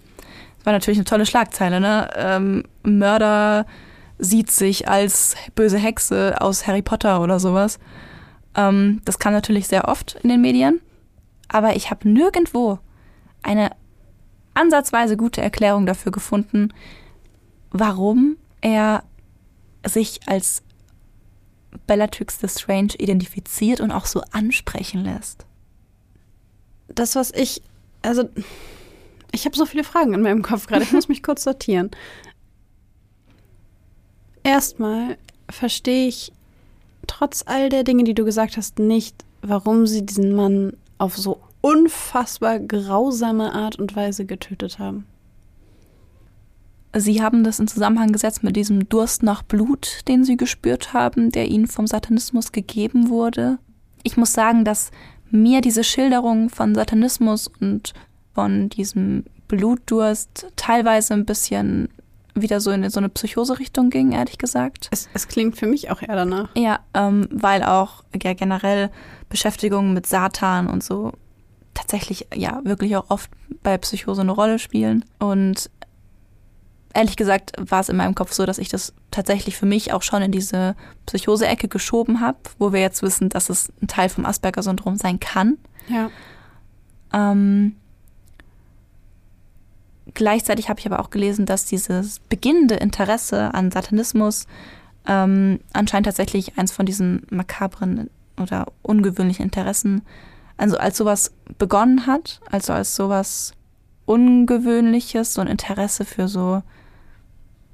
War 0.65 0.73
natürlich 0.73 0.99
eine 0.99 1.05
tolle 1.05 1.27
Schlagzeile, 1.27 1.81
ne? 1.81 2.11
Ähm, 2.17 2.65
Mörder 2.83 3.67
sieht 4.19 4.51
sich 4.51 4.89
als 4.89 5.37
böse 5.55 5.79
Hexe 5.79 6.41
aus 6.41 6.67
Harry 6.67 6.83
Potter 6.83 7.21
oder 7.21 7.39
sowas. 7.39 7.79
Ähm, 8.55 9.01
das 9.05 9.19
kam 9.19 9.33
natürlich 9.33 9.69
sehr 9.69 9.89
oft 9.89 10.17
in 10.23 10.31
den 10.31 10.41
Medien. 10.41 10.81
Aber 11.49 11.77
ich 11.77 11.91
habe 11.91 12.09
nirgendwo 12.09 12.79
eine 13.43 13.71
ansatzweise 14.55 15.17
gute 15.17 15.43
Erklärung 15.43 15.85
dafür 15.85 16.13
gefunden, 16.13 16.73
warum 17.71 18.37
er 18.61 19.05
sich 19.87 20.21
als 20.27 20.63
Bellatrix 21.87 22.39
the 22.41 22.49
Strange 22.49 22.95
identifiziert 22.99 23.81
und 23.81 23.91
auch 23.91 24.07
so 24.07 24.23
ansprechen 24.31 25.05
lässt. 25.05 25.45
Das, 26.89 27.17
was 27.17 27.33
ich, 27.33 27.63
also 28.03 28.29
ich 29.35 29.45
habe 29.45 29.57
so 29.57 29.67
viele 29.67 29.85
Fragen 29.85 30.15
in 30.15 30.23
meinem 30.23 30.43
Kopf 30.43 30.67
gerade, 30.67 30.85
ich 30.85 30.93
muss 30.93 31.09
mich 31.09 31.23
kurz 31.23 31.45
sortieren. 31.45 31.91
Erstmal 34.43 35.17
verstehe 35.51 36.09
ich 36.09 36.33
trotz 37.07 37.43
all 37.47 37.69
der 37.69 37.85
Dinge, 37.85 38.05
die 38.05 38.15
du 38.15 38.25
gesagt 38.25 38.57
hast, 38.57 38.79
nicht, 38.79 39.25
warum 39.43 39.87
sie 39.87 40.07
diesen 40.07 40.35
Mann 40.35 40.75
auf 40.99 41.17
so 41.17 41.41
unfassbar 41.61 42.61
grausame 42.61 43.53
Art 43.53 43.79
und 43.79 43.97
Weise 43.97 44.25
getötet 44.25 44.79
haben. 44.79 45.07
Sie 46.97 47.21
haben 47.21 47.43
das 47.43 47.59
in 47.59 47.67
Zusammenhang 47.67 48.13
gesetzt 48.13 48.45
mit 48.45 48.55
diesem 48.55 48.89
Durst 48.89 49.25
nach 49.25 49.43
Blut, 49.43 50.03
den 50.07 50.25
Sie 50.25 50.37
gespürt 50.37 50.93
haben, 50.93 51.33
der 51.33 51.49
Ihnen 51.49 51.67
vom 51.67 51.89
Satanismus 51.89 52.53
gegeben 52.53 53.09
wurde. 53.09 53.59
Ich 54.05 54.17
muss 54.17 54.33
sagen, 54.33 54.65
dass 54.65 54.93
mir 55.31 55.61
diese 55.61 55.83
Schilderung 55.83 56.51
von 56.51 56.75
Satanismus 56.75 57.51
und 57.61 57.95
von 58.35 58.69
diesem 58.69 59.25
Blutdurst 59.49 60.47
teilweise 60.57 61.15
ein 61.15 61.25
bisschen 61.25 61.89
wieder 62.35 62.61
so 62.61 62.71
in 62.71 62.89
so 62.91 62.99
eine 62.99 63.09
Psychose-Richtung 63.09 63.91
ging, 63.91 64.13
ehrlich 64.13 64.39
gesagt. 64.39 64.89
Es, 64.91 65.09
es, 65.15 65.29
klingt 65.29 65.57
für 65.57 65.67
mich 65.67 65.91
auch 65.91 66.03
eher 66.03 66.17
danach. 66.17 66.49
Ja, 66.57 66.81
ähm, 66.93 67.29
weil 67.31 67.63
auch 67.63 68.03
ja, 68.21 68.35
generell 68.35 68.91
Beschäftigung 69.29 69.95
mit 69.95 70.07
Satan 70.07 70.67
und 70.67 70.83
so 70.83 71.13
tatsächlich 71.75 72.27
ja 72.35 72.61
wirklich 72.65 72.97
auch 72.97 73.07
oft 73.09 73.31
bei 73.63 73.79
Psychose 73.79 74.23
eine 74.23 74.33
Rolle 74.33 74.59
spielen. 74.59 75.05
Und 75.19 75.71
ehrlich 76.93 77.17
gesagt 77.17 77.53
war 77.59 77.81
es 77.81 77.89
in 77.89 77.97
meinem 77.97 78.15
Kopf 78.15 78.33
so, 78.33 78.47
dass 78.47 78.59
ich 78.59 78.69
das 78.69 78.95
tatsächlich 79.11 79.57
für 79.57 79.67
mich 79.67 79.93
auch 79.93 80.03
schon 80.03 80.23
in 80.23 80.33
diese 80.33 80.75
Psychose-Ecke 81.07 81.69
geschoben 81.69 82.21
habe, 82.21 82.39
wo 82.59 82.73
wir 82.73 82.81
jetzt 82.81 83.03
wissen, 83.03 83.29
dass 83.29 83.49
es 83.51 83.73
ein 83.81 83.89
Teil 83.89 84.09
vom 84.09 84.27
Asperger-Syndrom 84.27 84.97
sein 84.97 85.21
kann. 85.21 85.59
Ja. 85.89 86.11
Ähm, 87.13 87.77
gleichzeitig 90.15 90.69
habe 90.69 90.81
ich 90.81 90.87
aber 90.87 91.01
auch 91.01 91.11
gelesen, 91.11 91.47
dass 91.47 91.67
dieses 91.67 92.19
beginnende 92.19 92.77
Interesse 92.77 93.53
an 93.55 93.71
Satanismus 93.71 94.47
ähm, 95.07 95.61
anscheinend 95.73 96.07
tatsächlich 96.07 96.57
eins 96.59 96.73
von 96.73 96.87
diesen 96.87 97.27
makabren 97.31 98.09
oder 98.37 98.67
ungewöhnlichen 98.83 99.45
Interessen 99.45 100.03
also 100.57 100.77
als 100.77 100.97
sowas 100.97 101.33
begonnen 101.59 102.07
hat, 102.07 102.41
also 102.51 102.73
als 102.73 102.95
sowas 102.95 103.53
Ungewöhnliches, 104.07 105.35
so 105.35 105.41
ein 105.41 105.47
Interesse 105.47 106.05
für 106.05 106.29
so, 106.29 106.63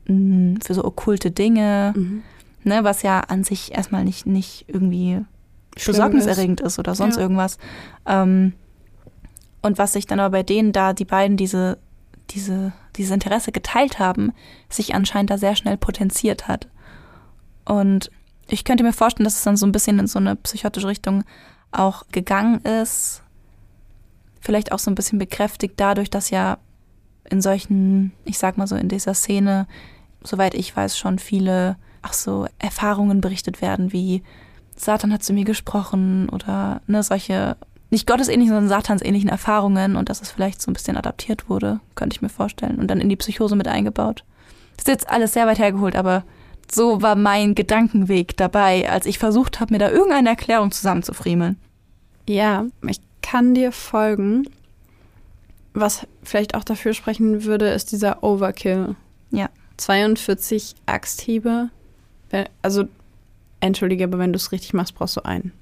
mm, 0.06 0.56
für 0.62 0.74
so 0.74 0.84
okkulte 0.84 1.30
Dinge, 1.30 1.92
mhm. 1.96 2.22
ne, 2.64 2.84
was 2.84 3.02
ja 3.02 3.20
an 3.20 3.44
sich 3.44 3.72
erstmal 3.72 4.04
nicht, 4.04 4.26
nicht 4.26 4.64
irgendwie 4.68 5.24
besorgniserregend 5.84 6.60
ist. 6.60 6.74
ist. 6.74 6.78
oder 6.78 6.94
sonst 6.94 7.16
ja. 7.16 7.22
irgendwas. 7.22 7.58
Ähm, 8.06 8.54
und 9.62 9.76
was 9.76 9.92
sich 9.92 10.06
dann 10.06 10.20
aber 10.20 10.38
bei 10.38 10.42
denen, 10.42 10.72
da 10.72 10.92
die 10.92 11.04
beiden 11.04 11.36
diese, 11.36 11.78
diese, 12.30 12.72
dieses 12.96 13.12
Interesse 13.12 13.52
geteilt 13.52 13.98
haben, 13.98 14.32
sich 14.68 14.94
anscheinend 14.94 15.30
da 15.30 15.38
sehr 15.38 15.56
schnell 15.56 15.76
potenziert 15.76 16.48
hat. 16.48 16.68
Und 17.64 18.10
ich 18.48 18.64
könnte 18.64 18.84
mir 18.84 18.92
vorstellen, 18.92 19.24
dass 19.24 19.36
es 19.36 19.44
dann 19.44 19.56
so 19.56 19.66
ein 19.66 19.72
bisschen 19.72 19.98
in 19.98 20.06
so 20.06 20.18
eine 20.18 20.36
psychotische 20.36 20.88
Richtung 20.88 21.24
auch 21.72 22.04
gegangen 22.10 22.60
ist. 22.60 23.22
Vielleicht 24.40 24.72
auch 24.72 24.78
so 24.78 24.90
ein 24.90 24.94
bisschen 24.94 25.18
bekräftigt 25.18 25.74
dadurch, 25.76 26.10
dass 26.10 26.30
ja 26.30 26.58
in 27.28 27.40
solchen, 27.40 28.12
ich 28.24 28.38
sag 28.38 28.58
mal 28.58 28.66
so, 28.66 28.76
in 28.76 28.88
dieser 28.88 29.14
Szene, 29.14 29.66
soweit 30.22 30.54
ich 30.54 30.74
weiß, 30.74 30.98
schon 30.98 31.18
viele 31.18 31.76
auch 32.02 32.12
so 32.12 32.46
Erfahrungen 32.58 33.20
berichtet 33.20 33.60
werden, 33.60 33.92
wie 33.92 34.22
Satan 34.74 35.12
hat 35.12 35.22
zu 35.22 35.32
mir 35.32 35.44
gesprochen 35.44 36.28
oder 36.30 36.80
ne, 36.86 37.02
solche, 37.02 37.56
nicht 37.90 38.06
gottesähnlichen, 38.06 38.54
sondern 38.54 38.68
satansähnlichen 38.68 39.28
Erfahrungen 39.28 39.96
und 39.96 40.08
dass 40.08 40.22
es 40.22 40.30
vielleicht 40.30 40.62
so 40.62 40.70
ein 40.70 40.74
bisschen 40.74 40.96
adaptiert 40.96 41.48
wurde, 41.48 41.80
könnte 41.96 42.14
ich 42.14 42.22
mir 42.22 42.28
vorstellen, 42.28 42.78
und 42.78 42.88
dann 42.88 43.00
in 43.00 43.08
die 43.08 43.16
Psychose 43.16 43.56
mit 43.56 43.68
eingebaut. 43.68 44.24
Das 44.76 44.84
ist 44.84 44.88
jetzt 44.88 45.10
alles 45.10 45.32
sehr 45.32 45.46
weit 45.46 45.58
hergeholt, 45.58 45.96
aber 45.96 46.24
so 46.70 47.02
war 47.02 47.16
mein 47.16 47.54
Gedankenweg 47.54 48.36
dabei, 48.36 48.88
als 48.88 49.06
ich 49.06 49.18
versucht 49.18 49.58
habe, 49.60 49.74
mir 49.74 49.78
da 49.78 49.90
irgendeine 49.90 50.28
Erklärung 50.28 50.70
zusammenzufriemeln. 50.70 51.58
Ja, 52.28 52.66
ich 52.86 53.00
kann 53.22 53.54
dir 53.54 53.72
folgen. 53.72 54.48
Was 55.74 56.06
vielleicht 56.22 56.54
auch 56.54 56.64
dafür 56.64 56.94
sprechen 56.94 57.44
würde, 57.44 57.68
ist 57.68 57.92
dieser 57.92 58.22
Overkill. 58.22 58.94
Ja. 59.30 59.48
42 59.76 60.76
Axthiebe. 60.86 61.70
Also, 62.62 62.84
entschuldige, 63.60 64.04
aber 64.04 64.18
wenn 64.18 64.32
du 64.32 64.36
es 64.36 64.52
richtig 64.52 64.72
machst, 64.72 64.94
brauchst 64.94 65.16
du 65.16 65.24
einen. 65.24 65.52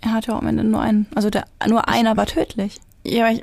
Er 0.00 0.12
hat 0.12 0.26
ja 0.26 0.38
am 0.38 0.46
Ende 0.46 0.64
nur 0.64 0.80
einen. 0.80 1.06
Also 1.14 1.30
der, 1.30 1.44
nur 1.68 1.88
einer 1.88 2.16
war 2.16 2.26
tödlich. 2.26 2.80
Ja, 3.04 3.30
ich, 3.30 3.42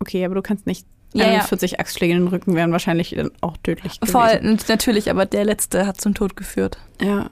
okay, 0.00 0.24
aber 0.24 0.34
du 0.34 0.42
kannst 0.42 0.66
nicht 0.66 0.86
ja, 1.12 1.26
41 1.26 1.72
ja. 1.72 1.78
Axtschläge 1.78 2.14
in 2.14 2.20
den 2.20 2.28
Rücken 2.28 2.54
wären 2.54 2.72
wahrscheinlich 2.72 3.14
dann 3.16 3.30
auch 3.40 3.56
tödlich 3.58 4.00
gewesen. 4.00 4.12
Voll, 4.12 4.56
natürlich, 4.68 5.10
aber 5.10 5.26
der 5.26 5.44
letzte 5.44 5.86
hat 5.86 6.00
zum 6.00 6.14
Tod 6.14 6.36
geführt. 6.36 6.78
Ja. 7.00 7.30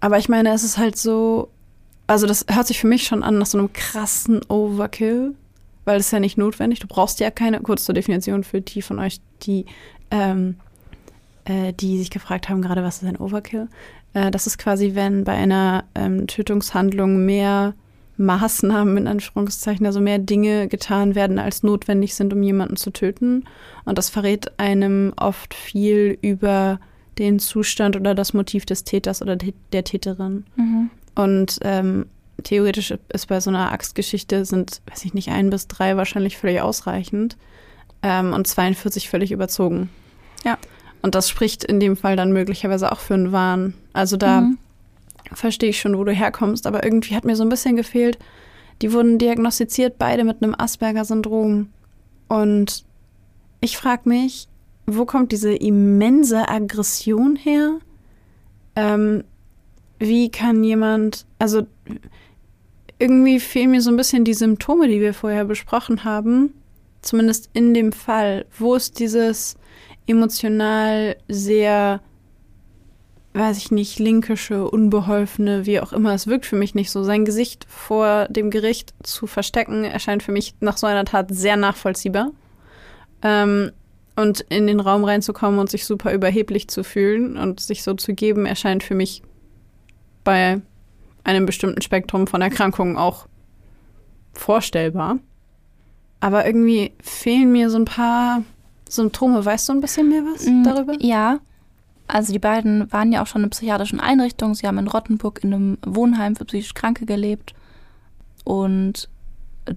Aber 0.00 0.18
ich 0.18 0.28
meine, 0.28 0.52
es 0.52 0.62
ist 0.62 0.76
halt 0.76 0.96
so, 0.96 1.50
also 2.06 2.26
das 2.26 2.44
hört 2.50 2.66
sich 2.66 2.78
für 2.78 2.86
mich 2.86 3.04
schon 3.04 3.22
an 3.22 3.38
nach 3.38 3.46
so 3.46 3.58
einem 3.58 3.72
krassen 3.72 4.42
Overkill, 4.48 5.34
weil 5.84 5.98
es 5.98 6.10
ja 6.10 6.20
nicht 6.20 6.36
notwendig. 6.36 6.80
Du 6.80 6.86
brauchst 6.86 7.20
ja 7.20 7.30
keine, 7.30 7.60
kurz 7.60 7.84
zur 7.84 7.94
Definition 7.94 8.44
für 8.44 8.60
die 8.60 8.82
von 8.82 8.98
euch, 8.98 9.20
die, 9.42 9.64
ähm, 10.10 10.56
äh, 11.46 11.72
die 11.72 11.98
sich 11.98 12.10
gefragt 12.10 12.48
haben, 12.50 12.60
gerade 12.60 12.82
was 12.82 13.02
ist 13.02 13.08
ein 13.08 13.16
Overkill. 13.16 13.68
Äh, 14.12 14.30
das 14.30 14.46
ist 14.46 14.58
quasi, 14.58 14.94
wenn 14.94 15.24
bei 15.24 15.32
einer 15.32 15.84
ähm, 15.94 16.26
Tötungshandlung 16.26 17.24
mehr 17.24 17.74
Maßnahmen 18.16 18.96
in 18.96 19.08
Anführungszeichen, 19.08 19.86
also 19.86 20.00
mehr 20.00 20.18
Dinge 20.18 20.68
getan 20.68 21.14
werden, 21.14 21.38
als 21.38 21.62
notwendig 21.62 22.14
sind, 22.14 22.32
um 22.32 22.42
jemanden 22.42 22.76
zu 22.76 22.90
töten. 22.90 23.44
Und 23.84 23.98
das 23.98 24.10
verrät 24.10 24.58
einem 24.58 25.12
oft 25.16 25.54
viel 25.54 26.18
über 26.22 26.78
den 27.18 27.38
Zustand 27.38 27.96
oder 27.96 28.14
das 28.14 28.32
Motiv 28.32 28.66
des 28.66 28.84
Täters 28.84 29.22
oder 29.22 29.36
der 29.36 29.84
Täterin. 29.84 30.44
Mhm. 30.56 30.90
Und 31.14 31.58
ähm, 31.62 32.06
theoretisch 32.42 32.94
ist 33.12 33.26
bei 33.28 33.40
so 33.40 33.50
einer 33.50 33.72
Axtgeschichte 33.72 34.44
sind, 34.44 34.80
weiß 34.90 35.04
ich 35.04 35.14
nicht, 35.14 35.30
ein 35.30 35.50
bis 35.50 35.68
drei 35.68 35.96
wahrscheinlich 35.96 36.36
völlig 36.36 36.60
ausreichend 36.60 37.36
ähm, 38.02 38.32
und 38.32 38.46
42 38.46 39.08
völlig 39.08 39.32
überzogen. 39.32 39.90
Ja. 40.44 40.58
Und 41.02 41.14
das 41.14 41.28
spricht 41.28 41.64
in 41.64 41.80
dem 41.80 41.96
Fall 41.96 42.16
dann 42.16 42.32
möglicherweise 42.32 42.90
auch 42.90 43.00
für 43.00 43.14
einen 43.14 43.32
Wahn. 43.32 43.74
Also 43.92 44.16
da 44.16 44.42
mhm. 44.42 44.58
Verstehe 45.32 45.70
ich 45.70 45.80
schon, 45.80 45.96
wo 45.96 46.04
du 46.04 46.12
herkommst, 46.12 46.66
aber 46.66 46.84
irgendwie 46.84 47.14
hat 47.16 47.24
mir 47.24 47.36
so 47.36 47.42
ein 47.42 47.48
bisschen 47.48 47.76
gefehlt. 47.76 48.18
Die 48.82 48.92
wurden 48.92 49.18
diagnostiziert, 49.18 49.98
beide 49.98 50.24
mit 50.24 50.42
einem 50.42 50.54
Asperger-Syndrom. 50.56 51.68
Und 52.28 52.84
ich 53.60 53.76
frage 53.76 54.08
mich, 54.08 54.48
wo 54.86 55.04
kommt 55.04 55.32
diese 55.32 55.54
immense 55.54 56.48
Aggression 56.48 57.36
her? 57.36 57.78
Ähm, 58.76 59.24
wie 59.98 60.30
kann 60.30 60.64
jemand, 60.64 61.26
also 61.38 61.66
irgendwie 62.98 63.40
fehlen 63.40 63.70
mir 63.70 63.80
so 63.80 63.90
ein 63.90 63.96
bisschen 63.96 64.24
die 64.24 64.34
Symptome, 64.34 64.88
die 64.88 65.00
wir 65.00 65.14
vorher 65.14 65.44
besprochen 65.44 66.04
haben. 66.04 66.54
Zumindest 67.02 67.50
in 67.52 67.74
dem 67.74 67.92
Fall. 67.92 68.46
Wo 68.58 68.74
ist 68.74 68.98
dieses 68.98 69.56
emotional 70.06 71.16
sehr, 71.28 72.00
weiß 73.34 73.58
ich 73.58 73.70
nicht, 73.72 73.98
linkische, 73.98 74.68
unbeholfene, 74.68 75.66
wie 75.66 75.80
auch 75.80 75.92
immer. 75.92 76.14
Es 76.14 76.28
wirkt 76.28 76.46
für 76.46 76.56
mich 76.56 76.74
nicht 76.74 76.90
so. 76.90 77.02
Sein 77.02 77.24
Gesicht 77.24 77.66
vor 77.68 78.26
dem 78.28 78.50
Gericht 78.50 78.94
zu 79.02 79.26
verstecken, 79.26 79.84
erscheint 79.84 80.22
für 80.22 80.32
mich 80.32 80.54
nach 80.60 80.76
so 80.76 80.86
einer 80.86 81.04
Tat 81.04 81.34
sehr 81.34 81.56
nachvollziehbar. 81.56 82.30
Ähm, 83.22 83.72
und 84.16 84.40
in 84.42 84.68
den 84.68 84.78
Raum 84.78 85.02
reinzukommen 85.02 85.58
und 85.58 85.68
sich 85.68 85.84
super 85.84 86.12
überheblich 86.12 86.68
zu 86.68 86.84
fühlen 86.84 87.36
und 87.36 87.58
sich 87.58 87.82
so 87.82 87.94
zu 87.94 88.14
geben, 88.14 88.46
erscheint 88.46 88.84
für 88.84 88.94
mich 88.94 89.22
bei 90.22 90.60
einem 91.24 91.44
bestimmten 91.44 91.82
Spektrum 91.82 92.28
von 92.28 92.40
Erkrankungen 92.40 92.96
auch 92.96 93.26
vorstellbar. 94.32 95.18
Aber 96.20 96.46
irgendwie 96.46 96.92
fehlen 97.02 97.50
mir 97.50 97.68
so 97.70 97.78
ein 97.78 97.84
paar 97.84 98.44
Symptome. 98.88 99.44
Weißt 99.44 99.68
du 99.68 99.72
ein 99.72 99.80
bisschen 99.80 100.08
mehr 100.08 100.22
was 100.22 100.46
mm, 100.46 100.62
darüber? 100.62 100.94
Ja. 101.00 101.40
Also 102.06 102.32
die 102.32 102.38
beiden 102.38 102.92
waren 102.92 103.12
ja 103.12 103.22
auch 103.22 103.26
schon 103.26 103.44
in 103.44 103.50
psychiatrischen 103.50 104.00
Einrichtungen. 104.00 104.54
Sie 104.54 104.66
haben 104.66 104.78
in 104.78 104.88
Rottenburg 104.88 105.42
in 105.42 105.54
einem 105.54 105.78
Wohnheim 105.84 106.36
für 106.36 106.44
psychisch 106.44 106.74
Kranke 106.74 107.06
gelebt. 107.06 107.54
Und 108.44 109.08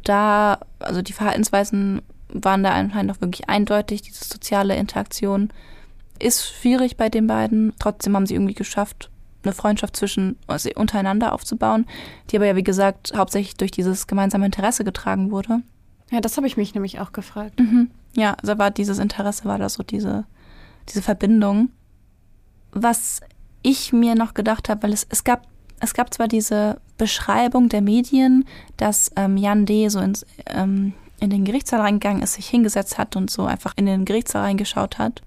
da, 0.04 0.60
also 0.80 1.02
die 1.02 1.14
Verhaltensweisen 1.14 2.02
waren 2.30 2.64
da 2.64 2.72
anscheinend 2.72 3.12
auch 3.12 3.22
wirklich 3.22 3.50
eindeutig. 3.50 4.02
Diese 4.02 4.26
soziale 4.26 4.76
Interaktion 4.76 5.50
ist 6.20 6.48
schwierig 6.48 6.98
bei 6.98 7.10
den 7.10 7.28
beiden. 7.28 7.74
Trotzdem 7.80 8.16
haben 8.16 8.26
sie 8.26 8.34
irgendwie 8.34 8.54
geschafft, 8.54 9.10
eine 9.44 9.54
Freundschaft 9.54 9.96
zwischen 9.96 10.38
also 10.48 10.70
untereinander 10.76 11.34
aufzubauen, 11.34 11.86
die 12.30 12.36
aber 12.36 12.48
ja, 12.48 12.56
wie 12.56 12.64
gesagt, 12.64 13.14
hauptsächlich 13.16 13.56
durch 13.56 13.72
dieses 13.72 14.08
gemeinsame 14.08 14.46
Interesse 14.46 14.84
getragen 14.84 15.32
wurde. 15.32 15.62
Ja, 16.12 16.22
das 16.22 16.38
habe 16.38 16.48
ich 16.48 16.58
mich 16.58 16.74
nämlich 16.74 17.00
auch 17.00 17.12
gefragt. 17.12 17.60
Mhm. 17.60 17.92
Ja, 18.16 18.36
also 18.42 18.58
war 18.58 18.72
dieses 18.72 19.00
Interesse, 19.00 19.46
war 19.46 19.58
da 19.58 19.70
so 19.70 19.84
diese, 19.84 20.26
diese 20.90 21.02
Verbindung. 21.02 21.70
Was 22.72 23.22
ich 23.62 23.94
mir 23.94 24.16
noch 24.16 24.34
gedacht 24.34 24.70
habe, 24.70 24.84
weil 24.84 24.94
es, 24.94 25.06
es 25.10 25.24
gab, 25.24 25.48
es 25.80 25.94
gab 25.94 26.14
zwar 26.14 26.28
diese 26.28 26.80
Beschreibung 26.98 27.70
der 27.70 27.82
Medien, 27.82 28.46
dass 28.78 29.12
ähm, 29.16 29.38
Jan 29.38 29.66
D. 29.66 29.90
so 29.90 30.00
ins, 30.00 30.26
ähm, 30.48 30.94
in 31.20 31.30
den 31.30 31.46
Gerichtssaal 31.46 31.82
reingegangen 31.82 32.24
ist, 32.24 32.34
sich 32.34 32.48
hingesetzt 32.48 32.98
hat 32.98 33.16
und 33.16 33.30
so 33.30 33.46
einfach 33.46 33.74
in 33.76 33.86
den 33.86 34.06
Gerichtssaal 34.06 34.44
reingeschaut 34.44 34.98
hat 34.98 35.22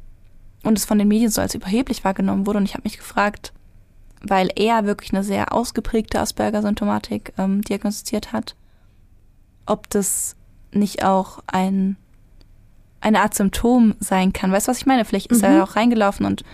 und 0.63 0.79
es 0.79 0.85
von 0.85 0.99
den 0.99 1.09
Medien 1.09 1.31
so 1.31 1.41
als 1.41 1.55
überheblich 1.55 2.05
wahrgenommen 2.05 2.47
wurde. 2.47 2.59
Und 2.59 2.65
ich 2.65 2.75
habe 2.75 2.85
mich 2.85 2.99
gefragt, 2.99 3.53
weil 4.23 4.51
er 4.57 4.85
wirklich 4.85 5.13
eine 5.13 5.25
sehr 5.25 5.53
ausgeprägte 5.53 6.21
Asperger-Symptomatik 6.21 7.33
ähm, 7.39 7.63
diagnostiziert 7.63 8.33
hat, 8.33 8.55
ob 9.67 9.89
das 9.91 10.37
nicht 10.73 11.05
auch 11.05 11.43
ein, 11.47 11.97
eine 13.01 13.21
Art 13.23 13.35
Symptom 13.35 13.95
sein 13.99 14.33
kann. 14.33 14.53
Weißt 14.53 14.69
du, 14.69 14.71
was 14.71 14.79
ich 14.79 14.87
meine? 14.87 15.05
Vielleicht 15.05 15.31
ist 15.33 15.43
mhm. 15.43 15.49
er 15.49 15.65
auch 15.65 15.77
reingelaufen 15.77 16.27
und, 16.27 16.45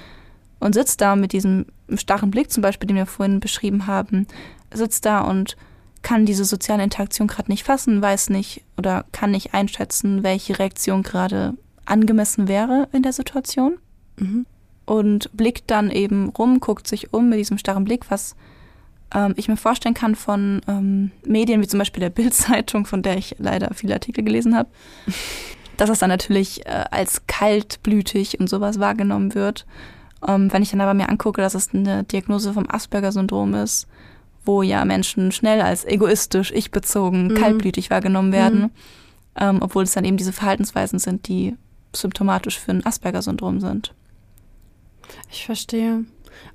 und 0.60 0.74
sitzt 0.74 1.00
da 1.00 1.16
mit 1.16 1.32
diesem 1.32 1.66
starren 1.94 2.30
Blick 2.30 2.50
zum 2.50 2.62
Beispiel, 2.62 2.86
den 2.86 2.96
wir 2.96 3.06
vorhin 3.06 3.40
beschrieben 3.40 3.86
haben, 3.86 4.26
sitzt 4.72 5.04
da 5.04 5.20
und 5.20 5.56
kann 6.02 6.26
diese 6.26 6.44
soziale 6.44 6.84
Interaktion 6.84 7.26
gerade 7.26 7.50
nicht 7.50 7.64
fassen, 7.64 8.00
weiß 8.00 8.30
nicht 8.30 8.62
oder 8.76 9.04
kann 9.12 9.32
nicht 9.32 9.54
einschätzen, 9.54 10.22
welche 10.22 10.58
Reaktion 10.58 11.02
gerade 11.02 11.54
angemessen 11.84 12.48
wäre 12.48 12.88
in 12.92 13.02
der 13.02 13.12
Situation. 13.12 13.78
Mhm 14.18 14.46
und 14.86 15.36
blickt 15.36 15.70
dann 15.70 15.90
eben 15.90 16.30
rum, 16.30 16.60
guckt 16.60 16.86
sich 16.86 17.12
um 17.12 17.28
mit 17.28 17.38
diesem 17.38 17.58
starren 17.58 17.84
Blick, 17.84 18.10
was 18.10 18.36
ähm, 19.14 19.34
ich 19.36 19.48
mir 19.48 19.56
vorstellen 19.56 19.94
kann 19.94 20.14
von 20.14 20.62
ähm, 20.68 21.10
Medien 21.26 21.60
wie 21.60 21.66
zum 21.66 21.78
Beispiel 21.78 22.00
der 22.00 22.10
Bild-Zeitung, 22.16 22.86
von 22.86 23.02
der 23.02 23.18
ich 23.18 23.36
leider 23.38 23.74
viele 23.74 23.94
Artikel 23.94 24.24
gelesen 24.24 24.56
habe, 24.56 24.70
dass 25.76 25.90
es 25.90 25.98
dann 25.98 26.08
natürlich 26.08 26.64
äh, 26.66 26.84
als 26.90 27.26
kaltblütig 27.26 28.40
und 28.40 28.48
sowas 28.48 28.80
wahrgenommen 28.80 29.34
wird. 29.34 29.66
Ähm, 30.26 30.52
wenn 30.52 30.62
ich 30.62 30.70
dann 30.70 30.80
aber 30.80 30.94
mir 30.94 31.08
angucke, 31.08 31.40
dass 31.40 31.54
es 31.54 31.74
eine 31.74 32.04
Diagnose 32.04 32.52
vom 32.52 32.68
Asperger-Syndrom 32.68 33.54
ist, 33.54 33.86
wo 34.44 34.62
ja 34.62 34.84
Menschen 34.84 35.32
schnell 35.32 35.60
als 35.60 35.84
egoistisch, 35.84 36.52
ich-bezogen, 36.52 37.28
mhm. 37.28 37.34
kaltblütig 37.34 37.90
wahrgenommen 37.90 38.32
werden, 38.32 38.60
mhm. 38.60 38.70
ähm, 39.36 39.58
obwohl 39.60 39.82
es 39.84 39.92
dann 39.92 40.04
eben 40.04 40.16
diese 40.16 40.32
Verhaltensweisen 40.32 40.98
sind, 40.98 41.28
die 41.28 41.56
symptomatisch 41.94 42.58
für 42.58 42.72
ein 42.72 42.86
Asperger-Syndrom 42.86 43.60
sind. 43.60 43.94
Ich 45.30 45.46
verstehe. 45.46 46.04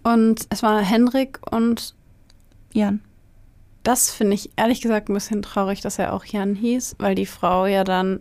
Und 0.03 0.45
es 0.49 0.64
war 0.64 0.82
Henrik 0.82 1.39
und 1.51 1.95
Jan. 2.74 3.01
Das 3.84 4.12
finde 4.12 4.36
ich 4.36 4.51
ehrlich 4.55 4.82
gesagt 4.82 5.09
ein 5.09 5.14
bisschen 5.14 5.41
traurig, 5.41 5.82
dass 5.82 5.97
er 5.97 6.14
auch 6.14 6.24
Jan 6.26 6.55
hieß, 6.55 6.95
weil 6.99 7.16
die 7.16 7.26
Frau 7.26 7.66
ja 7.66 7.84
dann 7.84 8.20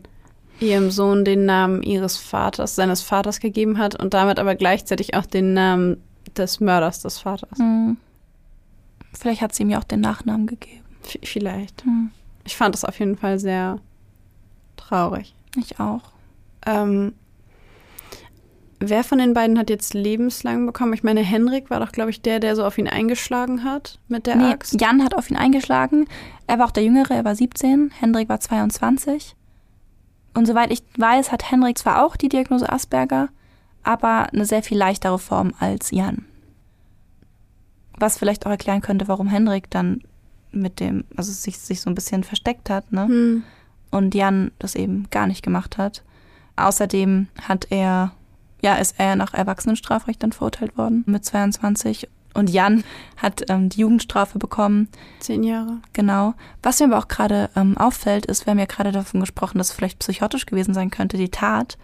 ihrem 0.61 0.90
Sohn 0.90 1.24
den 1.24 1.46
Namen 1.46 1.82
ihres 1.82 2.16
Vaters, 2.16 2.76
seines 2.76 3.02
Vaters 3.02 3.40
gegeben 3.40 3.78
hat 3.78 4.00
und 4.00 4.14
damit 4.14 4.38
aber 4.38 4.54
gleichzeitig 4.54 5.14
auch 5.14 5.26
den 5.26 5.54
Namen 5.54 6.02
des 6.36 6.61
Mörders 6.61 7.00
des 7.00 7.18
Vaters. 7.18 7.58
Hm. 7.58 7.96
Vielleicht 9.12 9.40
hat 9.40 9.54
sie 9.54 9.64
ihm 9.64 9.70
ja 9.70 9.78
auch 9.78 9.84
den 9.84 10.00
Nachnamen 10.00 10.46
gegeben. 10.46 10.84
V 11.02 11.18
vielleicht. 11.22 11.84
Hm. 11.84 12.11
Ich 12.44 12.56
fand 12.56 12.74
das 12.74 12.84
auf 12.84 12.98
jeden 12.98 13.16
Fall 13.16 13.38
sehr 13.38 13.78
traurig. 14.76 15.34
Ich 15.56 15.80
auch. 15.80 16.02
Ähm, 16.66 17.12
Wer 18.82 19.04
von 19.04 19.18
den 19.18 19.34
beiden 19.34 19.58
hat 19.58 19.68
jetzt 19.68 19.92
lebenslang 19.92 20.64
bekommen? 20.64 20.94
Ich 20.94 21.02
meine, 21.02 21.20
Henrik 21.20 21.68
war 21.68 21.80
doch, 21.80 21.92
glaube 21.92 22.08
ich, 22.08 22.22
der, 22.22 22.40
der 22.40 22.56
so 22.56 22.64
auf 22.64 22.78
ihn 22.78 22.88
eingeschlagen 22.88 23.62
hat 23.62 23.98
mit 24.08 24.26
der 24.26 24.36
nee, 24.36 24.52
Axt. 24.52 24.80
Jan 24.80 25.04
hat 25.04 25.14
auf 25.14 25.30
ihn 25.30 25.36
eingeschlagen. 25.36 26.08
Er 26.46 26.58
war 26.58 26.66
auch 26.66 26.70
der 26.70 26.82
Jüngere, 26.82 27.12
er 27.14 27.24
war 27.26 27.34
17. 27.34 27.92
Henrik 28.00 28.30
war 28.30 28.40
22. 28.40 29.36
Und 30.34 30.46
soweit 30.46 30.70
ich 30.70 30.82
weiß, 30.96 31.32
hat 31.32 31.50
Henrik 31.50 31.78
zwar 31.78 32.04
auch 32.04 32.16
die 32.16 32.28
Diagnose 32.28 32.70
Asperger, 32.70 33.28
aber 33.82 34.32
eine 34.32 34.44
sehr 34.44 34.62
viel 34.62 34.78
leichtere 34.78 35.18
Form 35.18 35.54
als 35.58 35.90
Jan. 35.90 36.24
Was 37.98 38.18
vielleicht 38.18 38.46
auch 38.46 38.50
erklären 38.50 38.80
könnte, 38.80 39.08
warum 39.08 39.28
Henrik 39.28 39.70
dann 39.70 40.02
mit 40.52 40.80
dem, 40.80 41.04
also 41.16 41.32
sich, 41.32 41.58
sich 41.58 41.80
so 41.80 41.90
ein 41.90 41.94
bisschen 41.94 42.24
versteckt 42.24 42.70
hat, 42.70 42.92
ne? 42.92 43.06
Hm. 43.06 43.42
Und 43.90 44.14
Jan 44.14 44.52
das 44.58 44.76
eben 44.76 45.08
gar 45.10 45.26
nicht 45.26 45.42
gemacht 45.42 45.76
hat. 45.76 46.04
Außerdem 46.56 47.26
hat 47.48 47.66
er 47.70 48.12
ja, 48.62 48.74
ist 48.74 48.96
er 48.98 49.16
nach 49.16 49.34
Erwachsenenstrafrecht 49.34 50.22
dann 50.22 50.32
verurteilt 50.32 50.76
worden 50.76 51.02
mit 51.06 51.24
22. 51.24 52.08
Und 52.34 52.50
Jan 52.50 52.84
hat 53.16 53.44
ähm, 53.48 53.68
die 53.68 53.80
Jugendstrafe 53.80 54.38
bekommen. 54.38 54.88
Zehn 55.18 55.42
Jahre. 55.42 55.78
Genau. 55.92 56.34
Was 56.62 56.80
mir 56.80 56.86
aber 56.86 56.98
auch 56.98 57.08
gerade 57.08 57.50
ähm, 57.56 57.76
auffällt, 57.76 58.26
ist, 58.26 58.46
wir 58.46 58.52
haben 58.52 58.58
ja 58.58 58.66
gerade 58.66 58.92
davon 58.92 59.20
gesprochen, 59.20 59.58
dass 59.58 59.70
es 59.70 59.74
vielleicht 59.74 59.98
psychotisch 59.98 60.46
gewesen 60.46 60.74
sein 60.74 60.90
könnte, 60.90 61.16
die 61.16 61.30
Tat. 61.30 61.76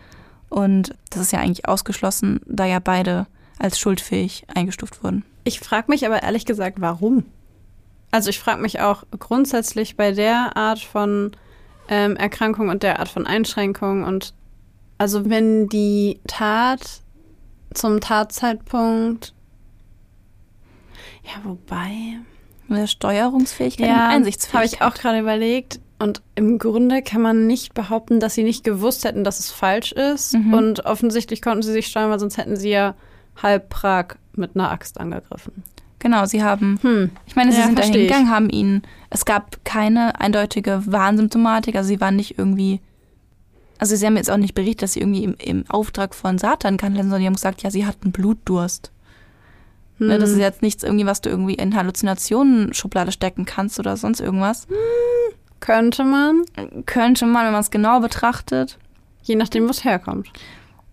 Und 0.49 0.94
das 1.11 1.22
ist 1.22 1.32
ja 1.32 1.40
eigentlich 1.40 1.68
ausgeschlossen, 1.68 2.40
da 2.47 2.64
ja 2.64 2.78
beide 2.78 3.26
als 3.59 3.78
schuldfähig 3.78 4.47
eingestuft 4.55 5.03
wurden. 5.03 5.24
Ich 5.44 5.61
frage 5.61 5.90
mich 5.90 6.07
aber 6.07 6.22
ehrlich 6.22 6.44
gesagt, 6.44 6.80
warum? 6.80 7.24
Also 8.11 8.30
ich 8.30 8.38
frage 8.38 8.62
mich 8.62 8.80
auch 8.80 9.05
grundsätzlich 9.18 9.97
bei 9.97 10.12
der 10.12 10.57
Art 10.57 10.78
von 10.78 11.32
ähm, 11.88 12.16
Erkrankung 12.16 12.68
und 12.68 12.82
der 12.82 13.01
Art 13.01 13.09
von 13.09 13.26
Einschränkung 13.26 14.05
und 14.05 14.34
also 14.99 15.28
wenn 15.28 15.68
die 15.68 16.20
Tat 16.26 17.03
zum 17.74 18.01
Tatzeitpunkt, 18.01 19.34
ja, 21.27 21.33
wobei. 21.45 22.18
Mit 22.68 22.89
Steuerungsfähigkeit 22.89 23.89
ja, 23.89 24.07
und 24.09 24.14
Einsichtsfähigkeit. 24.14 24.81
Habe 24.81 24.91
ich 24.91 24.97
auch 24.97 25.01
gerade 25.01 25.20
überlegt. 25.20 25.81
Und 25.99 26.20
im 26.35 26.59
Grunde 26.59 27.01
kann 27.03 27.22
man 27.22 27.47
nicht 27.47 27.72
behaupten, 27.74 28.20
dass 28.20 28.35
sie 28.35 28.43
nicht 28.43 28.64
gewusst 28.64 29.05
hätten, 29.05 29.24
dass 29.24 29.39
es 29.39 29.51
falsch 29.51 29.93
ist. 29.93 30.35
Mhm. 30.35 30.53
Und 30.53 30.85
offensichtlich 30.85 31.41
konnten 31.41 31.62
sie 31.62 31.72
sich 31.72 31.87
steuern, 31.87 32.11
weil 32.11 32.18
sonst 32.18 32.37
hätten 32.37 32.57
sie 32.57 32.70
ja 32.70 32.95
halb 33.43 33.68
Prag 33.70 34.16
mit 34.35 34.55
einer 34.55 34.70
Axt 34.70 35.01
angegriffen. 35.01 35.62
Genau, 35.99 36.27
sie 36.27 36.43
haben, 36.45 36.79
Hm. 36.83 37.11
ich 37.27 37.35
meine, 37.37 37.51
sie 37.53 37.59
Ja, 37.59 37.66
sind 37.66 37.79
da 37.79 37.83
versteh 37.83 37.99
ich. 38.05 38.12
hingegangen, 38.12 38.31
haben 38.31 38.51
ihn, 38.51 38.83
es 39.09 39.24
gab 39.24 39.64
keine 39.64 40.20
eindeutige 40.20 40.83
Warnsymptomatik, 40.85 41.74
also 41.74 41.89
sie 41.89 42.01
waren 42.03 42.16
nicht 42.16 42.39
irgendwie, 42.39 42.81
also 43.79 43.97
sie 43.97 44.05
haben 44.07 44.16
jetzt 44.18 44.31
auch 44.31 44.37
nicht 44.37 44.55
berichtet, 44.55 44.83
dass 44.83 44.93
sie 44.93 45.01
irgendwie 45.01 45.24
im, 45.24 45.35
im 45.43 45.64
Auftrag 45.70 46.14
von 46.14 46.37
Satan 46.37 46.77
haben, 46.83 46.95
sondern 46.97 47.20
die 47.20 47.27
haben 47.27 47.35
gesagt, 47.35 47.62
ja, 47.62 47.70
sie 47.70 47.87
hatten 47.87 48.12
Blutdurst. 48.12 48.93
Hm. 49.99 50.09
das 50.20 50.30
ist 50.30 50.38
jetzt 50.38 50.62
nichts 50.62 50.82
irgendwie, 50.82 51.07
was 51.07 51.20
du 51.20 51.30
irgendwie 51.30 51.55
in 51.55 51.74
Halluzinationen-Schublade 51.74 53.12
stecken 53.12 53.44
kannst 53.44 53.78
oder 53.78 53.97
sonst 53.97 54.20
irgendwas. 54.20 54.66
Könnte 55.61 56.05
man, 56.05 56.44
Könnte 56.84 57.24
man, 57.26 57.47
wenn 57.47 57.53
man 57.53 57.61
es 57.62 57.70
genau 57.70 58.01
betrachtet. 58.01 58.78
je 59.22 59.36
nachdem, 59.36 59.66
wo 59.66 59.70
es 59.70 59.84
herkommt. 59.84 60.28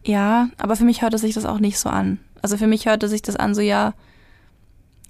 Ja, 0.05 0.49
aber 0.57 0.75
für 0.75 0.85
mich 0.85 1.01
hörte 1.01 1.17
sich 1.17 1.33
das 1.35 1.45
auch 1.45 1.59
nicht 1.59 1.77
so 1.79 1.89
an. 1.89 2.19
Also 2.41 2.57
für 2.57 2.67
mich 2.67 2.85
hörte 2.85 3.07
sich 3.07 3.21
das 3.21 3.35
an, 3.35 3.53
so 3.55 3.61
ja, 3.61 3.93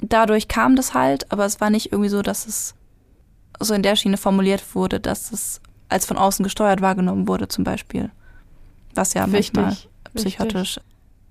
dadurch 0.01 0.47
kam 0.47 0.75
das 0.75 0.93
halt, 0.93 1.31
aber 1.31 1.45
es 1.45 1.61
war 1.61 1.69
nicht 1.69 1.91
irgendwie 1.91 2.09
so, 2.09 2.21
dass 2.21 2.45
es 2.47 2.75
so 3.59 3.73
in 3.73 3.83
der 3.83 3.95
Schiene 3.95 4.17
formuliert 4.17 4.75
wurde, 4.75 4.99
dass 4.99 5.31
es 5.31 5.61
als 5.89 6.05
von 6.05 6.17
außen 6.17 6.43
gesteuert 6.43 6.81
wahrgenommen 6.81 7.27
wurde, 7.27 7.47
zum 7.47 7.63
Beispiel. 7.63 8.09
Was 8.95 9.13
ja 9.13 9.25
manchmal 9.27 9.69
Wichtig. 9.71 9.89
psychotisch, 10.15 10.77
im 10.77 10.83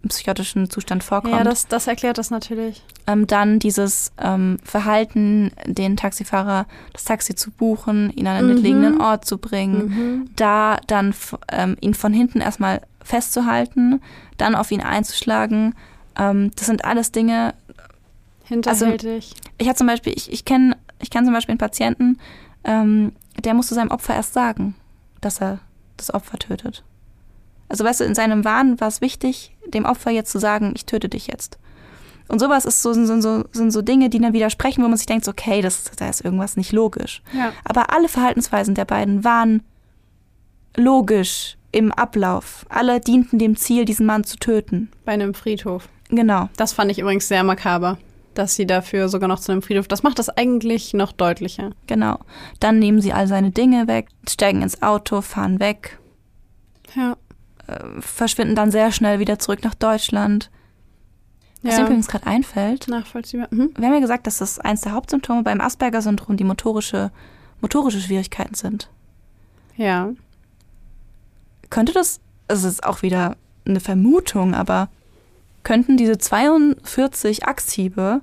psychotischen 0.09 0.68
Zustand 0.70 1.05
vorkommt. 1.05 1.34
Ja, 1.34 1.44
das, 1.44 1.68
das 1.68 1.86
erklärt 1.86 2.18
das 2.18 2.30
natürlich. 2.30 2.82
ähm, 3.07 3.26
dann 3.26 3.59
dieses 3.59 4.12
ähm, 4.18 4.59
Verhalten, 4.64 5.50
den 5.66 5.96
Taxifahrer 5.96 6.66
das 6.92 7.05
Taxi 7.05 7.34
zu 7.34 7.50
buchen, 7.50 8.11
ihn 8.11 8.26
an 8.26 8.36
einen 8.36 8.46
Mhm. 8.48 8.57
entlegenen 8.57 9.00
Ort 9.00 9.24
zu 9.24 9.38
bringen, 9.38 9.84
Mhm. 9.86 10.30
da 10.36 10.78
dann 10.86 11.14
ähm, 11.50 11.76
ihn 11.80 11.94
von 11.94 12.12
hinten 12.12 12.40
erstmal 12.40 12.82
festzuhalten, 13.03 14.00
dann 14.38 14.55
auf 14.55 14.70
ihn 14.70 14.80
einzuschlagen. 14.80 15.74
Ähm, 16.18 16.50
das 16.57 16.66
sind 16.66 16.84
alles 16.84 17.12
Dinge. 17.12 17.55
Hinterhältig. 18.44 19.34
Ich 19.59 19.66
habe 19.68 19.76
zum 19.76 19.86
Beispiel, 19.86 20.12
ich, 20.16 20.32
ich 20.32 20.44
kenne 20.44 20.76
ich 21.00 21.11
kenn 21.11 21.24
zum 21.24 21.34
Beispiel 21.34 21.53
einen 21.53 21.59
Patienten, 21.59 22.18
ähm, 22.64 23.12
der 23.42 23.55
musste 23.55 23.74
seinem 23.74 23.90
Opfer 23.90 24.14
erst 24.14 24.34
sagen, 24.34 24.74
dass 25.20 25.40
er 25.40 25.59
das 25.96 26.12
Opfer 26.14 26.38
tötet. 26.38 26.84
Also 27.73 27.85
weißt 27.85 28.01
du, 28.01 28.05
in 28.05 28.14
seinem 28.14 28.45
Wahn 28.45 28.79
war 28.83 28.89
es 28.89 29.01
wichtig, 29.01 29.57
dem 29.66 29.87
Opfer 29.87 30.11
jetzt 30.11 30.31
zu 30.31 30.39
sagen, 30.39 30.75
ich 30.77 30.85
töte 30.85 31.09
dich 31.09 31.27
jetzt. 31.27 31.59
Und 32.29 32.39
sowas 32.39 32.66
ist 32.66 32.83
so, 32.83 32.93
sind, 32.93 33.23
so, 33.23 33.45
sind 33.53 33.70
so 33.70 33.81
Dinge, 33.81 34.11
die 34.11 34.18
dann 34.18 34.35
widersprechen, 34.35 34.85
wo 34.85 34.89
man 34.89 34.99
sich 34.99 35.07
denkt, 35.07 35.25
so, 35.25 35.31
okay, 35.31 35.62
das, 35.62 35.85
da 35.97 36.11
ist 36.11 36.23
irgendwas 36.23 36.59
nicht 36.59 36.73
logisch. 36.73 37.23
ja. 37.33 37.51
Aber 37.64 37.91
alle 37.91 38.09
Verhaltensweisen 38.09 38.75
der 38.75 38.85
beiden 38.85 39.25
waren 39.25 39.62
logisch 40.77 41.57
im 41.70 41.93
Ablauf. 41.93 42.66
Alle 42.68 43.01
dienten 43.01 43.39
dem 43.39 43.57
Ziel, 43.57 43.87
diesen 43.87 44.05
Mann 44.05 44.25
zu 44.25 44.37
töten. 44.37 44.91
Bei 45.07 45.12
einem 45.12 45.33
Friedhof. 45.33 45.89
Genau. 46.11 46.51
Das 46.59 46.75
fand 46.75 46.91
ich 46.91 46.99
übrigens 46.99 47.27
sehr 47.27 47.43
makaber, 47.43 47.97
dass 48.35 48.55
sie 48.55 48.66
dafür 48.66 49.09
sogar 49.09 49.31
noch 49.31 49.41
zu 49.41 49.51
einem 49.51 49.62
Friedhof. 49.62 49.89
Das 49.89 50.03
macht 50.03 50.18
das 50.18 50.29
eigentlich 50.29 50.93
noch 50.93 51.12
deutlicher. 51.12 51.70
Genau. 51.87 52.18
Dann 52.61 52.79
nehmen 52.79 53.01
sie 53.01 53.14
all 53.14 53.29
seine 53.29 53.51
Dinge 53.51 53.89
weg, 53.89 54.09
steigen 54.29 54.61
ins 54.61 54.83
Auto, 54.83 55.23
fahren 55.23 55.59
weg, 55.59 55.99
Ja. 56.95 57.16
Verschwinden 58.00 58.54
dann 58.54 58.70
sehr 58.70 58.92
schnell 58.92 59.18
wieder 59.18 59.38
zurück 59.38 59.62
nach 59.62 59.74
Deutschland. 59.74 60.50
Was 61.62 61.74
mir 61.74 61.80
ja. 61.80 61.86
übrigens 61.86 62.08
gerade 62.08 62.26
einfällt, 62.26 62.88
Nachvollziehbar. 62.88 63.48
Mhm. 63.50 63.70
wir 63.76 63.86
haben 63.86 63.94
ja 63.94 64.00
gesagt, 64.00 64.26
dass 64.26 64.38
das 64.38 64.58
eins 64.58 64.80
der 64.80 64.92
Hauptsymptome 64.92 65.42
beim 65.42 65.60
Asperger-Syndrom 65.60 66.36
die 66.36 66.44
motorische, 66.44 67.12
motorische 67.60 68.00
Schwierigkeiten 68.00 68.54
sind. 68.54 68.90
Ja. 69.76 70.10
Könnte 71.70 71.92
das, 71.92 72.20
es 72.48 72.64
ist 72.64 72.84
auch 72.84 73.02
wieder 73.02 73.36
eine 73.64 73.80
Vermutung, 73.80 74.54
aber 74.54 74.88
könnten 75.62 75.96
diese 75.96 76.18
42 76.18 77.46
Axthiebe 77.46 78.22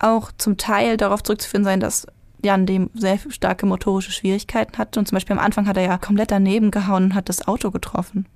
auch 0.00 0.32
zum 0.36 0.56
Teil 0.56 0.96
darauf 0.96 1.22
zurückzuführen 1.22 1.64
sein, 1.64 1.78
dass 1.78 2.06
Jan 2.42 2.66
dem 2.66 2.90
sehr 2.94 3.18
starke 3.28 3.66
motorische 3.66 4.12
Schwierigkeiten 4.12 4.78
hatte 4.78 4.98
und 4.98 5.06
zum 5.06 5.16
Beispiel 5.16 5.36
am 5.36 5.44
Anfang 5.44 5.66
hat 5.66 5.76
er 5.76 5.84
ja 5.84 5.98
komplett 5.98 6.30
daneben 6.30 6.70
gehauen 6.70 7.04
und 7.04 7.14
hat 7.14 7.28
das 7.28 7.46
Auto 7.46 7.70
getroffen. 7.70 8.26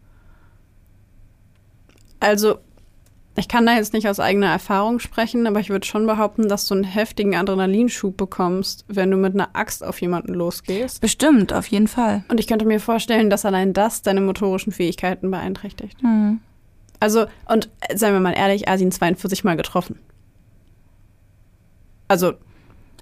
Also, 2.20 2.58
ich 3.36 3.48
kann 3.48 3.66
da 3.66 3.74
jetzt 3.74 3.92
nicht 3.92 4.08
aus 4.08 4.20
eigener 4.20 4.46
Erfahrung 4.46 5.00
sprechen, 5.00 5.46
aber 5.46 5.58
ich 5.58 5.70
würde 5.70 5.86
schon 5.86 6.06
behaupten, 6.06 6.48
dass 6.48 6.66
du 6.66 6.74
einen 6.74 6.84
heftigen 6.84 7.34
Adrenalinschub 7.34 8.16
bekommst, 8.16 8.84
wenn 8.86 9.10
du 9.10 9.16
mit 9.16 9.34
einer 9.34 9.50
Axt 9.54 9.84
auf 9.84 10.00
jemanden 10.00 10.34
losgehst. 10.34 11.00
Bestimmt, 11.00 11.52
auf 11.52 11.66
jeden 11.66 11.88
Fall. 11.88 12.24
Und 12.28 12.38
ich 12.38 12.46
könnte 12.46 12.64
mir 12.64 12.78
vorstellen, 12.78 13.30
dass 13.30 13.44
allein 13.44 13.72
das 13.72 14.02
deine 14.02 14.20
motorischen 14.20 14.72
Fähigkeiten 14.72 15.30
beeinträchtigt. 15.30 16.00
Hm. 16.00 16.40
Also, 17.00 17.26
und 17.48 17.70
äh, 17.80 17.96
seien 17.96 18.12
wir 18.12 18.20
mal 18.20 18.36
ehrlich, 18.36 18.66
er 18.66 18.74
hat 18.74 18.80
ihn 18.80 18.92
42 18.92 19.42
Mal 19.42 19.56
getroffen. 19.56 19.98
Also, 22.06 22.34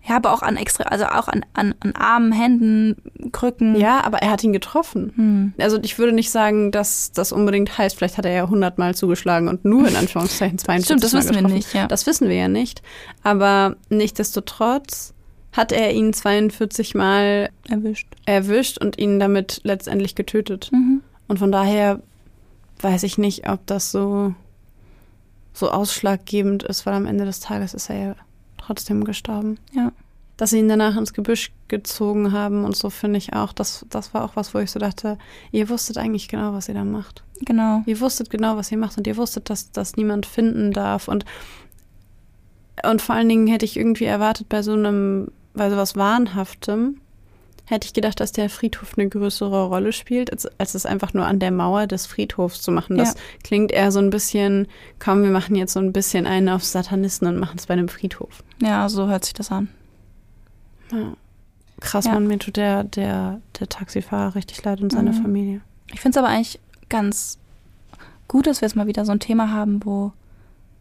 Ja, 0.09 0.17
aber 0.17 0.33
auch 0.33 0.43
an 0.43 0.57
extra, 0.57 0.85
also 0.85 1.05
auch 1.05 1.29
an, 1.29 1.45
an, 1.53 1.75
an 1.79 1.95
Armen, 1.95 2.33
Händen, 2.33 2.97
Krücken. 3.31 3.77
ja, 3.77 4.03
aber 4.03 4.19
er 4.19 4.31
hat 4.33 4.43
ihn 4.43 4.53
getroffen. 4.53 5.13
Hm. 5.15 5.53
Also 5.59 5.79
ich 5.81 5.97
würde 5.99 6.13
nicht 6.13 6.31
sagen, 6.31 6.73
dass 6.73 7.13
das 7.13 7.31
unbedingt 7.31 7.79
heißt, 7.79 7.97
vielleicht 7.97 8.19
hat 8.19 8.25
er 8.25 8.33
ja 8.33 8.43
100 8.45 8.79
Mal 8.79 8.97
zugeschlagen 8.97 9.47
und 9.47 9.65
nur 9.65 9.87
in 9.87 9.95
Anführungszeichen 9.95 10.59
42 10.59 10.85
Stimmt, 10.87 11.05
das 11.05 11.13
Mal 11.13 11.19
wissen 11.21 11.31
wir 11.31 11.37
getroffen. 11.37 11.55
nicht, 11.55 11.75
ja. 11.75 11.87
Das 11.87 12.07
wissen 12.07 12.29
wir 12.29 12.35
ja 12.37 12.49
nicht. 12.49 12.83
Aber 13.23 13.77
nichtsdestotrotz 13.91 15.15
hat 15.53 15.71
er 15.71 15.93
ihn 15.93 16.13
42 16.13 16.95
Mal 16.97 17.51
Erwischt. 17.69 18.09
erwischt 18.27 18.79
und 18.79 18.99
ihn 18.99 19.21
damit 19.21 19.61
letztendlich 19.63 20.15
getötet. 20.15 20.71
Mhm. 20.73 21.03
Und 21.29 21.39
von 21.39 21.53
daher 21.53 22.01
weiß 22.81 23.05
ich 23.05 23.19
nicht, 23.19 23.49
ob 23.49 23.65
das 23.67 23.93
so, 23.93 24.35
so 25.53 25.71
ausschlaggebend 25.71 26.65
ist, 26.65 26.87
weil 26.87 26.95
am 26.95 27.07
Ende 27.07 27.25
des 27.25 27.39
Tages 27.41 27.75
ist 27.75 27.89
er 27.91 27.97
ja 27.97 28.15
trotzdem 28.67 29.05
gestorben. 29.05 29.59
Ja. 29.75 29.93
Dass 30.37 30.51
sie 30.51 30.59
ihn 30.59 30.69
danach 30.69 30.97
ins 30.97 31.13
Gebüsch 31.13 31.53
gezogen 31.69 32.33
haben 32.33 32.65
und 32.65 32.75
so 32.77 32.91
finde 32.91 33.19
ich 33.19 33.33
auch, 33.35 33.53
das, 33.53 33.87
das 33.91 34.13
war 34.15 34.25
auch 34.25 34.35
was, 34.35 34.55
wo 34.55 34.59
ich 34.59 34.71
so 34.71 34.79
dachte, 34.81 35.19
ihr 35.53 35.69
wusstet 35.69 35.99
eigentlich 35.99 36.29
genau, 36.29 36.53
was 36.55 36.69
ihr 36.69 36.75
da 36.75 36.85
macht. 36.85 37.23
Genau. 37.45 37.83
Ihr 37.87 38.01
wusstet 38.01 38.31
genau, 38.31 38.57
was 38.57 38.73
ihr 38.73 38.79
macht 38.79 38.97
und 38.99 39.07
ihr 39.07 39.17
wusstet, 39.17 39.51
dass 39.51 39.71
das 39.73 39.97
niemand 39.97 40.27
finden 40.27 40.73
darf. 40.73 41.09
Und, 41.09 41.25
und 42.89 43.03
vor 43.03 43.15
allen 43.15 43.29
Dingen 43.29 43.47
hätte 43.47 43.65
ich 43.65 43.77
irgendwie 43.77 44.05
erwartet, 44.05 44.49
bei 44.49 44.63
so 44.63 44.73
einem, 44.73 45.29
bei 45.55 45.69
sowas 45.71 45.97
Wahnhaftem, 45.97 46.99
hätte 47.67 47.87
ich 47.87 47.95
gedacht, 47.95 48.21
dass 48.21 48.33
der 48.33 48.51
Friedhof 48.51 48.95
eine 48.99 49.09
größere 49.09 49.67
Rolle 49.67 49.93
spielt, 49.93 50.33
als, 50.33 50.47
als 50.59 50.75
es 50.75 50.85
einfach 50.85 51.15
nur 51.15 51.27
an 51.27 51.39
der 51.39 51.51
Mauer 51.53 51.87
des 51.87 52.07
Friedhofs 52.07 52.61
zu 52.61 52.71
machen. 52.73 52.97
Das 52.99 53.11
Ja. 53.15 53.21
klingt 53.45 53.71
eher 53.73 53.93
so 53.93 54.01
ein 54.01 54.11
bisschen, 54.11 54.67
komm, 54.99 55.23
wir 55.23 55.31
machen 55.31 55.55
jetzt 55.57 55.73
so 55.73 55.81
ein 55.81 55.93
bisschen 55.93 56.27
einen 56.27 56.49
auf 56.49 56.65
Satanisten 56.65 57.29
und 57.29 57.39
machen 57.39 57.59
es 57.59 57.67
bei 57.67 57.75
einem 57.75 57.89
Friedhof. 57.89 58.43
Ja, 58.63 58.89
so 58.89 59.09
hört 59.09 59.25
sich 59.25 59.35
das 59.35 59.51
an. 59.51 59.69
Ja. 60.93 61.15
Krass, 61.81 62.05
Ja. 62.05 62.13
man, 62.15 62.27
mir 62.29 62.39
tut 62.39 62.57
der, 62.57 62.85
der, 62.85 63.41
der 63.59 63.69
Taxifahrer 63.69 64.35
richtig 64.37 64.63
leid 64.65 64.81
und 64.81 64.93
seine 64.93 65.11
Mhm. 65.11 65.23
Familie. 65.23 65.61
Ich 65.93 66.01
finde 66.01 66.19
es 66.19 66.25
aber 66.25 66.33
eigentlich 66.33 66.61
ganz 66.89 67.39
gut, 68.29 68.47
dass 68.47 68.61
wir 68.61 68.69
jetzt 68.69 68.77
mal 68.77 68.87
wieder 68.87 69.05
so 69.05 69.13
ein 69.13 69.21
Thema 69.21 69.51
haben, 69.51 69.85
wo 69.85 70.13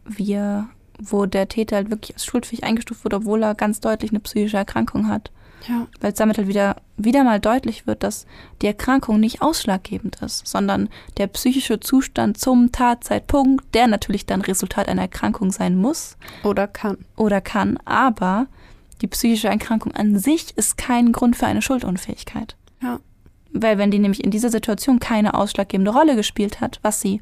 wir, 0.05 0.69
wo 0.99 1.25
der 1.25 1.47
Täter 1.49 1.77
halt 1.77 1.89
wirklich 1.89 2.13
als 2.13 2.25
schuldfähig 2.25 2.63
eingestuft 2.63 3.03
wurde, 3.03 3.15
obwohl 3.17 3.41
er 3.43 3.55
ganz 3.55 3.79
deutlich 3.79 4.11
eine 4.11 4.19
psychische 4.19 4.57
Erkrankung 4.57 5.07
hat. 5.07 5.32
Ja. 5.68 5.88
Weil 5.99 6.12
es 6.12 6.18
damit 6.18 6.38
halt 6.38 6.47
wieder, 6.47 6.78
wieder 6.97 7.24
mal 7.24 7.39
deutlich 7.39 7.88
wird, 7.88 8.03
dass 8.03 8.26
die 8.62 8.68
Erkrankung 8.68 9.20
nicht 9.20 9.41
ausschlaggebend 9.41 10.18
ist, 10.22 10.47
sondern 10.47 10.89
der 11.18 11.28
psychische 11.28 11.80
Zustand 11.80 12.38
zum 12.38 12.72
Tatzeitpunkt, 12.72 13.74
der 13.74 13.88
natürlich 13.88 14.26
dann 14.26 14.41
Resultat 14.41 14.88
einer 14.88 15.03
Erkrankung 15.03 15.51
sein 15.51 15.76
muss 15.76 16.18
Oder 16.43 16.68
kann. 16.68 16.97
oder 17.16 17.41
kann, 17.41 17.78
aber 17.86 18.47
die 19.01 19.07
psychische 19.07 19.47
Erkrankung 19.47 19.93
an 19.93 20.18
sich 20.18 20.55
ist 20.57 20.78
kein 20.78 21.12
Grund 21.12 21.36
für 21.36 21.47
eine 21.47 21.62
Schuldunfähigkeit. 21.62 22.55
Ja. 22.82 22.99
Weil 23.53 23.78
wenn 23.78 23.91
die 23.91 23.99
nämlich 23.99 24.24
in 24.24 24.32
dieser 24.32 24.49
Situation 24.49 24.99
keine 24.99 25.34
ausschlaggebende 25.34 25.91
Rolle 25.91 26.16
gespielt 26.16 26.62
hat, 26.62 26.80
was 26.84 27.01
sie 27.01 27.22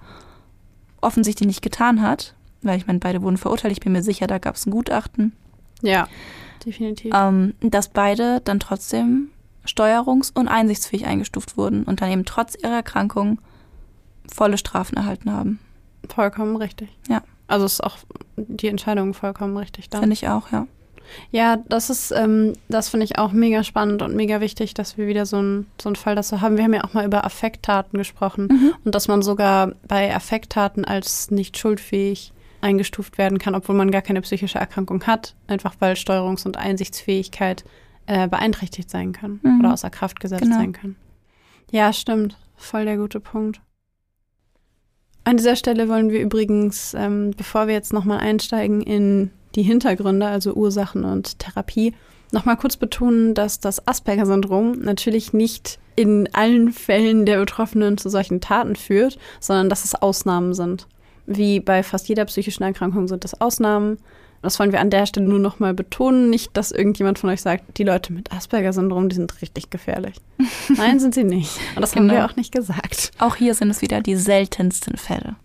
offensichtlich 1.02 1.48
nicht 1.48 1.62
getan 1.62 2.02
hat, 2.02 2.36
weil 2.62 2.78
ich 2.78 2.88
meine, 2.88 3.00
beide 3.00 3.22
wurden 3.22 3.38
verurteilt, 3.38 3.72
ich 3.72 3.80
bin 3.80 3.94
mir 3.94 4.04
sicher, 4.04 4.28
da 4.28 4.38
gab 4.38 4.56
es 4.56 4.66
ein 4.66 4.72
Gutachten, 4.72 5.34
Ja, 5.82 6.08
definitiv. 6.66 7.14
ähm, 7.16 7.54
dass 7.62 7.90
beide 7.90 8.42
dann 8.42 8.60
trotzdem 8.60 9.30
steuerungs- 9.66 10.32
und 10.34 10.48
einsichtsfähig 10.48 11.06
eingestuft 11.06 11.58
wurden 11.58 11.84
und 11.84 12.02
dann 12.02 12.12
eben 12.12 12.26
trotz 12.26 12.56
ihrer 12.56 12.74
Erkrankung 12.76 13.40
volle 14.32 14.58
Strafen 14.58 14.96
erhalten 14.98 15.32
haben. 15.32 15.60
Vollkommen 16.08 16.56
richtig. 16.56 16.90
Ja. 17.08 17.22
Also 17.48 17.66
ist 17.66 17.84
auch 17.84 17.98
die 18.38 18.68
Entscheidung 18.68 19.14
vollkommen 19.14 19.58
richtig 19.58 19.90
da. 19.90 20.00
Finde 20.00 20.14
ich 20.14 20.28
auch, 20.28 20.52
ja. 20.52 20.68
Ja, 21.32 21.58
das 21.68 21.90
ist, 21.90 22.12
ähm, 22.12 22.54
das 22.68 22.90
finde 22.90 23.04
ich 23.04 23.18
auch 23.18 23.32
mega 23.32 23.64
spannend 23.64 24.04
und 24.04 24.16
mega 24.16 24.42
wichtig, 24.42 24.76
dass 24.76 24.96
wir 24.98 25.08
wieder 25.08 25.26
so 25.26 25.38
einen 25.38 25.66
so 25.82 25.90
einen 25.90 25.96
Fall 25.96 26.14
dazu 26.16 26.40
haben. 26.42 26.56
Wir 26.56 26.64
haben 26.64 26.74
ja 26.74 26.84
auch 26.84 26.94
mal 26.94 27.06
über 27.06 27.26
Affekttaten 27.26 27.98
gesprochen 27.98 28.48
Mhm. 28.52 28.74
und 28.86 28.94
dass 28.94 29.08
man 29.08 29.24
sogar 29.24 29.74
bei 29.88 30.16
Affekttaten 30.16 30.86
als 30.86 31.32
nicht 31.32 31.58
schuldfähig 31.58 32.32
eingestuft 32.62 33.18
werden 33.18 33.38
kann, 33.38 33.56
obwohl 33.56 33.76
man 33.76 33.92
gar 33.92 34.02
keine 34.02 34.22
psychische 34.22 34.60
Erkrankung 34.60 35.04
hat, 35.06 35.36
einfach 35.48 35.76
weil 35.80 35.94
Steuerungs- 35.96 36.46
und 36.46 36.58
Einsichtsfähigkeit 36.58 37.64
äh, 38.06 38.28
beeinträchtigt 38.28 38.90
sein 38.90 39.12
kann 39.14 39.40
Mhm. 39.44 39.60
oder 39.60 39.74
außer 39.74 39.90
Kraft 39.90 40.20
gesetzt 40.20 40.42
Genau. 40.44 40.56
sein 40.58 40.74
kann. 40.74 40.96
Ja, 41.72 41.94
stimmt. 41.94 42.38
Voll 42.56 42.86
der 42.86 42.98
gute 42.98 43.20
Punkt. 43.20 43.62
An 45.24 45.38
dieser 45.38 45.56
Stelle 45.56 45.88
wollen 45.90 46.10
wir 46.10 46.20
übrigens, 46.22 46.94
ähm, 46.96 47.32
bevor 47.38 47.68
wir 47.68 47.74
jetzt 47.76 47.94
nochmal 47.94 48.20
einsteigen 48.20 48.82
in 48.82 49.32
die 49.56 49.62
Hintergründe, 49.64 50.26
also 50.28 50.54
Ursachen 50.54 51.04
und 51.06 51.38
Therapie, 51.40 51.94
nochmal 52.32 52.58
kurz 52.58 52.78
betonen, 52.78 53.34
dass 53.36 53.60
das 53.60 53.88
Asperger-Syndrom 53.88 54.80
natürlich 54.80 55.34
nicht 55.34 55.80
in 55.96 56.30
allen 56.34 56.72
Fällen 56.72 57.26
der 57.26 57.40
Betroffenen 57.40 57.98
zu 57.98 58.10
solchen 58.10 58.42
Taten 58.42 58.76
führt, 58.76 59.20
sondern 59.40 59.70
dass 59.70 59.86
es 59.86 59.96
Ausnahmen 59.96 60.54
sind. 60.54 60.88
Wie 61.32 61.60
bei 61.60 61.84
fast 61.84 62.10
jeder 62.10 62.26
psychischen 62.26 62.64
Erkrankung 62.64 63.08
sind 63.08 63.24
das 63.24 63.40
Ausnahmen. 63.40 64.00
Das 64.42 64.58
wollen 64.58 64.72
wir 64.72 64.80
an 64.80 64.90
der 64.90 65.06
Stelle 65.06 65.28
nur 65.28 65.38
nochmal 65.38 65.76
betonen. 65.76 66.32
Nicht, 66.32 66.58
dass 66.58 66.72
irgendjemand 66.72 67.20
von 67.20 67.30
euch 67.30 67.42
sagt, 67.42 67.78
die 67.78 67.84
Leute 67.84 68.12
mit 68.12 68.32
Asperger-Syndrom, 68.32 69.10
die 69.10 69.16
sind 69.16 69.40
richtig 69.40 69.70
gefährlich. 69.70 70.16
Nein, 70.76 71.00
sind 71.00 71.14
sie 71.14 71.24
nicht. 71.24 71.56
Und 71.76 71.82
das 71.82 71.92
genau. 71.92 72.14
haben 72.14 72.18
wir 72.18 72.26
auch 72.26 72.36
nicht 72.36 72.52
gesagt. 72.52 73.12
Auch 73.20 73.36
hier 73.36 73.54
sind 73.54 73.70
es 73.70 73.84
wieder 73.84 74.02
die 74.02 74.16
seltensten 74.16 74.98
Fälle. 74.98 75.36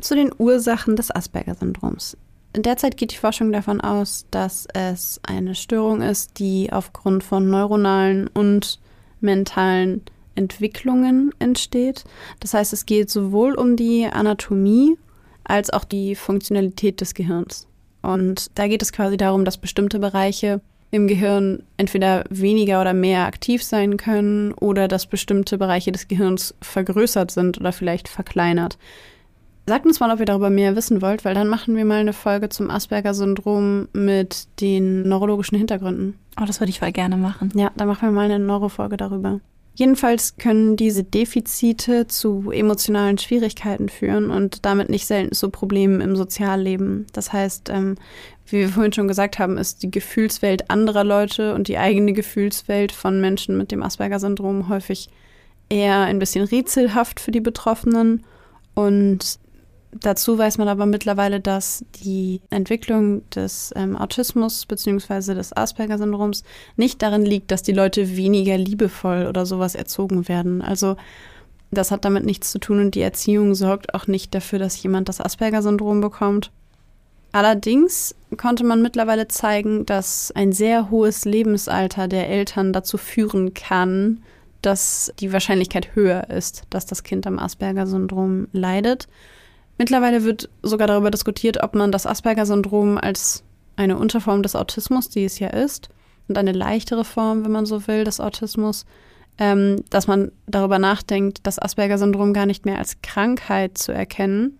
Zu 0.00 0.16
den 0.16 0.32
Ursachen 0.36 0.96
des 0.96 1.14
Asperger-Syndroms. 1.14 2.16
Derzeit 2.56 2.96
geht 2.96 3.12
die 3.12 3.16
Forschung 3.16 3.52
davon 3.52 3.80
aus, 3.80 4.26
dass 4.32 4.66
es 4.74 5.20
eine 5.22 5.54
Störung 5.54 6.02
ist, 6.02 6.40
die 6.40 6.72
aufgrund 6.72 7.22
von 7.22 7.48
neuronalen 7.48 8.26
und 8.26 8.80
mentalen 9.20 10.02
Entwicklungen 10.34 11.32
entsteht. 11.38 12.04
Das 12.40 12.54
heißt, 12.54 12.72
es 12.72 12.86
geht 12.86 13.10
sowohl 13.10 13.54
um 13.54 13.76
die 13.76 14.06
Anatomie 14.06 14.96
als 15.44 15.70
auch 15.70 15.84
die 15.84 16.14
Funktionalität 16.14 17.00
des 17.00 17.14
Gehirns. 17.14 17.66
Und 18.02 18.50
da 18.54 18.66
geht 18.68 18.82
es 18.82 18.92
quasi 18.92 19.16
darum, 19.16 19.44
dass 19.44 19.58
bestimmte 19.58 19.98
Bereiche 19.98 20.60
im 20.90 21.08
Gehirn 21.08 21.64
entweder 21.76 22.24
weniger 22.30 22.80
oder 22.80 22.92
mehr 22.92 23.26
aktiv 23.26 23.64
sein 23.64 23.96
können 23.96 24.52
oder 24.52 24.86
dass 24.86 25.06
bestimmte 25.06 25.58
Bereiche 25.58 25.90
des 25.90 26.06
Gehirns 26.06 26.54
vergrößert 26.60 27.30
sind 27.30 27.58
oder 27.58 27.72
vielleicht 27.72 28.08
verkleinert. 28.08 28.78
Sagt 29.66 29.86
uns 29.86 29.98
mal, 29.98 30.12
ob 30.12 30.20
ihr 30.20 30.26
darüber 30.26 30.50
mehr 30.50 30.76
wissen 30.76 31.00
wollt, 31.00 31.24
weil 31.24 31.34
dann 31.34 31.48
machen 31.48 31.74
wir 31.74 31.86
mal 31.86 32.00
eine 32.00 32.12
Folge 32.12 32.50
zum 32.50 32.70
Asperger-Syndrom 32.70 33.88
mit 33.94 34.46
den 34.60 35.08
neurologischen 35.08 35.56
Hintergründen. 35.56 36.18
Oh, 36.38 36.44
das 36.44 36.60
würde 36.60 36.70
ich 36.70 36.80
voll 36.80 36.92
gerne 36.92 37.16
machen. 37.16 37.50
Ja, 37.54 37.72
dann 37.74 37.88
machen 37.88 38.08
wir 38.08 38.12
mal 38.12 38.26
eine 38.26 38.38
Neurofolge 38.38 38.98
darüber. 38.98 39.40
Jedenfalls 39.76 40.36
können 40.36 40.76
diese 40.76 41.02
Defizite 41.02 42.06
zu 42.06 42.52
emotionalen 42.52 43.18
Schwierigkeiten 43.18 43.88
führen 43.88 44.30
und 44.30 44.64
damit 44.64 44.88
nicht 44.88 45.06
selten 45.06 45.34
zu 45.34 45.50
Problemen 45.50 46.00
im 46.00 46.14
Sozialleben. 46.14 47.06
Das 47.12 47.32
heißt, 47.32 47.70
ähm, 47.70 47.96
wie 48.46 48.60
wir 48.60 48.68
vorhin 48.68 48.92
schon 48.92 49.08
gesagt 49.08 49.40
haben, 49.40 49.58
ist 49.58 49.82
die 49.82 49.90
Gefühlswelt 49.90 50.70
anderer 50.70 51.02
Leute 51.02 51.54
und 51.54 51.66
die 51.66 51.78
eigene 51.78 52.12
Gefühlswelt 52.12 52.92
von 52.92 53.20
Menschen 53.20 53.58
mit 53.58 53.72
dem 53.72 53.82
Asperger-Syndrom 53.82 54.68
häufig 54.68 55.08
eher 55.68 56.00
ein 56.00 56.20
bisschen 56.20 56.44
rätselhaft 56.44 57.18
für 57.18 57.32
die 57.32 57.40
Betroffenen. 57.40 58.24
Und 58.74 59.40
Dazu 60.00 60.36
weiß 60.36 60.58
man 60.58 60.66
aber 60.66 60.86
mittlerweile, 60.86 61.40
dass 61.40 61.84
die 62.02 62.40
Entwicklung 62.50 63.28
des 63.30 63.72
ähm, 63.76 63.96
Autismus 63.96 64.66
bzw. 64.66 65.34
des 65.34 65.56
Asperger-Syndroms 65.56 66.42
nicht 66.76 67.00
darin 67.00 67.24
liegt, 67.24 67.52
dass 67.52 67.62
die 67.62 67.72
Leute 67.72 68.16
weniger 68.16 68.58
liebevoll 68.58 69.26
oder 69.26 69.46
sowas 69.46 69.76
erzogen 69.76 70.26
werden. 70.28 70.62
Also 70.62 70.96
das 71.70 71.90
hat 71.90 72.04
damit 72.04 72.24
nichts 72.24 72.50
zu 72.50 72.58
tun 72.58 72.80
und 72.80 72.94
die 72.94 73.02
Erziehung 73.02 73.54
sorgt 73.54 73.94
auch 73.94 74.06
nicht 74.06 74.34
dafür, 74.34 74.58
dass 74.58 74.82
jemand 74.82 75.08
das 75.08 75.20
Asperger-Syndrom 75.20 76.00
bekommt. 76.00 76.50
Allerdings 77.30 78.14
konnte 78.36 78.64
man 78.64 78.82
mittlerweile 78.82 79.28
zeigen, 79.28 79.86
dass 79.86 80.32
ein 80.34 80.52
sehr 80.52 80.90
hohes 80.90 81.24
Lebensalter 81.24 82.08
der 82.08 82.28
Eltern 82.28 82.72
dazu 82.72 82.96
führen 82.96 83.54
kann, 83.54 84.22
dass 84.62 85.12
die 85.20 85.32
Wahrscheinlichkeit 85.32 85.94
höher 85.94 86.30
ist, 86.30 86.62
dass 86.70 86.86
das 86.86 87.02
Kind 87.02 87.26
am 87.26 87.38
Asperger-Syndrom 87.38 88.48
leidet. 88.52 89.08
Mittlerweile 89.78 90.24
wird 90.24 90.48
sogar 90.62 90.86
darüber 90.86 91.10
diskutiert, 91.10 91.62
ob 91.62 91.74
man 91.74 91.90
das 91.90 92.06
Asperger-Syndrom 92.06 92.98
als 92.98 93.42
eine 93.76 93.98
Unterform 93.98 94.42
des 94.42 94.54
Autismus, 94.54 95.08
die 95.08 95.24
es 95.24 95.38
ja 95.38 95.48
ist, 95.48 95.88
und 96.28 96.38
eine 96.38 96.52
leichtere 96.52 97.04
Form, 97.04 97.44
wenn 97.44 97.50
man 97.50 97.66
so 97.66 97.86
will, 97.86 98.04
des 98.04 98.20
Autismus, 98.20 98.86
ähm, 99.36 99.82
dass 99.90 100.06
man 100.06 100.30
darüber 100.46 100.78
nachdenkt, 100.78 101.40
das 101.42 101.58
Asperger-Syndrom 101.58 102.32
gar 102.32 102.46
nicht 102.46 102.64
mehr 102.64 102.78
als 102.78 103.02
Krankheit 103.02 103.76
zu 103.76 103.92
erkennen, 103.92 104.58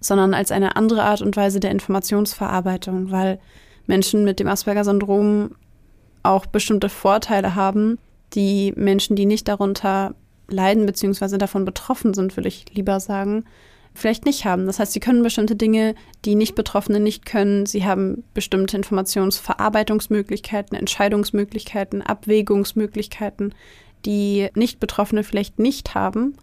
sondern 0.00 0.32
als 0.32 0.50
eine 0.50 0.76
andere 0.76 1.02
Art 1.02 1.20
und 1.20 1.36
Weise 1.36 1.60
der 1.60 1.70
Informationsverarbeitung, 1.70 3.10
weil 3.10 3.38
Menschen 3.86 4.24
mit 4.24 4.40
dem 4.40 4.48
Asperger-Syndrom 4.48 5.50
auch 6.22 6.46
bestimmte 6.46 6.88
Vorteile 6.88 7.54
haben, 7.54 7.98
die 8.34 8.72
Menschen, 8.76 9.14
die 9.16 9.26
nicht 9.26 9.48
darunter 9.48 10.14
leiden 10.48 10.86
bzw. 10.86 11.38
davon 11.38 11.64
betroffen 11.64 12.14
sind, 12.14 12.36
würde 12.36 12.48
ich 12.48 12.64
lieber 12.74 13.00
sagen, 13.00 13.44
vielleicht 13.98 14.24
nicht 14.24 14.44
haben. 14.44 14.66
Das 14.66 14.78
heißt, 14.78 14.92
sie 14.92 15.00
können 15.00 15.22
bestimmte 15.22 15.56
Dinge, 15.56 15.94
die 16.24 16.34
Nicht-Betroffene 16.34 17.00
nicht 17.00 17.26
können. 17.26 17.66
Sie 17.66 17.84
haben 17.84 18.24
bestimmte 18.34 18.76
Informationsverarbeitungsmöglichkeiten, 18.76 20.76
Entscheidungsmöglichkeiten, 20.76 22.02
Abwägungsmöglichkeiten, 22.02 23.54
die 24.04 24.48
Nicht-Betroffene 24.54 25.24
vielleicht 25.24 25.58
nicht 25.58 25.94
haben. 25.94 26.36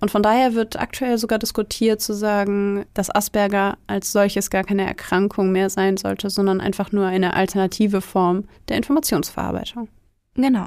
Und 0.00 0.10
von 0.10 0.22
daher 0.22 0.54
wird 0.54 0.78
aktuell 0.78 1.18
sogar 1.18 1.38
diskutiert 1.38 2.00
zu 2.00 2.14
sagen, 2.14 2.84
dass 2.94 3.12
Asperger 3.12 3.78
als 3.86 4.12
solches 4.12 4.50
gar 4.50 4.62
keine 4.62 4.86
Erkrankung 4.86 5.50
mehr 5.50 5.70
sein 5.70 5.96
sollte, 5.96 6.30
sondern 6.30 6.60
einfach 6.60 6.92
nur 6.92 7.06
eine 7.06 7.34
alternative 7.34 8.00
Form 8.00 8.44
der 8.68 8.76
Informationsverarbeitung. 8.76 9.88
Genau. 10.34 10.66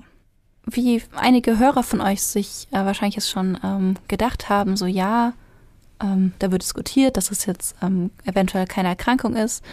Wie 0.66 1.02
einige 1.16 1.58
Hörer 1.58 1.84
von 1.84 2.02
euch 2.02 2.22
sich 2.22 2.68
äh, 2.72 2.86
wahrscheinlich 2.86 3.16
jetzt 3.16 3.30
schon 3.30 3.58
ähm, 3.64 3.96
gedacht 4.08 4.50
haben, 4.50 4.76
so 4.76 4.86
ja, 4.86 5.34
ähm, 6.02 6.34
da 6.40 6.52
wird 6.52 6.64
diskutiert, 6.64 7.18
dass 7.18 7.32
es 7.32 7.46
jetzt 7.46 7.76
ähm, 7.82 8.12
eventuell 8.26 8.66
keine 8.66 8.90
Erkrankung 8.90 9.36
ist. 9.36 9.64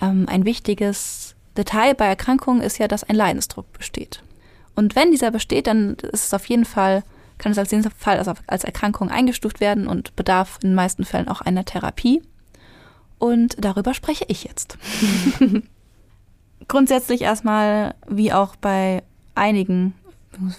Ähm, 0.00 0.26
ein 0.28 0.44
wichtiges 0.44 1.34
Detail 1.56 1.94
bei 1.94 2.06
Erkrankungen 2.06 2.62
ist 2.62 2.78
ja, 2.78 2.88
dass 2.88 3.04
ein 3.04 3.16
Leidensdruck 3.16 3.72
besteht. 3.72 4.22
Und 4.74 4.94
wenn 4.94 5.10
dieser 5.10 5.30
besteht, 5.30 5.66
dann 5.66 5.94
ist 5.94 6.26
es 6.26 6.34
auf 6.34 6.46
jeden 6.46 6.64
Fall, 6.64 7.02
kann 7.38 7.52
es 7.52 7.58
als 7.58 7.70
jeden 7.70 7.90
Fall 7.90 8.18
als, 8.18 8.28
als 8.46 8.64
Erkrankung 8.64 9.10
eingestuft 9.10 9.60
werden 9.60 9.88
und 9.88 10.14
bedarf 10.14 10.58
in 10.62 10.70
den 10.70 10.74
meisten 10.76 11.04
Fällen 11.04 11.28
auch 11.28 11.40
einer 11.40 11.64
Therapie. 11.64 12.22
Und 13.18 13.56
darüber 13.58 13.94
spreche 13.94 14.24
ich 14.28 14.44
jetzt. 14.44 14.78
Grundsätzlich 16.68 17.22
erstmal, 17.22 17.94
wie 18.06 18.32
auch 18.32 18.54
bei 18.54 19.02
einigen 19.34 19.94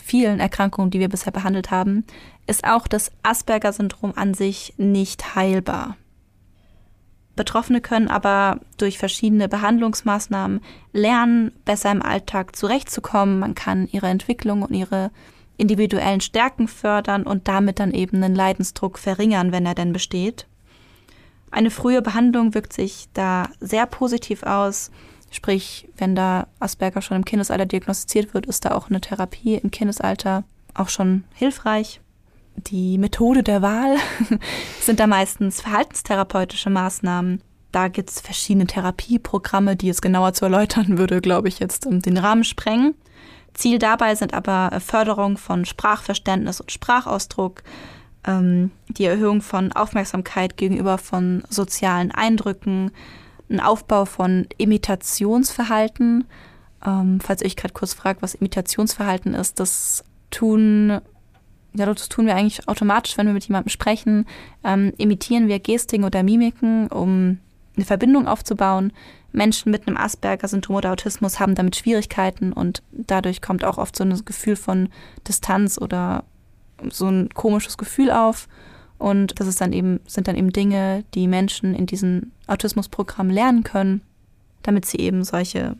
vielen 0.03 0.39
Erkrankungen, 0.39 0.91
die 0.91 0.99
wir 0.99 1.09
bisher 1.09 1.31
behandelt 1.31 1.71
haben, 1.71 2.03
ist 2.49 2.65
auch 2.65 2.87
das 2.87 3.11
Asperger-Syndrom 3.23 4.13
an 4.15 4.33
sich 4.33 4.73
nicht 4.77 5.35
heilbar. 5.35 5.95
Betroffene 7.35 7.79
können 7.79 8.09
aber 8.09 8.59
durch 8.77 8.97
verschiedene 8.97 9.47
Behandlungsmaßnahmen 9.47 10.59
lernen, 10.91 11.53
besser 11.63 11.91
im 11.91 12.01
Alltag 12.01 12.55
zurechtzukommen. 12.55 13.39
Man 13.39 13.55
kann 13.55 13.87
ihre 13.91 14.07
Entwicklung 14.07 14.63
und 14.63 14.73
ihre 14.73 15.11
individuellen 15.55 16.21
Stärken 16.21 16.67
fördern 16.67 17.23
und 17.23 17.47
damit 17.47 17.79
dann 17.79 17.93
eben 17.93 18.19
den 18.21 18.35
Leidensdruck 18.35 18.97
verringern, 18.97 19.51
wenn 19.51 19.65
er 19.65 19.75
denn 19.75 19.93
besteht. 19.93 20.47
Eine 21.51 21.71
frühe 21.71 22.01
Behandlung 22.01 22.53
wirkt 22.53 22.73
sich 22.73 23.07
da 23.13 23.49
sehr 23.59 23.85
positiv 23.85 24.43
aus. 24.43 24.91
Sprich, 25.31 25.87
wenn 25.97 26.15
da 26.15 26.47
Asperger 26.59 27.01
schon 27.01 27.17
im 27.17 27.25
Kindesalter 27.25 27.65
diagnostiziert 27.65 28.33
wird, 28.33 28.47
ist 28.47 28.65
da 28.65 28.71
auch 28.71 28.89
eine 28.89 29.01
Therapie 29.01 29.55
im 29.55 29.71
Kindesalter 29.71 30.43
auch 30.73 30.89
schon 30.89 31.23
hilfreich. 31.35 32.01
Die 32.55 32.97
Methode 32.97 33.43
der 33.43 33.61
Wahl 33.61 33.97
sind 34.81 34.99
da 34.99 35.07
meistens 35.07 35.61
verhaltenstherapeutische 35.61 36.69
Maßnahmen. 36.69 37.41
Da 37.71 37.87
gibt 37.87 38.09
es 38.09 38.19
verschiedene 38.21 38.67
Therapieprogramme, 38.67 39.75
die 39.75 39.89
es 39.89 40.01
genauer 40.01 40.33
zu 40.33 40.45
erläutern 40.45 40.97
würde, 40.97 41.21
glaube 41.21 41.47
ich, 41.47 41.59
jetzt 41.59 41.85
den 41.85 42.17
Rahmen 42.17 42.43
sprengen. 42.43 42.95
Ziel 43.53 43.79
dabei 43.79 44.15
sind 44.15 44.33
aber 44.33 44.79
Förderung 44.79 45.37
von 45.37 45.65
Sprachverständnis 45.65 46.61
und 46.61 46.71
Sprachausdruck, 46.71 47.63
ähm, 48.25 48.71
die 48.87 49.05
Erhöhung 49.05 49.41
von 49.41 49.71
Aufmerksamkeit 49.71 50.57
gegenüber 50.57 50.97
von 50.97 51.43
sozialen 51.49 52.11
Eindrücken, 52.11 52.91
ein 53.49 53.59
Aufbau 53.59 54.05
von 54.05 54.47
Imitationsverhalten. 54.57 56.25
Ähm, 56.85 57.19
falls 57.19 57.41
ihr 57.41 57.47
euch 57.47 57.55
gerade 57.55 57.73
kurz 57.73 57.93
fragt, 57.93 58.21
was 58.21 58.35
Imitationsverhalten 58.35 59.33
ist, 59.33 59.59
das 59.59 60.03
tun, 60.31 61.01
ja, 61.73 61.85
das 61.85 62.09
tun 62.09 62.25
wir 62.25 62.35
eigentlich 62.35 62.67
automatisch, 62.67 63.17
wenn 63.17 63.27
wir 63.27 63.33
mit 63.33 63.47
jemandem 63.47 63.69
sprechen. 63.69 64.25
Ähm, 64.63 64.93
imitieren 64.97 65.47
wir 65.47 65.59
Gestiken 65.59 66.03
oder 66.05 66.23
Mimiken, 66.23 66.87
um 66.87 67.39
eine 67.75 67.85
Verbindung 67.85 68.27
aufzubauen. 68.27 68.91
Menschen 69.31 69.71
mit 69.71 69.87
einem 69.87 69.97
Asperger-Syndrom 69.97 70.77
oder 70.77 70.91
Autismus 70.91 71.39
haben 71.39 71.53
damit 71.53 71.75
Schwierigkeiten 71.75 72.51
und 72.51 72.81
dadurch 72.91 73.41
kommt 73.41 73.63
auch 73.63 73.77
oft 73.77 73.95
so 73.95 74.03
ein 74.03 74.25
Gefühl 74.25 74.55
von 74.55 74.89
Distanz 75.27 75.79
oder 75.79 76.23
so 76.89 77.07
ein 77.07 77.29
komisches 77.29 77.77
Gefühl 77.77 78.11
auf. 78.11 78.47
Und 78.97 79.39
das 79.39 79.47
ist 79.47 79.61
dann 79.61 79.71
eben, 79.71 79.99
sind 80.07 80.27
dann 80.27 80.35
eben 80.35 80.51
Dinge, 80.51 81.05
die 81.13 81.27
Menschen 81.27 81.75
in 81.75 81.85
diesem 81.85 82.31
Autismusprogramm 82.47 83.29
lernen 83.29 83.63
können, 83.63 84.01
damit 84.63 84.85
sie 84.85 84.97
eben 84.97 85.23
solche, 85.23 85.77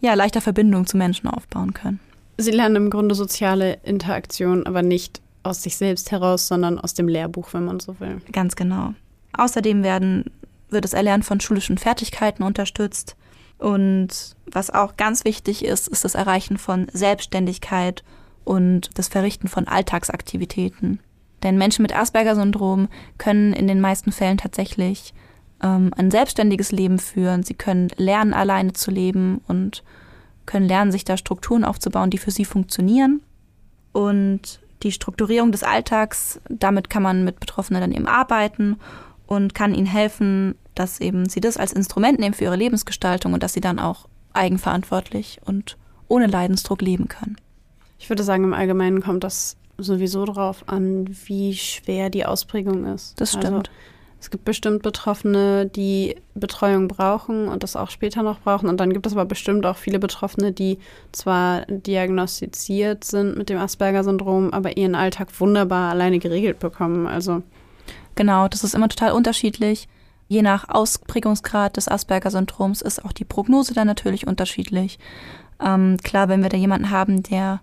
ja, 0.00 0.14
leichter 0.14 0.40
Verbindungen 0.40 0.86
zu 0.86 0.96
Menschen 0.96 1.28
aufbauen 1.28 1.72
können. 1.72 1.98
Sie 2.38 2.52
lernen 2.52 2.76
im 2.76 2.90
Grunde 2.90 3.14
soziale 3.14 3.74
Interaktion, 3.82 4.66
aber 4.66 4.82
nicht 4.82 5.20
aus 5.42 5.62
sich 5.62 5.76
selbst 5.76 6.12
heraus, 6.12 6.46
sondern 6.46 6.78
aus 6.78 6.94
dem 6.94 7.08
Lehrbuch, 7.08 7.52
wenn 7.52 7.64
man 7.64 7.80
so 7.80 7.98
will. 8.00 8.20
Ganz 8.32 8.54
genau. 8.54 8.94
Außerdem 9.32 9.82
werden 9.82 10.24
wird 10.70 10.84
das 10.84 10.92
Erlernen 10.92 11.22
von 11.22 11.40
schulischen 11.40 11.78
Fertigkeiten 11.78 12.42
unterstützt. 12.42 13.16
Und 13.58 14.36
was 14.46 14.70
auch 14.70 14.96
ganz 14.96 15.24
wichtig 15.24 15.64
ist, 15.64 15.88
ist 15.88 16.04
das 16.04 16.14
Erreichen 16.14 16.58
von 16.58 16.86
Selbstständigkeit 16.92 18.04
und 18.44 18.90
das 18.94 19.08
Verrichten 19.08 19.48
von 19.48 19.66
Alltagsaktivitäten. 19.66 21.00
Denn 21.42 21.58
Menschen 21.58 21.82
mit 21.82 21.96
Asperger-Syndrom 21.96 22.88
können 23.16 23.52
in 23.52 23.66
den 23.66 23.80
meisten 23.80 24.12
Fällen 24.12 24.38
tatsächlich 24.38 25.12
ähm, 25.62 25.92
ein 25.96 26.10
selbstständiges 26.10 26.72
Leben 26.72 26.98
führen. 26.98 27.42
Sie 27.42 27.54
können 27.54 27.88
lernen, 27.96 28.34
alleine 28.34 28.72
zu 28.72 28.90
leben 28.90 29.40
und 29.46 29.82
können 30.48 30.66
lernen, 30.66 30.90
sich 30.90 31.04
da 31.04 31.16
Strukturen 31.16 31.62
aufzubauen, 31.62 32.10
die 32.10 32.18
für 32.18 32.32
sie 32.32 32.44
funktionieren. 32.44 33.20
Und 33.92 34.60
die 34.82 34.92
Strukturierung 34.92 35.52
des 35.52 35.62
Alltags, 35.62 36.40
damit 36.48 36.90
kann 36.90 37.02
man 37.02 37.24
mit 37.24 37.38
Betroffenen 37.38 37.80
dann 37.80 37.92
eben 37.92 38.06
arbeiten 38.06 38.76
und 39.26 39.54
kann 39.54 39.74
ihnen 39.74 39.86
helfen, 39.86 40.56
dass 40.74 41.00
eben 41.00 41.28
sie 41.28 41.40
das 41.40 41.56
als 41.56 41.72
Instrument 41.72 42.18
nehmen 42.18 42.34
für 42.34 42.44
ihre 42.44 42.56
Lebensgestaltung 42.56 43.34
und 43.34 43.42
dass 43.42 43.52
sie 43.52 43.60
dann 43.60 43.78
auch 43.78 44.08
eigenverantwortlich 44.32 45.40
und 45.44 45.76
ohne 46.08 46.26
Leidensdruck 46.26 46.80
leben 46.80 47.08
können. 47.08 47.36
Ich 47.98 48.08
würde 48.08 48.22
sagen, 48.22 48.44
im 48.44 48.54
Allgemeinen 48.54 49.02
kommt 49.02 49.24
das 49.24 49.56
sowieso 49.76 50.24
darauf 50.24 50.68
an, 50.68 51.08
wie 51.26 51.54
schwer 51.54 52.10
die 52.10 52.24
Ausprägung 52.24 52.86
ist. 52.86 53.20
Das 53.20 53.30
stimmt. 53.30 53.44
Also, 53.44 53.62
es 54.20 54.30
gibt 54.30 54.44
bestimmt 54.44 54.82
Betroffene, 54.82 55.66
die 55.66 56.16
Betreuung 56.34 56.88
brauchen 56.88 57.46
und 57.46 57.62
das 57.62 57.76
auch 57.76 57.90
später 57.90 58.22
noch 58.22 58.40
brauchen. 58.40 58.68
Und 58.68 58.78
dann 58.78 58.92
gibt 58.92 59.06
es 59.06 59.12
aber 59.12 59.24
bestimmt 59.24 59.64
auch 59.64 59.76
viele 59.76 60.00
Betroffene, 60.00 60.50
die 60.50 60.78
zwar 61.12 61.62
diagnostiziert 61.66 63.04
sind 63.04 63.38
mit 63.38 63.48
dem 63.48 63.58
Asperger-Syndrom, 63.58 64.52
aber 64.52 64.76
ihren 64.76 64.96
Alltag 64.96 65.28
wunderbar 65.38 65.90
alleine 65.90 66.18
geregelt 66.18 66.58
bekommen. 66.58 67.06
Also 67.06 67.42
genau, 68.16 68.48
das 68.48 68.64
ist 68.64 68.74
immer 68.74 68.88
total 68.88 69.12
unterschiedlich. 69.12 69.88
Je 70.26 70.42
nach 70.42 70.68
Ausprägungsgrad 70.68 71.76
des 71.76 71.88
Asperger-Syndroms 71.88 72.82
ist 72.82 73.04
auch 73.04 73.12
die 73.12 73.24
Prognose 73.24 73.72
dann 73.72 73.86
natürlich 73.86 74.26
unterschiedlich. 74.26 74.98
Ähm, 75.64 75.96
klar, 76.02 76.28
wenn 76.28 76.42
wir 76.42 76.50
da 76.50 76.56
jemanden 76.56 76.90
haben, 76.90 77.22
der 77.22 77.60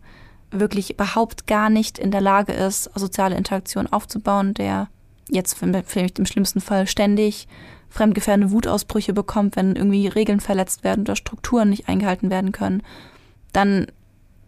wirklich 0.51 0.91
überhaupt 0.91 1.47
gar 1.47 1.69
nicht 1.69 1.99
in 1.99 2.11
der 2.11 2.21
Lage 2.21 2.53
ist, 2.53 2.89
soziale 2.95 3.35
Interaktion 3.35 3.87
aufzubauen, 3.87 4.53
der 4.53 4.87
jetzt 5.29 5.57
vielleicht 5.85 6.19
im 6.19 6.25
schlimmsten 6.25 6.61
Fall 6.61 6.87
ständig 6.87 7.47
fremdgefährdende 7.89 8.51
Wutausbrüche 8.51 9.13
bekommt, 9.13 9.55
wenn 9.55 9.75
irgendwie 9.75 10.07
Regeln 10.07 10.39
verletzt 10.39 10.83
werden 10.83 11.01
oder 11.01 11.15
Strukturen 11.15 11.69
nicht 11.69 11.87
eingehalten 11.87 12.29
werden 12.29 12.51
können, 12.51 12.83
dann 13.53 13.87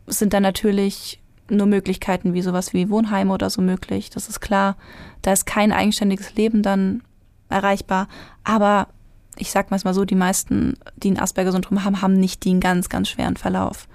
sind 0.05 0.34
da 0.34 0.39
natürlich 0.39 1.19
nur 1.49 1.67
Möglichkeiten 1.67 2.34
wie 2.34 2.41
sowas 2.41 2.73
wie 2.73 2.89
Wohnheime 2.89 3.34
oder 3.34 3.49
so 3.49 3.61
möglich. 3.61 4.09
Das 4.09 4.28
ist 4.28 4.41
klar. 4.41 4.75
Da 5.21 5.32
ist 5.32 5.45
kein 5.45 5.71
eigenständiges 5.71 6.36
Leben 6.36 6.61
dann 6.61 7.03
erreichbar. 7.49 8.07
Aber 8.43 8.88
ich 9.38 9.51
sag 9.51 9.71
mal 9.71 9.80
so, 9.93 10.03
die 10.03 10.15
meisten, 10.15 10.78
die 10.97 11.11
ein 11.11 11.19
Asperger-Syndrom 11.19 11.84
haben, 11.84 12.01
haben 12.01 12.19
nicht 12.19 12.43
den 12.43 12.59
ganz, 12.59 12.89
ganz 12.89 13.09
schweren 13.09 13.38
Verlauf. 13.38 13.88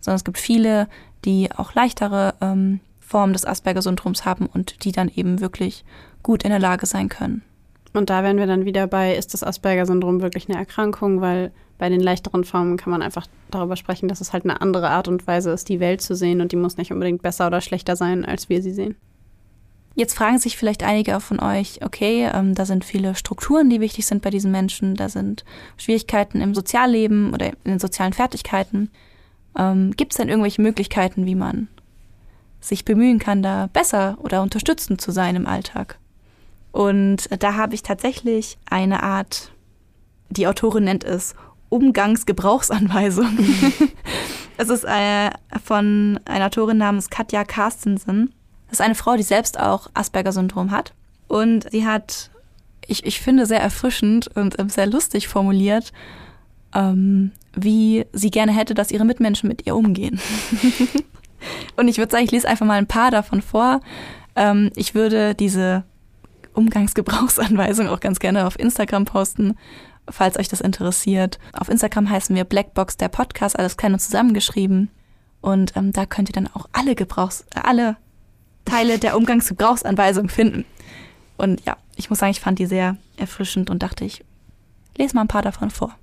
Sondern 0.00 0.16
es 0.16 0.24
gibt 0.24 0.38
viele, 0.38 0.88
die 1.24 1.50
auch 1.52 1.74
leichtere 1.74 2.34
ähm, 2.40 2.80
Formen 3.08 3.32
des 3.32 3.46
Asperger-Syndroms 3.46 4.26
haben 4.26 4.46
und 4.46 4.84
die 4.84 4.92
dann 4.92 5.08
eben 5.08 5.40
wirklich 5.40 5.84
gut 6.22 6.42
in 6.42 6.50
der 6.50 6.58
Lage 6.58 6.84
sein 6.84 7.08
können. 7.08 7.42
Und 7.94 8.10
da 8.10 8.22
wären 8.22 8.36
wir 8.36 8.46
dann 8.46 8.66
wieder 8.66 8.86
bei, 8.86 9.16
ist 9.16 9.32
das 9.32 9.42
Asperger-Syndrom 9.42 10.20
wirklich 10.20 10.48
eine 10.48 10.58
Erkrankung? 10.58 11.22
Weil 11.22 11.50
bei 11.78 11.88
den 11.88 12.00
leichteren 12.00 12.44
Formen 12.44 12.76
kann 12.76 12.90
man 12.90 13.00
einfach 13.00 13.26
darüber 13.50 13.76
sprechen, 13.76 14.08
dass 14.08 14.20
es 14.20 14.32
halt 14.32 14.44
eine 14.44 14.60
andere 14.60 14.90
Art 14.90 15.08
und 15.08 15.26
Weise 15.26 15.52
ist, 15.52 15.70
die 15.70 15.80
Welt 15.80 16.02
zu 16.02 16.14
sehen 16.14 16.42
und 16.42 16.52
die 16.52 16.56
muss 16.56 16.76
nicht 16.76 16.92
unbedingt 16.92 17.22
besser 17.22 17.46
oder 17.46 17.62
schlechter 17.62 17.96
sein, 17.96 18.26
als 18.26 18.50
wir 18.50 18.62
sie 18.62 18.72
sehen. 18.72 18.96
Jetzt 19.94 20.14
fragen 20.14 20.38
sich 20.38 20.56
vielleicht 20.56 20.84
einige 20.84 21.18
von 21.18 21.40
euch, 21.40 21.80
okay, 21.82 22.30
ähm, 22.32 22.54
da 22.54 22.66
sind 22.66 22.84
viele 22.84 23.14
Strukturen, 23.14 23.70
die 23.70 23.80
wichtig 23.80 24.06
sind 24.06 24.22
bei 24.22 24.30
diesen 24.30 24.52
Menschen, 24.52 24.94
da 24.94 25.08
sind 25.08 25.44
Schwierigkeiten 25.76 26.40
im 26.40 26.54
Sozialleben 26.54 27.32
oder 27.32 27.46
in 27.46 27.56
den 27.64 27.78
sozialen 27.78 28.12
Fertigkeiten. 28.12 28.90
Ähm, 29.58 29.92
Gibt 29.96 30.12
es 30.12 30.18
denn 30.18 30.28
irgendwelche 30.28 30.62
Möglichkeiten, 30.62 31.26
wie 31.26 31.34
man 31.34 31.68
sich 32.60 32.84
bemühen 32.84 33.18
kann, 33.18 33.42
da 33.42 33.68
besser 33.72 34.18
oder 34.20 34.42
unterstützend 34.42 35.00
zu 35.00 35.10
sein 35.10 35.36
im 35.36 35.46
Alltag? 35.46 35.98
Und 36.72 37.28
da 37.42 37.54
habe 37.54 37.74
ich 37.74 37.82
tatsächlich 37.82 38.58
eine 38.68 39.02
Art, 39.02 39.52
die 40.30 40.46
Autorin 40.46 40.84
nennt 40.84 41.04
es 41.04 41.34
Umgangsgebrauchsanweisung. 41.70 43.38
es 44.56 44.68
ist 44.68 44.84
äh, 44.84 45.30
von 45.64 46.20
einer 46.24 46.46
Autorin 46.46 46.78
namens 46.78 47.10
Katja 47.10 47.44
Carstensen. 47.44 48.32
Das 48.68 48.80
ist 48.80 48.84
eine 48.84 48.94
Frau, 48.94 49.16
die 49.16 49.22
selbst 49.22 49.58
auch 49.58 49.88
Asperger-Syndrom 49.94 50.70
hat. 50.70 50.94
Und 51.26 51.70
sie 51.70 51.86
hat, 51.86 52.30
ich, 52.86 53.04
ich 53.04 53.20
finde, 53.20 53.46
sehr 53.46 53.60
erfrischend 53.60 54.28
und 54.34 54.58
ähm, 54.58 54.68
sehr 54.68 54.86
lustig 54.86 55.28
formuliert, 55.28 55.92
ähm, 56.74 57.32
wie 57.54 58.06
sie 58.12 58.30
gerne 58.30 58.52
hätte, 58.52 58.74
dass 58.74 58.90
ihre 58.90 59.04
Mitmenschen 59.04 59.48
mit 59.48 59.66
ihr 59.66 59.76
umgehen. 59.76 60.20
und 61.76 61.88
ich 61.88 61.98
würde 61.98 62.12
sagen, 62.12 62.24
ich 62.24 62.30
lese 62.30 62.48
einfach 62.48 62.66
mal 62.66 62.78
ein 62.78 62.86
paar 62.86 63.10
davon 63.10 63.42
vor. 63.42 63.80
Ähm, 64.36 64.70
ich 64.76 64.94
würde 64.94 65.34
diese 65.34 65.84
Umgangsgebrauchsanweisung 66.54 67.88
auch 67.88 68.00
ganz 68.00 68.18
gerne 68.18 68.46
auf 68.46 68.58
Instagram 68.58 69.04
posten, 69.04 69.56
falls 70.08 70.38
euch 70.38 70.48
das 70.48 70.60
interessiert. 70.60 71.38
Auf 71.52 71.68
Instagram 71.68 72.10
heißen 72.10 72.34
wir 72.34 72.44
Blackbox 72.44 72.96
der 72.96 73.08
Podcast, 73.08 73.58
alles 73.58 73.76
klein 73.76 73.92
und 73.92 74.00
zusammengeschrieben. 74.00 74.90
Und 75.40 75.76
ähm, 75.76 75.92
da 75.92 76.04
könnt 76.06 76.28
ihr 76.28 76.32
dann 76.32 76.48
auch 76.52 76.68
alle 76.72 76.94
Gebrauchs, 76.94 77.44
äh, 77.54 77.60
alle 77.62 77.96
Teile 78.64 78.98
der 78.98 79.16
Umgangsgebrauchsanweisung 79.16 80.28
finden. 80.28 80.64
Und 81.36 81.64
ja, 81.64 81.76
ich 81.96 82.10
muss 82.10 82.18
sagen, 82.18 82.32
ich 82.32 82.40
fand 82.40 82.58
die 82.58 82.66
sehr 82.66 82.96
erfrischend 83.16 83.70
und 83.70 83.82
dachte, 83.82 84.04
ich 84.04 84.24
lese 84.96 85.14
mal 85.14 85.22
ein 85.22 85.28
paar 85.28 85.42
davon 85.42 85.70
vor. 85.70 85.94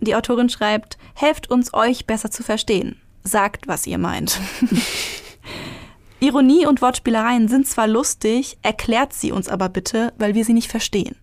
Die 0.00 0.14
Autorin 0.14 0.48
schreibt, 0.48 0.98
helft 1.14 1.50
uns, 1.50 1.72
euch 1.72 2.06
besser 2.06 2.30
zu 2.30 2.42
verstehen. 2.42 3.00
Sagt, 3.26 3.66
was 3.66 3.86
ihr 3.86 3.98
meint. 3.98 4.40
Ironie 6.20 6.64
und 6.64 6.80
Wortspielereien 6.80 7.48
sind 7.48 7.66
zwar 7.66 7.88
lustig, 7.88 8.56
erklärt 8.62 9.12
sie 9.12 9.32
uns 9.32 9.48
aber 9.48 9.68
bitte, 9.68 10.12
weil 10.16 10.34
wir 10.34 10.44
sie 10.44 10.52
nicht 10.52 10.70
verstehen. 10.70 11.16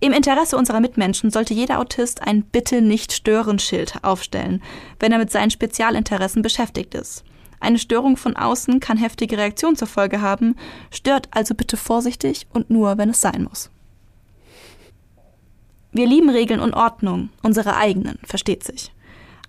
Im 0.00 0.12
Interesse 0.12 0.58
unserer 0.58 0.80
Mitmenschen 0.80 1.30
sollte 1.30 1.54
jeder 1.54 1.78
Autist 1.78 2.20
ein 2.22 2.42
Bitte 2.42 2.82
nicht 2.82 3.12
stören 3.12 3.58
Schild 3.58 3.94
aufstellen, 4.02 4.62
wenn 4.98 5.12
er 5.12 5.18
mit 5.18 5.30
seinen 5.30 5.50
Spezialinteressen 5.50 6.42
beschäftigt 6.42 6.94
ist. 6.94 7.24
Eine 7.60 7.78
Störung 7.78 8.16
von 8.16 8.36
außen 8.36 8.80
kann 8.80 8.98
heftige 8.98 9.38
Reaktionen 9.38 9.76
zur 9.76 9.88
Folge 9.88 10.20
haben, 10.20 10.56
stört 10.90 11.28
also 11.30 11.54
bitte 11.54 11.76
vorsichtig 11.76 12.46
und 12.52 12.68
nur, 12.70 12.98
wenn 12.98 13.10
es 13.10 13.20
sein 13.20 13.44
muss. 13.44 13.70
Wir 15.92 16.06
lieben 16.06 16.28
Regeln 16.28 16.60
und 16.60 16.74
Ordnung, 16.74 17.30
unsere 17.42 17.76
eigenen, 17.76 18.18
versteht 18.24 18.64
sich. 18.64 18.90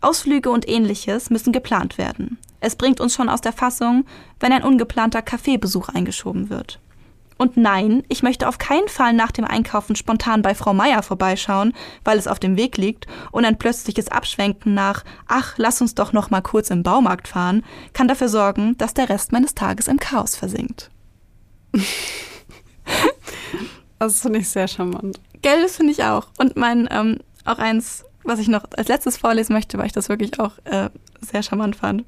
Ausflüge 0.05 0.49
und 0.49 0.69
ähnliches 0.69 1.29
müssen 1.29 1.51
geplant 1.51 1.97
werden. 1.97 2.37
Es 2.59 2.75
bringt 2.75 2.99
uns 2.99 3.13
schon 3.13 3.29
aus 3.29 3.41
der 3.41 3.53
Fassung, 3.53 4.05
wenn 4.39 4.51
ein 4.51 4.63
ungeplanter 4.63 5.21
Kaffeebesuch 5.21 5.89
eingeschoben 5.89 6.49
wird. 6.49 6.79
Und 7.37 7.57
nein, 7.57 8.03
ich 8.07 8.23
möchte 8.23 8.47
auf 8.47 8.57
keinen 8.57 8.87
Fall 8.87 9.11
nach 9.11 9.31
dem 9.31 9.43
Einkaufen 9.43 9.95
spontan 9.95 10.41
bei 10.41 10.55
Frau 10.55 10.73
Meier 10.73 11.03
vorbeischauen, 11.03 11.73
weil 12.05 12.17
es 12.17 12.27
auf 12.27 12.39
dem 12.39 12.55
Weg 12.55 12.77
liegt, 12.77 13.07
und 13.31 13.43
ein 13.43 13.57
plötzliches 13.57 14.07
Abschwenken 14.07 14.73
nach 14.73 15.03
ach, 15.27 15.55
lass 15.57 15.81
uns 15.81 15.95
doch 15.95 16.13
noch 16.13 16.29
mal 16.29 16.41
kurz 16.41 16.69
im 16.69 16.83
Baumarkt 16.83 17.27
fahren, 17.27 17.63
kann 17.93 18.07
dafür 18.07 18.29
sorgen, 18.29 18.77
dass 18.77 18.93
der 18.93 19.09
Rest 19.09 19.33
meines 19.33 19.53
Tages 19.53 19.87
im 19.87 19.99
Chaos 19.99 20.35
versinkt. 20.35 20.89
Das 23.97 24.21
finde 24.21 24.39
ich 24.39 24.49
sehr 24.49 24.67
charmant. 24.67 25.19
Gell, 25.41 25.61
das 25.61 25.77
finde 25.77 25.93
ich 25.93 26.03
auch. 26.03 26.27
Und 26.37 26.57
mein, 26.57 26.87
ähm, 26.91 27.19
auch 27.45 27.57
eins, 27.57 28.03
was 28.25 28.39
ich 28.39 28.47
noch 28.47 28.63
als 28.75 28.87
letztes 28.87 29.17
vorlesen 29.17 29.53
möchte, 29.53 29.77
weil 29.77 29.87
ich 29.87 29.93
das 29.93 30.09
wirklich 30.09 30.39
auch 30.39 30.53
äh, 30.65 30.89
sehr 31.21 31.43
charmant 31.43 31.75
fand. 31.75 32.03